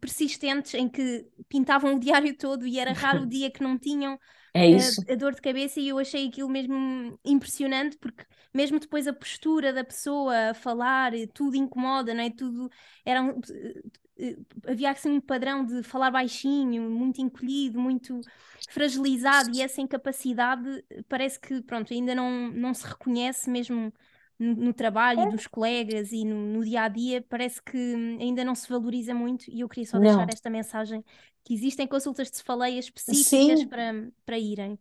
persistentes 0.00 0.72
em 0.74 0.88
que 0.88 1.26
pintavam 1.48 1.96
o 1.96 1.98
diário 1.98 2.34
todo 2.36 2.66
e 2.66 2.78
era 2.78 2.92
raro 2.92 3.22
o 3.22 3.26
dia 3.26 3.50
que 3.50 3.62
não 3.62 3.76
tinham 3.76 4.16
é. 4.54 4.76
A, 4.76 5.12
a, 5.12 5.16
dor 5.16 5.34
de 5.34 5.42
cabeça 5.42 5.80
e 5.80 5.88
eu 5.88 5.98
achei 5.98 6.28
aquilo 6.28 6.48
mesmo 6.48 7.18
impressionante 7.24 7.98
porque 7.98 8.24
mesmo 8.54 8.78
depois 8.78 9.08
a 9.08 9.12
postura 9.12 9.72
da 9.72 9.82
pessoa 9.82 10.50
a 10.50 10.54
falar, 10.54 11.12
tudo 11.34 11.56
incomoda, 11.56 12.14
não 12.14 12.22
é? 12.22 12.30
Tudo 12.30 12.70
era 13.04 13.22
um, 13.22 13.40
eh, 14.18 14.36
havia 14.66 14.90
assim 14.90 15.10
um 15.10 15.20
padrão 15.20 15.64
de 15.64 15.82
falar 15.82 16.10
baixinho, 16.10 16.88
muito 16.88 17.20
encolhido, 17.20 17.80
muito 17.80 18.20
fragilizado 18.68 19.50
e 19.52 19.62
essa 19.62 19.80
incapacidade 19.80 20.84
parece 21.08 21.40
que 21.40 21.60
pronto, 21.62 21.92
ainda 21.92 22.14
não, 22.14 22.48
não 22.52 22.72
se 22.72 22.86
reconhece 22.86 23.50
mesmo 23.50 23.92
no, 24.42 24.54
no 24.56 24.74
trabalho 24.74 25.20
é. 25.20 25.30
dos 25.30 25.46
colegas 25.46 26.12
e 26.12 26.24
no, 26.24 26.34
no, 26.34 26.64
dia 26.64 26.82
a 26.82 26.88
dia, 26.88 27.24
parece 27.28 27.62
que 27.62 27.78
ainda 28.20 28.44
não 28.44 28.54
se 28.54 28.68
valoriza 28.68 29.14
muito 29.14 29.48
e 29.48 29.60
eu 29.60 29.68
queria 29.68 29.86
só 29.86 29.98
deixar 29.98 30.28
esta 30.28 30.50
mensagem 30.50 31.04
que 31.44 31.54
existem 31.54 31.86
consultas 31.86 32.30
de 32.30 32.36
cefaleia 32.36 32.78
específicas 32.78 33.64
para, 33.64 34.08
para 34.24 34.38
irem. 34.38 34.78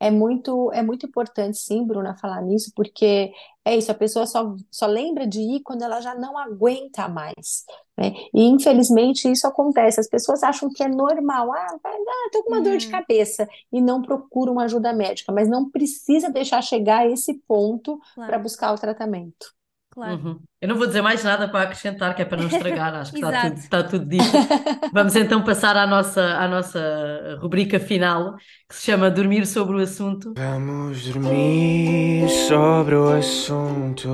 É 0.00 0.10
muito, 0.10 0.70
é 0.72 0.82
muito 0.82 1.06
importante, 1.06 1.56
sim, 1.56 1.86
Bruna, 1.86 2.16
falar 2.16 2.42
nisso, 2.42 2.72
porque 2.74 3.32
é 3.64 3.76
isso, 3.76 3.90
a 3.90 3.94
pessoa 3.94 4.26
só, 4.26 4.54
só 4.70 4.86
lembra 4.86 5.26
de 5.26 5.40
ir 5.40 5.60
quando 5.62 5.82
ela 5.82 6.00
já 6.00 6.14
não 6.14 6.36
aguenta 6.36 7.08
mais. 7.08 7.64
Né? 7.96 8.12
E 8.34 8.44
infelizmente 8.44 9.30
isso 9.30 9.46
acontece. 9.46 10.00
As 10.00 10.08
pessoas 10.08 10.42
acham 10.42 10.68
que 10.68 10.82
é 10.82 10.88
normal, 10.88 11.52
ah, 11.52 11.66
ah 11.84 12.28
tô 12.32 12.42
com 12.42 12.50
uma 12.50 12.58
uhum. 12.58 12.64
dor 12.64 12.76
de 12.76 12.86
uhum. 12.86 12.92
cabeça, 12.92 13.48
e 13.72 13.80
não 13.80 14.02
procuram 14.02 14.60
ajuda 14.60 14.92
médica, 14.92 15.32
mas 15.32 15.48
não 15.48 15.70
precisa 15.70 16.28
deixar 16.28 16.60
chegar 16.60 17.00
a 17.00 17.08
esse 17.08 17.34
ponto 17.46 17.98
claro. 18.14 18.30
para 18.30 18.38
buscar 18.38 18.72
o 18.72 18.78
tratamento. 18.78 19.54
Claro. 19.94 20.14
Uhum. 20.14 20.40
Eu 20.60 20.68
não 20.68 20.76
vou 20.76 20.86
dizer 20.86 21.02
mais 21.02 21.22
nada 21.22 21.46
para 21.46 21.62
acrescentar, 21.62 22.16
que 22.16 22.22
é 22.22 22.24
para 22.24 22.38
não 22.38 22.48
estragar, 22.48 22.94
acho 22.94 23.12
que 23.12 23.18
está 23.22 23.42
tudo, 23.42 23.58
está 23.58 23.82
tudo 23.84 24.04
dito. 24.06 24.24
Vamos 24.92 25.14
então 25.14 25.42
passar 25.44 25.76
à 25.76 25.86
nossa, 25.86 26.20
à 26.20 26.48
nossa 26.48 27.38
rubrica 27.40 27.78
final, 27.78 28.34
que 28.68 28.74
se 28.74 28.86
chama 28.86 29.08
Dormir 29.08 29.46
sobre 29.46 29.76
o 29.76 29.78
Assunto. 29.78 30.34
Vamos 30.36 31.06
dormir 31.06 32.28
sobre 32.28 32.96
o 32.96 33.08
assunto. 33.08 34.08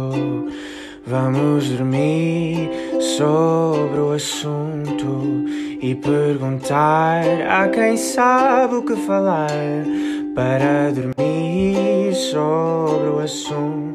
Vamos 1.06 1.70
dormir 1.70 2.68
sobre 3.16 3.98
o 3.98 4.12
assunto 4.12 5.44
e 5.80 5.94
perguntar 5.94 7.24
a 7.48 7.68
quem 7.68 7.96
sabe 7.96 8.74
o 8.74 8.84
que 8.84 8.96
falar 9.06 9.48
para 10.34 10.92
dormir 10.92 12.14
sobre 12.14 13.08
o 13.08 13.18
assunto. 13.20 13.90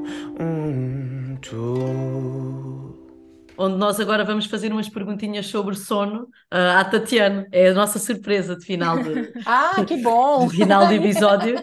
Onde 3.58 3.78
nós 3.78 4.00
agora 4.00 4.24
vamos 4.24 4.48
fazer 4.48 4.72
umas 4.72 4.90
perguntinhas 4.90 5.48
sobre 5.48 5.76
sono 5.76 6.24
uh, 6.24 6.78
à 6.78 6.84
Tatiana. 6.84 7.48
É 7.52 7.70
a 7.70 7.74
nossa 7.74 8.00
surpresa 8.00 8.56
de 8.56 8.66
final 8.66 9.02
de, 9.02 9.32
ah, 9.46 9.84
que 9.86 9.98
bom! 9.98 10.48
de 10.48 10.58
final 10.58 10.88
de 10.88 10.96
episódio. 10.96 11.56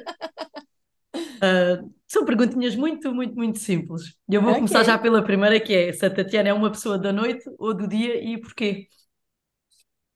Uh, 1.15 1.93
são 2.07 2.25
perguntinhas 2.25 2.77
muito, 2.77 3.13
muito, 3.15 3.35
muito 3.35 3.59
simples. 3.59 4.15
E 4.29 4.35
eu 4.35 4.41
vou 4.41 4.51
okay. 4.51 4.61
começar 4.61 4.85
já 4.85 4.99
pela 4.99 5.23
primeira, 5.23 5.59
que 5.59 5.75
é 5.75 5.93
se 5.93 6.05
a 6.05 6.11
Tatiana 6.11 6.51
é 6.51 6.53
uma 6.53 6.71
pessoa 6.71 6.99
da 6.99 7.13
noite 7.13 7.45
ou 7.59 7.75
do 7.75 7.87
dia 7.89 8.23
e 8.23 8.39
porquê? 8.39 8.87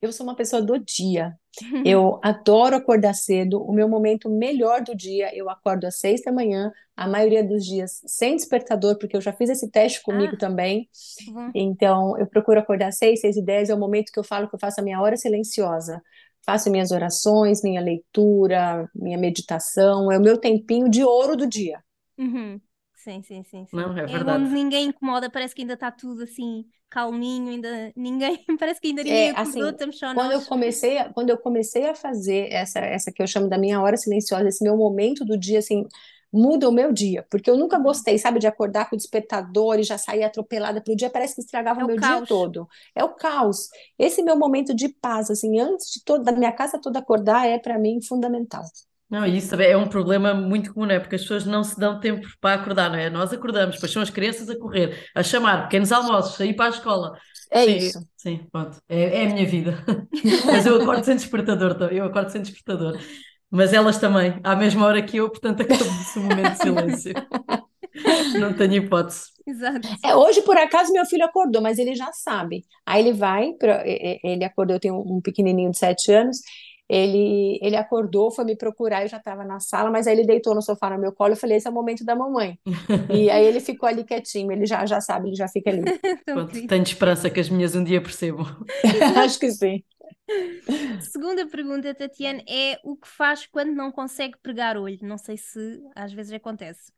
Eu 0.07 0.12
sou 0.12 0.24
uma 0.24 0.36
pessoa 0.36 0.62
do 0.62 0.78
dia. 0.78 1.36
Eu 1.84 2.20
adoro 2.22 2.76
acordar 2.76 3.14
cedo. 3.14 3.62
O 3.62 3.72
meu 3.72 3.88
momento 3.88 4.28
melhor 4.28 4.82
do 4.82 4.94
dia, 4.94 5.34
eu 5.34 5.48
acordo 5.48 5.86
às 5.86 5.98
seis 5.98 6.22
da 6.22 6.30
manhã, 6.30 6.70
a 6.96 7.09
maioria 7.09 7.42
dos 7.42 7.64
dias 7.64 8.02
sem 8.07 8.36
despertador, 8.36 8.98
porque 8.98 9.16
eu 9.16 9.20
já 9.20 9.32
fiz 9.32 9.50
esse 9.50 9.70
teste 9.70 10.02
comigo 10.02 10.34
ah, 10.34 10.38
também. 10.38 10.88
Uhum. 11.28 11.50
Então, 11.54 12.18
eu 12.18 12.26
procuro 12.26 12.61
acordar 12.61 12.88
às 12.88 12.98
seis, 12.98 13.20
seis 13.20 13.36
e 13.36 13.42
dez, 13.42 13.68
é 13.70 13.74
o 13.74 13.78
momento 13.78 14.12
que 14.12 14.18
eu 14.18 14.24
falo 14.24 14.48
que 14.48 14.54
eu 14.54 14.61
faço 14.61 14.80
a 14.80 14.84
minha 14.84 15.00
hora 15.00 15.16
silenciosa. 15.16 16.02
Faço 16.44 16.70
minhas 16.70 16.92
orações, 16.92 17.62
minha 17.62 17.80
leitura, 17.80 18.88
minha 18.94 19.18
meditação, 19.18 20.12
é 20.12 20.18
o 20.18 20.22
meu 20.22 20.38
tempinho 20.38 20.88
de 20.88 21.02
ouro 21.02 21.36
do 21.36 21.46
dia. 21.46 21.82
Uhum. 22.18 22.61
Sim, 23.07 23.22
sim, 23.22 23.44
sim, 23.44 23.64
sim. 23.66 23.76
Não, 23.76 23.96
é 23.96 24.04
verdade. 24.04 24.30
É 24.30 24.32
onde 24.32 24.52
ninguém 24.52 24.86
incomoda, 24.86 25.30
parece 25.30 25.54
que 25.54 25.61
ainda 25.62 25.74
está 25.74 25.92
tudo 25.92 26.24
assim 26.24 26.64
calminho, 26.90 27.50
ainda 27.50 27.92
ninguém, 27.94 28.44
parece 28.59 28.80
que 28.80 28.88
ainda 28.88 29.04
ninguém 29.04 29.28
é, 29.28 29.30
acordou, 29.30 29.62
assim, 29.62 29.70
estamos 29.70 29.98
só 29.98 30.12
quando 30.12 30.32
nós. 30.32 30.42
eu 30.42 30.48
comecei, 30.48 30.98
a, 30.98 31.12
quando 31.12 31.30
eu 31.30 31.38
comecei 31.38 31.88
a 31.88 31.94
fazer 31.94 32.52
essa 32.52 32.80
essa 32.80 33.12
que 33.12 33.22
eu 33.22 33.26
chamo 33.28 33.48
da 33.48 33.59
minha 33.59 33.80
hora 33.80 33.96
silenciosa, 33.96 34.48
esse 34.48 34.64
meu 34.64 34.76
momento 34.76 35.24
do 35.24 35.38
dia 35.38 35.61
assim, 35.61 35.86
muda 36.32 36.68
o 36.68 36.72
meu 36.72 36.92
dia, 36.92 37.24
porque 37.30 37.48
eu 37.48 37.57
nunca 37.57 37.76
uhum. 37.76 37.84
gostei, 37.84 38.18
sabe, 38.18 38.40
de 38.40 38.48
acordar 38.48 38.90
com 38.90 38.96
o 38.96 38.98
despertador 38.98 39.78
e 39.78 39.84
já 39.84 39.96
sair 39.98 40.24
atropelada 40.24 40.80
pro 40.80 40.96
dia, 40.96 41.09
parece 41.09 41.36
que 41.36 41.42
estragava 41.42 41.82
é 41.82 41.84
o 41.84 41.86
meu 41.86 41.96
caos. 41.96 42.18
dia 42.18 42.26
todo. 42.26 42.68
É 42.94 43.04
o 43.04 43.14
caos. 43.14 43.68
Esse 43.96 44.20
meu 44.20 44.36
momento 44.36 44.74
de 44.74 44.88
paz, 44.88 45.30
assim, 45.30 45.61
antes 45.61 45.92
de 45.92 46.02
toda 46.04 46.24
da 46.24 46.32
minha 46.32 46.52
casa 46.52 46.80
toda 46.80 46.98
acordar 46.98 47.46
é 47.46 47.59
para 47.59 47.78
mim 47.78 48.00
fundamental. 48.02 48.64
Não, 49.09 49.24
isso 49.24 49.50
também 49.50 49.70
é 49.70 49.76
um 49.76 49.86
problema 49.86 50.34
muito 50.34 50.74
comum, 50.74 50.86
não 50.86 50.94
é? 50.94 50.98
Porque 50.98 51.14
as 51.14 51.22
pessoas 51.22 51.46
não 51.46 51.62
se 51.62 51.78
dão 51.78 52.00
tempo 52.00 52.26
para 52.40 52.61
acordar, 52.61 52.90
não 52.90 52.98
é? 52.98 53.09
Nós 53.09 53.32
acordamos, 53.32 53.76
depois 53.76 53.92
são 53.92 54.02
as 54.02 54.11
crianças 54.11 54.50
a 54.50 54.59
correr, 54.59 55.09
a 55.14 55.22
chamar 55.22 55.64
pequenos 55.64 55.92
almoços, 55.92 56.40
a 56.40 56.44
ir 56.44 56.54
para 56.54 56.66
a 56.66 56.70
escola. 56.70 57.16
É 57.50 57.64
sim, 57.64 57.76
isso. 57.76 58.00
Sim, 58.16 58.46
pronto. 58.50 58.78
É, 58.88 59.22
é 59.22 59.26
a 59.26 59.32
minha 59.32 59.46
vida. 59.46 59.84
Mas 60.44 60.66
eu 60.66 60.82
acordo 60.82 61.04
sem 61.04 61.14
despertador, 61.14 61.76
eu 61.92 62.04
acordo 62.04 62.30
sem 62.30 62.42
despertador. 62.42 62.98
Mas 63.48 63.72
elas 63.72 63.98
também, 63.98 64.40
à 64.42 64.57
mesma 64.57 64.84
hora 64.86 65.00
que 65.00 65.18
eu, 65.18 65.30
portanto 65.30 65.61
acabo 65.62 65.84
esse 65.84 66.18
momento 66.18 66.52
de 66.52 66.59
silêncio. 66.59 67.12
Não 68.40 68.52
tenho 68.52 68.74
hipótese. 68.74 69.36
Exato. 69.46 69.88
É, 70.04 70.14
hoje, 70.14 70.42
por 70.42 70.57
acaso, 70.57 70.92
meu 70.92 71.07
filho 71.07 71.24
acordou, 71.24 71.62
mas 71.62 71.78
ele 71.78 71.94
já 71.94 72.12
sabe. 72.12 72.64
Aí 72.84 73.00
ele 73.00 73.12
vai, 73.12 73.52
pra, 73.52 73.82
ele 73.86 74.44
acordou, 74.44 74.76
eu 74.76 74.80
tenho 74.80 74.96
um 74.96 75.20
pequenininho 75.20 75.70
de 75.70 75.78
sete 75.78 76.12
anos, 76.12 76.38
ele, 76.89 77.59
ele 77.61 77.76
acordou, 77.76 78.30
foi 78.30 78.45
me 78.45 78.57
procurar, 78.57 79.03
eu 79.03 79.09
já 79.09 79.16
estava 79.16 79.45
na 79.45 79.59
sala, 79.59 79.91
mas 79.91 80.07
aí 80.07 80.14
ele 80.14 80.26
deitou 80.26 80.55
no 80.55 80.62
sofá 80.62 80.91
no 80.91 80.99
meu 80.99 81.12
colo, 81.12 81.32
eu 81.32 81.37
falei, 81.37 81.57
esse 81.57 81.66
é 81.66 81.70
o 81.70 81.74
momento 81.74 82.05
da 82.05 82.14
mamãe. 82.14 82.59
e 83.12 83.28
aí 83.28 83.45
ele 83.45 83.61
ficou 83.61 83.89
ali 83.89 84.05
quietinho, 84.05 84.53
ele 84.53 84.66
já, 84.66 84.87
já 84.87 85.01
sabe, 85.01 85.28
ele 85.28 85.37
já 85.37 85.49
fica 85.49 85.70
ali. 85.70 85.82
tenho 86.68 86.82
esperança 86.82 87.28
que 87.28 87.41
as 87.41 87.49
minhas 87.49 87.74
um 87.74 87.82
dia 87.82 88.01
percebam. 88.01 88.47
Acho 89.16 89.39
que 89.39 89.51
sim. 89.51 89.82
Segunda 91.01 91.47
pergunta, 91.47 91.95
Tatiana, 91.95 92.43
é 92.49 92.78
o 92.84 92.97
que 92.97 93.09
faz 93.09 93.47
quando 93.47 93.72
não 93.72 93.91
consegue 93.91 94.37
pregar 94.43 94.76
olho? 94.76 94.99
Não 95.03 95.18
sei 95.18 95.37
se 95.37 95.80
às 95.95 96.12
vezes 96.12 96.32
acontece. 96.32 96.93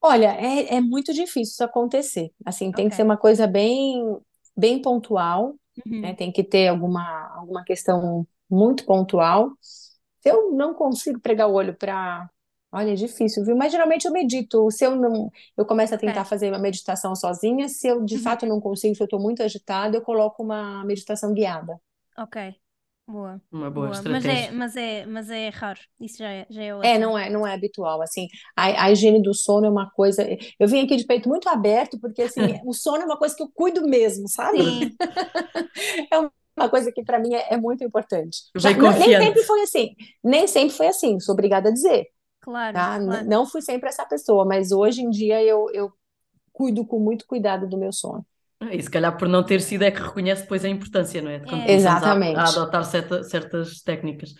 Olha, 0.00 0.32
é, 0.34 0.76
é 0.76 0.80
muito 0.80 1.12
difícil 1.12 1.52
isso 1.52 1.64
acontecer. 1.64 2.30
Assim, 2.44 2.66
tem 2.66 2.86
okay. 2.86 2.90
que 2.90 2.94
ser 2.96 3.02
uma 3.02 3.16
coisa 3.16 3.46
bem, 3.46 4.16
bem 4.56 4.80
pontual, 4.80 5.56
uhum. 5.84 6.00
né? 6.00 6.14
Tem 6.14 6.30
que 6.32 6.44
ter 6.44 6.68
alguma, 6.68 7.34
alguma 7.36 7.64
questão 7.64 8.26
muito 8.48 8.84
pontual. 8.84 9.50
Se 9.60 10.30
eu 10.30 10.52
não 10.52 10.74
consigo 10.74 11.20
pregar 11.20 11.48
o 11.48 11.54
olho 11.54 11.74
para 11.74 12.28
Olha, 12.72 12.90
é 12.90 12.94
difícil, 12.94 13.44
viu? 13.44 13.56
Mas 13.56 13.72
geralmente 13.72 14.06
eu 14.06 14.12
medito. 14.12 14.70
Se 14.70 14.84
eu 14.84 14.94
não, 14.94 15.30
eu 15.56 15.64
começo 15.64 15.94
a 15.94 15.98
tentar 15.98 16.20
é. 16.20 16.24
fazer 16.24 16.50
uma 16.50 16.58
meditação 16.58 17.14
sozinha. 17.14 17.68
Se 17.68 17.88
eu 17.88 18.04
de 18.04 18.16
uhum. 18.16 18.22
fato 18.22 18.44
não 18.44 18.60
consigo, 18.60 18.94
se 18.94 19.02
eu 19.02 19.06
estou 19.06 19.20
muito 19.20 19.42
agitada, 19.42 19.96
eu 19.96 20.02
coloco 20.02 20.42
uma 20.42 20.84
meditação 20.84 21.32
guiada. 21.32 21.80
Ok. 22.18 22.54
Boa. 23.08 23.40
Uma 23.52 23.70
boa, 23.70 23.86
boa. 23.86 23.96
estratégia. 23.96 24.32
Mas 24.32 24.36
é, 24.46 24.50
mas, 24.52 24.76
é, 24.76 25.06
mas 25.06 25.30
é 25.30 25.48
raro. 25.50 25.78
Isso 26.00 26.18
já 26.18 26.28
é, 26.28 26.46
já 26.50 26.62
é 26.62 26.68
É, 26.82 26.98
não 26.98 27.16
é, 27.16 27.30
não 27.30 27.46
é 27.46 27.54
habitual. 27.54 28.02
Assim, 28.02 28.26
a, 28.56 28.84
a 28.84 28.90
higiene 28.90 29.22
do 29.22 29.32
sono 29.32 29.66
é 29.66 29.70
uma 29.70 29.88
coisa. 29.90 30.26
Eu 30.58 30.66
vim 30.66 30.84
aqui 30.84 30.96
de 30.96 31.06
peito 31.06 31.28
muito 31.28 31.48
aberto, 31.48 32.00
porque 32.00 32.22
assim, 32.22 32.40
o 32.66 32.72
sono 32.72 33.02
é 33.02 33.04
uma 33.04 33.16
coisa 33.16 33.34
que 33.36 33.42
eu 33.42 33.50
cuido 33.54 33.86
mesmo, 33.86 34.28
sabe? 34.28 34.58
Sim. 34.58 34.96
é 36.10 36.18
uma 36.18 36.68
coisa 36.68 36.90
que 36.90 37.04
para 37.04 37.20
mim 37.20 37.32
é, 37.32 37.54
é, 37.54 37.56
muito 37.56 37.84
importante. 37.84 38.38
Já, 38.56 38.70
nem 38.72 38.92
sempre 38.92 39.42
foi 39.44 39.62
assim. 39.62 39.94
Nem 40.24 40.46
sempre 40.48 40.76
foi 40.76 40.86
assim, 40.88 41.20
sou 41.20 41.34
obrigada 41.34 41.68
a 41.68 41.72
dizer. 41.72 42.06
Claro, 42.40 42.74
tá? 42.74 42.98
claro. 42.98 43.28
Não 43.28 43.46
fui 43.46 43.62
sempre 43.62 43.88
essa 43.88 44.04
pessoa, 44.04 44.44
mas 44.44 44.72
hoje 44.72 45.02
em 45.02 45.10
dia 45.10 45.40
eu, 45.42 45.68
eu 45.72 45.92
cuido 46.52 46.84
com 46.84 46.98
muito 46.98 47.24
cuidado 47.26 47.68
do 47.68 47.78
meu 47.78 47.92
sono. 47.92 48.26
E 48.70 48.82
se 48.82 48.90
calhar 48.90 49.16
por 49.16 49.28
não 49.28 49.42
ter 49.42 49.60
sido 49.60 49.82
é 49.82 49.90
que 49.90 50.00
reconhece 50.00 50.42
depois 50.42 50.64
a 50.64 50.68
importância, 50.68 51.20
não 51.20 51.30
é? 51.30 51.38
De 51.38 51.54
é. 51.54 51.72
Exatamente. 51.74 52.38
A, 52.38 52.42
a 52.42 52.48
adotar 52.48 52.84
certa, 52.84 53.22
certas 53.22 53.80
técnicas. 53.82 54.34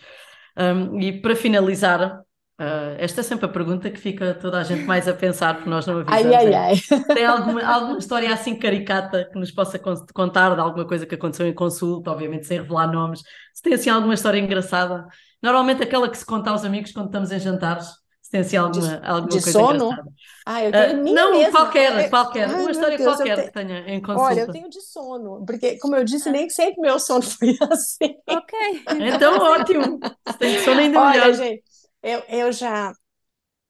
Um, 0.57 0.99
e 0.99 1.21
para 1.21 1.35
finalizar, 1.35 2.19
uh, 2.59 2.95
esta 2.97 3.21
é 3.21 3.23
sempre 3.23 3.45
a 3.45 3.49
pergunta 3.49 3.91
que 3.91 3.99
fica 3.99 4.33
toda 4.33 4.57
a 4.59 4.63
gente 4.63 4.85
mais 4.85 5.07
a 5.07 5.13
pensar, 5.13 5.55
porque 5.55 5.69
nós 5.69 5.85
não 5.85 5.99
avisamos. 5.99 6.25
Ai, 6.25 6.33
ai, 6.33 6.53
ai. 6.53 6.75
Tem 7.13 7.25
alguma, 7.25 7.63
alguma 7.63 7.99
história 7.99 8.33
assim 8.33 8.57
caricata 8.57 9.29
que 9.31 9.37
nos 9.37 9.51
possa 9.51 9.79
contar 10.13 10.55
de 10.55 10.61
alguma 10.61 10.87
coisa 10.87 11.05
que 11.05 11.13
aconteceu 11.13 11.47
em 11.47 11.53
consulta, 11.53 12.11
obviamente 12.11 12.47
sem 12.47 12.59
revelar 12.59 12.91
nomes? 12.91 13.21
Se 13.53 13.61
tem 13.61 13.73
assim 13.73 13.89
alguma 13.91 14.15
história 14.15 14.39
engraçada 14.39 15.05
Normalmente 15.41 15.83
aquela 15.83 16.09
que 16.09 16.17
se 16.17 16.25
conta 16.25 16.49
aos 16.49 16.65
amigos 16.65 16.91
quando 16.91 17.07
estamos 17.07 17.31
em 17.31 17.39
jantares. 17.39 17.87
Se 18.27 18.31
tem 18.31 18.41
assim 18.41 18.57
alguma, 18.57 18.97
de, 18.99 19.07
alguma 19.07 19.27
de 19.29 19.41
coisa 19.41 19.51
sono? 19.53 19.85
engraçada. 19.85 20.11
Ah, 20.45 20.63
eu 20.65 20.71
tenho 20.73 20.99
uh, 20.99 21.13
Não, 21.13 21.31
mesma. 21.31 21.51
qualquer, 21.51 22.09
qualquer. 22.09 22.49
Ai, 22.49 22.61
uma 22.61 22.71
história 22.71 22.97
Deus, 22.97 23.15
qualquer 23.15 23.45
que 23.45 23.51
tenha 23.53 23.79
em 23.87 24.01
consulta. 24.01 24.21
Olha, 24.21 24.41
eu 24.41 24.51
tenho 24.51 24.69
de 24.69 24.81
sono, 24.81 25.45
porque, 25.45 25.77
como 25.77 25.95
eu 25.95 26.03
disse, 26.03 26.29
nem 26.29 26.49
sempre 26.49 26.81
meu 26.81 26.99
sono 26.99 27.21
foi 27.23 27.57
assim. 27.71 28.17
Ok. 28.27 28.83
Então, 28.99 29.37
ótimo. 29.37 29.97
Se 30.29 30.37
tem 30.39 30.59
sono 30.59 30.81
ainda 30.81 30.99
Olha, 30.99 31.11
melhor. 31.11 31.33
gente, 31.35 31.63
eu, 32.03 32.21
eu 32.27 32.51
já... 32.51 32.91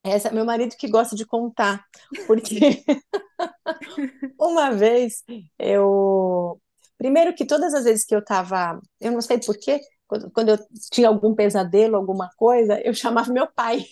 Essa, 0.04 0.32
meu 0.32 0.44
marido 0.44 0.76
que 0.76 0.88
gosta 0.88 1.16
de 1.16 1.26
contar, 1.26 1.86
porque 2.26 2.84
uma 4.40 4.72
vez 4.72 5.24
eu... 5.60 6.60
Primeiro 6.98 7.36
que 7.36 7.46
todas 7.46 7.76
as 7.76 7.84
vezes 7.84 8.04
que 8.06 8.16
eu 8.16 8.20
estava... 8.20 8.80
Eu 9.00 9.12
não 9.12 9.22
sei 9.22 9.38
porquê, 9.40 9.80
quando, 10.08 10.32
quando 10.32 10.50
eu 10.50 10.58
tinha 10.92 11.10
algum 11.10 11.36
pesadelo, 11.36 11.96
alguma 11.96 12.28
coisa, 12.38 12.82
eu 12.84 12.94
chamava 12.96 13.32
meu 13.32 13.48
pai. 13.54 13.86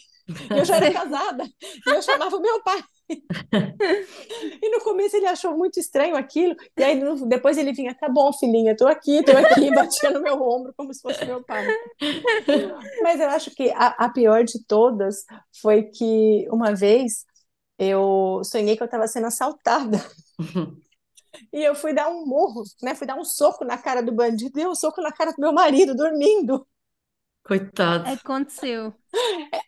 Eu 0.49 0.65
já 0.65 0.78
era 0.78 0.91
casada, 0.93 1.45
e 1.45 1.89
eu 1.89 2.01
chamava 2.01 2.39
meu 2.39 2.61
pai. 2.63 2.84
e 4.61 4.69
no 4.69 4.84
começo 4.84 5.15
ele 5.15 5.28
achou 5.28 5.55
muito 5.55 5.80
estranho 5.80 6.15
aquilo, 6.15 6.55
e 6.78 6.84
aí 6.84 6.99
depois 7.28 7.57
ele 7.57 7.73
vinha, 7.73 7.93
tá 7.93 8.09
bom, 8.09 8.34
filhinha, 8.34 8.76
tô 8.76 8.88
aqui, 8.88 9.23
tô 9.23 9.32
aqui, 9.32 9.69
batia 9.73 10.09
no 10.09 10.21
meu 10.21 10.41
ombro 10.41 10.73
como 10.76 10.93
se 10.93 11.01
fosse 11.01 11.23
meu 11.26 11.43
pai. 11.43 11.67
Mas 13.03 13.19
eu 13.19 13.30
acho 13.30 13.51
que 13.51 13.69
a, 13.71 13.88
a 13.88 14.09
pior 14.09 14.43
de 14.43 14.63
todas 14.65 15.23
foi 15.61 15.84
que 15.84 16.47
uma 16.49 16.73
vez 16.73 17.26
eu 17.78 18.41
sonhei 18.43 18.76
que 18.76 18.84
eu 18.84 18.86
estava 18.86 19.07
sendo 19.07 19.28
assaltada. 19.28 19.97
E 21.51 21.63
eu 21.63 21.76
fui 21.76 21.93
dar 21.93 22.09
um 22.09 22.26
murro, 22.26 22.63
né? 22.82 22.95
Fui 22.95 23.05
dar 23.05 23.17
um 23.17 23.23
soco 23.23 23.65
na 23.65 23.78
cara 23.78 24.01
do 24.01 24.11
bandido, 24.11 24.53
dei 24.53 24.67
um 24.67 24.76
soco 24.76 25.01
na 25.01 25.11
cara 25.11 25.32
do 25.32 25.39
meu 25.41 25.51
marido 25.53 25.95
dormindo. 25.95 26.65
Coitado. 27.45 28.09
Aconteceu. 28.09 28.91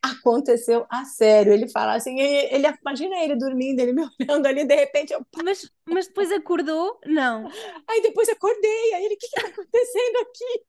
Aconteceu 0.02 0.88
a 0.90 1.06
sério. 1.06 1.54
Ele 1.54 1.70
fala 1.70 1.94
assim, 1.94 2.20
ele, 2.20 2.56
ele, 2.56 2.78
imagina 2.82 3.16
ele 3.24 3.36
dormindo, 3.36 3.80
ele 3.80 3.94
me 3.94 4.02
olhando 4.20 4.48
ali, 4.48 4.66
de 4.66 4.74
repente 4.74 5.14
eu. 5.14 5.24
Mas, 5.44 5.72
mas 5.88 6.08
depois 6.08 6.32
acordou? 6.32 7.00
Não. 7.06 7.48
Aí 7.88 8.02
depois 8.02 8.28
acordei, 8.30 8.94
aí 8.96 9.06
ele, 9.06 9.14
o 9.14 9.18
que 9.18 9.28
está 9.28 9.42
acontecendo 9.42 10.18
aqui? 10.22 10.64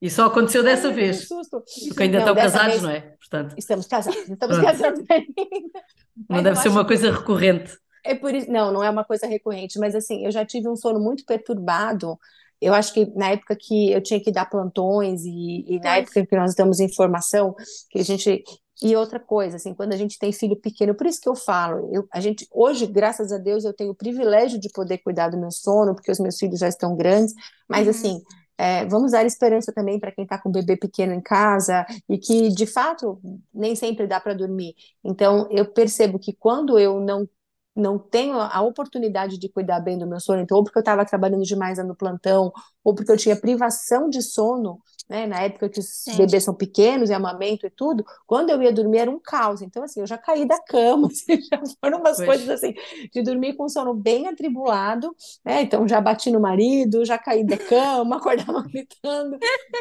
E 0.00 0.08
só 0.08 0.26
aconteceu 0.26 0.62
dessa 0.62 0.88
Ai, 0.88 0.94
vez. 0.94 1.26
Susto. 1.26 1.60
Porque 1.88 2.04
ainda 2.04 2.20
não, 2.20 2.28
estão 2.28 2.34
casados, 2.36 2.70
vez... 2.70 2.82
não 2.82 2.90
é? 2.90 3.00
Portanto... 3.00 3.54
Estamos 3.58 3.86
casados, 3.88 4.28
estamos 4.28 4.58
casados 4.58 5.04
ainda. 5.10 5.84
Não 6.28 6.42
deve 6.42 6.56
ser 6.56 6.68
uma 6.68 6.86
coisa 6.86 7.10
recorrente. 7.10 7.76
É 8.04 8.14
por 8.14 8.32
isso, 8.32 8.50
não, 8.50 8.72
não 8.72 8.82
é 8.82 8.90
uma 8.90 9.04
coisa 9.04 9.26
recorrente, 9.26 9.78
mas 9.78 9.94
assim, 9.94 10.24
eu 10.24 10.30
já 10.30 10.44
tive 10.44 10.68
um 10.68 10.76
sono 10.76 11.00
muito 11.00 11.24
perturbado. 11.24 12.18
Eu 12.62 12.74
acho 12.74 12.92
que 12.94 13.06
na 13.14 13.30
época 13.30 13.56
que 13.58 13.90
eu 13.92 14.02
tinha 14.02 14.20
que 14.20 14.32
dar 14.32 14.46
plantões 14.46 15.22
e, 15.24 15.64
e 15.68 15.80
na 15.80 15.98
época 15.98 16.24
que 16.26 16.36
nós 16.36 16.54
damos 16.54 16.80
informação, 16.80 17.54
que 17.90 17.98
a 17.98 18.04
gente 18.04 18.42
e 18.82 18.96
outra 18.96 19.20
coisa, 19.20 19.56
assim, 19.56 19.74
quando 19.74 19.92
a 19.92 19.96
gente 19.96 20.18
tem 20.18 20.32
filho 20.32 20.56
pequeno, 20.56 20.94
por 20.94 21.06
isso 21.06 21.20
que 21.20 21.28
eu 21.28 21.36
falo, 21.36 21.88
eu, 21.92 22.04
a 22.12 22.20
gente 22.20 22.48
hoje, 22.50 22.86
graças 22.86 23.30
a 23.30 23.38
Deus, 23.38 23.64
eu 23.64 23.72
tenho 23.72 23.92
o 23.92 23.94
privilégio 23.94 24.58
de 24.58 24.68
poder 24.70 24.98
cuidar 24.98 25.28
do 25.28 25.38
meu 25.38 25.50
sono, 25.52 25.94
porque 25.94 26.10
os 26.10 26.18
meus 26.18 26.36
filhos 26.38 26.58
já 26.58 26.68
estão 26.68 26.96
grandes, 26.96 27.34
mas 27.68 27.84
uhum. 27.84 27.90
assim, 27.90 28.22
É, 28.58 28.84
vamos 28.86 29.12
dar 29.12 29.24
esperança 29.24 29.72
também 29.72 29.98
para 29.98 30.12
quem 30.12 30.24
está 30.24 30.38
com 30.38 30.48
um 30.48 30.52
bebê 30.52 30.76
pequeno 30.76 31.12
em 31.12 31.20
casa 31.22 31.84
e 32.08 32.18
que, 32.18 32.48
de 32.50 32.66
fato, 32.66 33.18
nem 33.52 33.74
sempre 33.74 34.06
dá 34.06 34.20
para 34.20 34.34
dormir. 34.34 34.74
Então, 35.02 35.48
eu 35.50 35.64
percebo 35.72 36.18
que 36.18 36.32
quando 36.32 36.78
eu 36.78 37.00
não 37.00 37.26
não 37.74 37.98
tenho 37.98 38.38
a 38.38 38.60
oportunidade 38.62 39.38
de 39.38 39.48
cuidar 39.48 39.80
bem 39.80 39.98
do 39.98 40.06
meu 40.06 40.20
sono, 40.20 40.40
então, 40.42 40.58
ou 40.58 40.64
porque 40.64 40.78
eu 40.78 40.82
estava 40.82 41.04
trabalhando 41.04 41.42
demais 41.42 41.78
no 41.78 41.96
plantão, 41.96 42.52
ou 42.84 42.94
porque 42.94 43.10
eu 43.12 43.16
tinha 43.16 43.36
privação 43.36 44.08
de 44.08 44.22
sono, 44.22 44.78
né, 45.08 45.26
na 45.26 45.42
época 45.42 45.68
que 45.68 45.80
os 45.80 45.86
Sim. 45.86 46.16
bebês 46.16 46.44
são 46.44 46.54
pequenos 46.54 47.10
e 47.10 47.12
amamento 47.12 47.66
e 47.66 47.70
tudo, 47.70 48.04
quando 48.26 48.50
eu 48.50 48.62
ia 48.62 48.72
dormir 48.72 48.98
era 48.98 49.10
um 49.10 49.18
caos. 49.18 49.62
Então, 49.62 49.82
assim, 49.82 50.00
eu 50.00 50.06
já 50.06 50.16
caí 50.16 50.46
da 50.46 50.58
cama, 50.62 51.08
assim, 51.12 51.40
já 51.42 51.60
foram 51.80 51.98
umas 51.98 52.16
pois. 52.16 52.26
coisas 52.26 52.48
assim, 52.48 52.74
de 53.12 53.22
dormir 53.22 53.54
com 53.54 53.68
sono 53.68 53.94
bem 53.94 54.28
atribulado, 54.28 55.14
né? 55.44 55.62
Então, 55.62 55.86
já 55.86 56.00
bati 56.00 56.30
no 56.30 56.40
marido, 56.40 57.04
já 57.04 57.18
caí 57.18 57.44
da 57.44 57.56
cama, 57.58 58.16
acordava 58.22 58.62
gritando. 58.62 59.38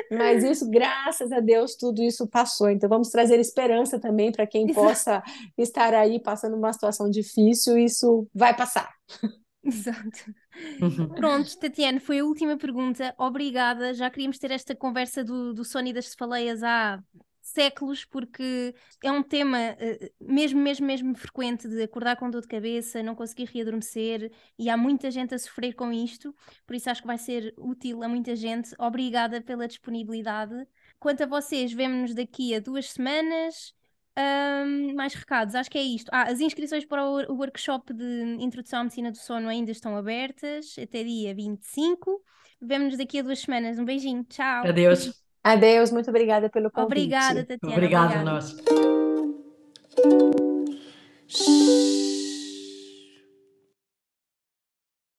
Mas 0.10 0.44
isso, 0.44 0.70
graças 0.70 1.32
a 1.32 1.40
Deus, 1.40 1.76
tudo 1.76 2.02
isso 2.02 2.28
passou. 2.28 2.70
Então, 2.70 2.90
vamos 2.90 3.10
trazer 3.10 3.40
esperança 3.40 4.00
também 4.00 4.32
para 4.32 4.46
quem 4.48 4.68
possa 4.74 5.24
estar 5.58 5.94
aí 5.94 6.20
passando 6.20 6.56
uma 6.56 6.74
situação 6.74 7.10
difícil, 7.10 7.78
isso 7.78 8.28
vai 8.34 8.56
passar. 8.56 8.90
Exato. 9.64 10.34
Uhum. 10.82 11.10
Pronto, 11.10 11.58
Tatiana, 11.58 12.00
foi 12.00 12.20
a 12.20 12.26
última 12.26 12.58
pergunta. 12.58 13.14
Obrigada. 13.18 13.94
Já 13.94 14.10
queríamos 14.10 14.38
ter 14.38 14.52
esta 14.52 14.76
conversa 14.76 15.24
do, 15.24 15.54
do 15.54 15.64
sono 15.64 15.88
e 15.88 15.94
das 15.94 16.10
cefaleias 16.10 16.64
há 16.64 17.02
séculos, 17.42 18.06
porque 18.06 18.74
é 19.04 19.12
um 19.12 19.24
tema 19.24 19.58
uh, 19.74 20.34
mesmo, 20.34 20.62
mesmo, 20.62 20.86
mesmo 20.86 21.16
frequente 21.16 21.68
de 21.68 21.84
acordar 21.84 22.16
com 22.16 22.30
dor 22.30 22.42
de 22.42 22.48
cabeça, 22.48 23.04
não 23.04 23.16
conseguir 23.16 23.46
readormecer, 23.46 24.32
e 24.58 24.70
há 24.70 24.78
muita 24.78 25.10
gente 25.10 25.34
a 25.34 25.40
sofrer 25.40 25.74
com 25.74 25.92
isto, 25.92 26.34
por 26.66 26.76
isso 26.76 26.90
acho 26.90 27.02
que 27.02 27.08
vai 27.08 27.18
ser 27.18 27.54
útil 27.58 28.04
a 28.04 28.08
muita 28.08 28.36
gente. 28.36 28.74
Obrigada 28.80 29.42
pela 29.42 29.68
disponibilidade. 29.68 30.54
Quanto 31.00 31.24
a 31.24 31.26
vocês, 31.26 31.74
vemo-nos 31.74 32.14
daqui 32.14 32.54
a 32.54 32.60
duas 32.60 32.92
semanas. 32.92 33.74
Um, 34.18 34.94
mais 34.94 35.14
recados, 35.14 35.56
acho 35.56 35.70
que 35.70 35.78
é 35.78 35.82
isto. 35.82 36.10
Ah, 36.12 36.24
as 36.24 36.42
inscrições 36.42 36.84
para 36.86 37.06
o, 37.06 37.34
workshop 37.34 37.94
de 37.94 38.38
Introdução 38.40 38.82
à 38.82 38.84
Medicina 38.84 39.10
do 39.12 39.18
Sono 39.18 39.48
ainda 39.48 39.72
estão 39.72 39.96
abertas 39.96 40.76
até 40.82 41.02
dia 41.04 41.34
25. 41.34 42.22
Vemo-nos 42.62 42.98
daqui 42.98 43.20
a 43.20 43.24
duas 43.24 43.40
semanas. 43.40 43.80
Um 43.80 43.86
beijinho, 43.86 44.26
tchau. 44.26 44.68
Adeus. 44.68 45.14
Adeus, 45.44 45.92
muito 45.92 46.10
obrigada 46.10 46.50
pelo 46.50 46.70
convite. 46.70 46.86
Obrigada, 46.86 47.46
Tatiana. 47.46 47.76
Obrigada, 47.76 48.22
obrigada. 48.22 48.32
nós. 48.32 48.56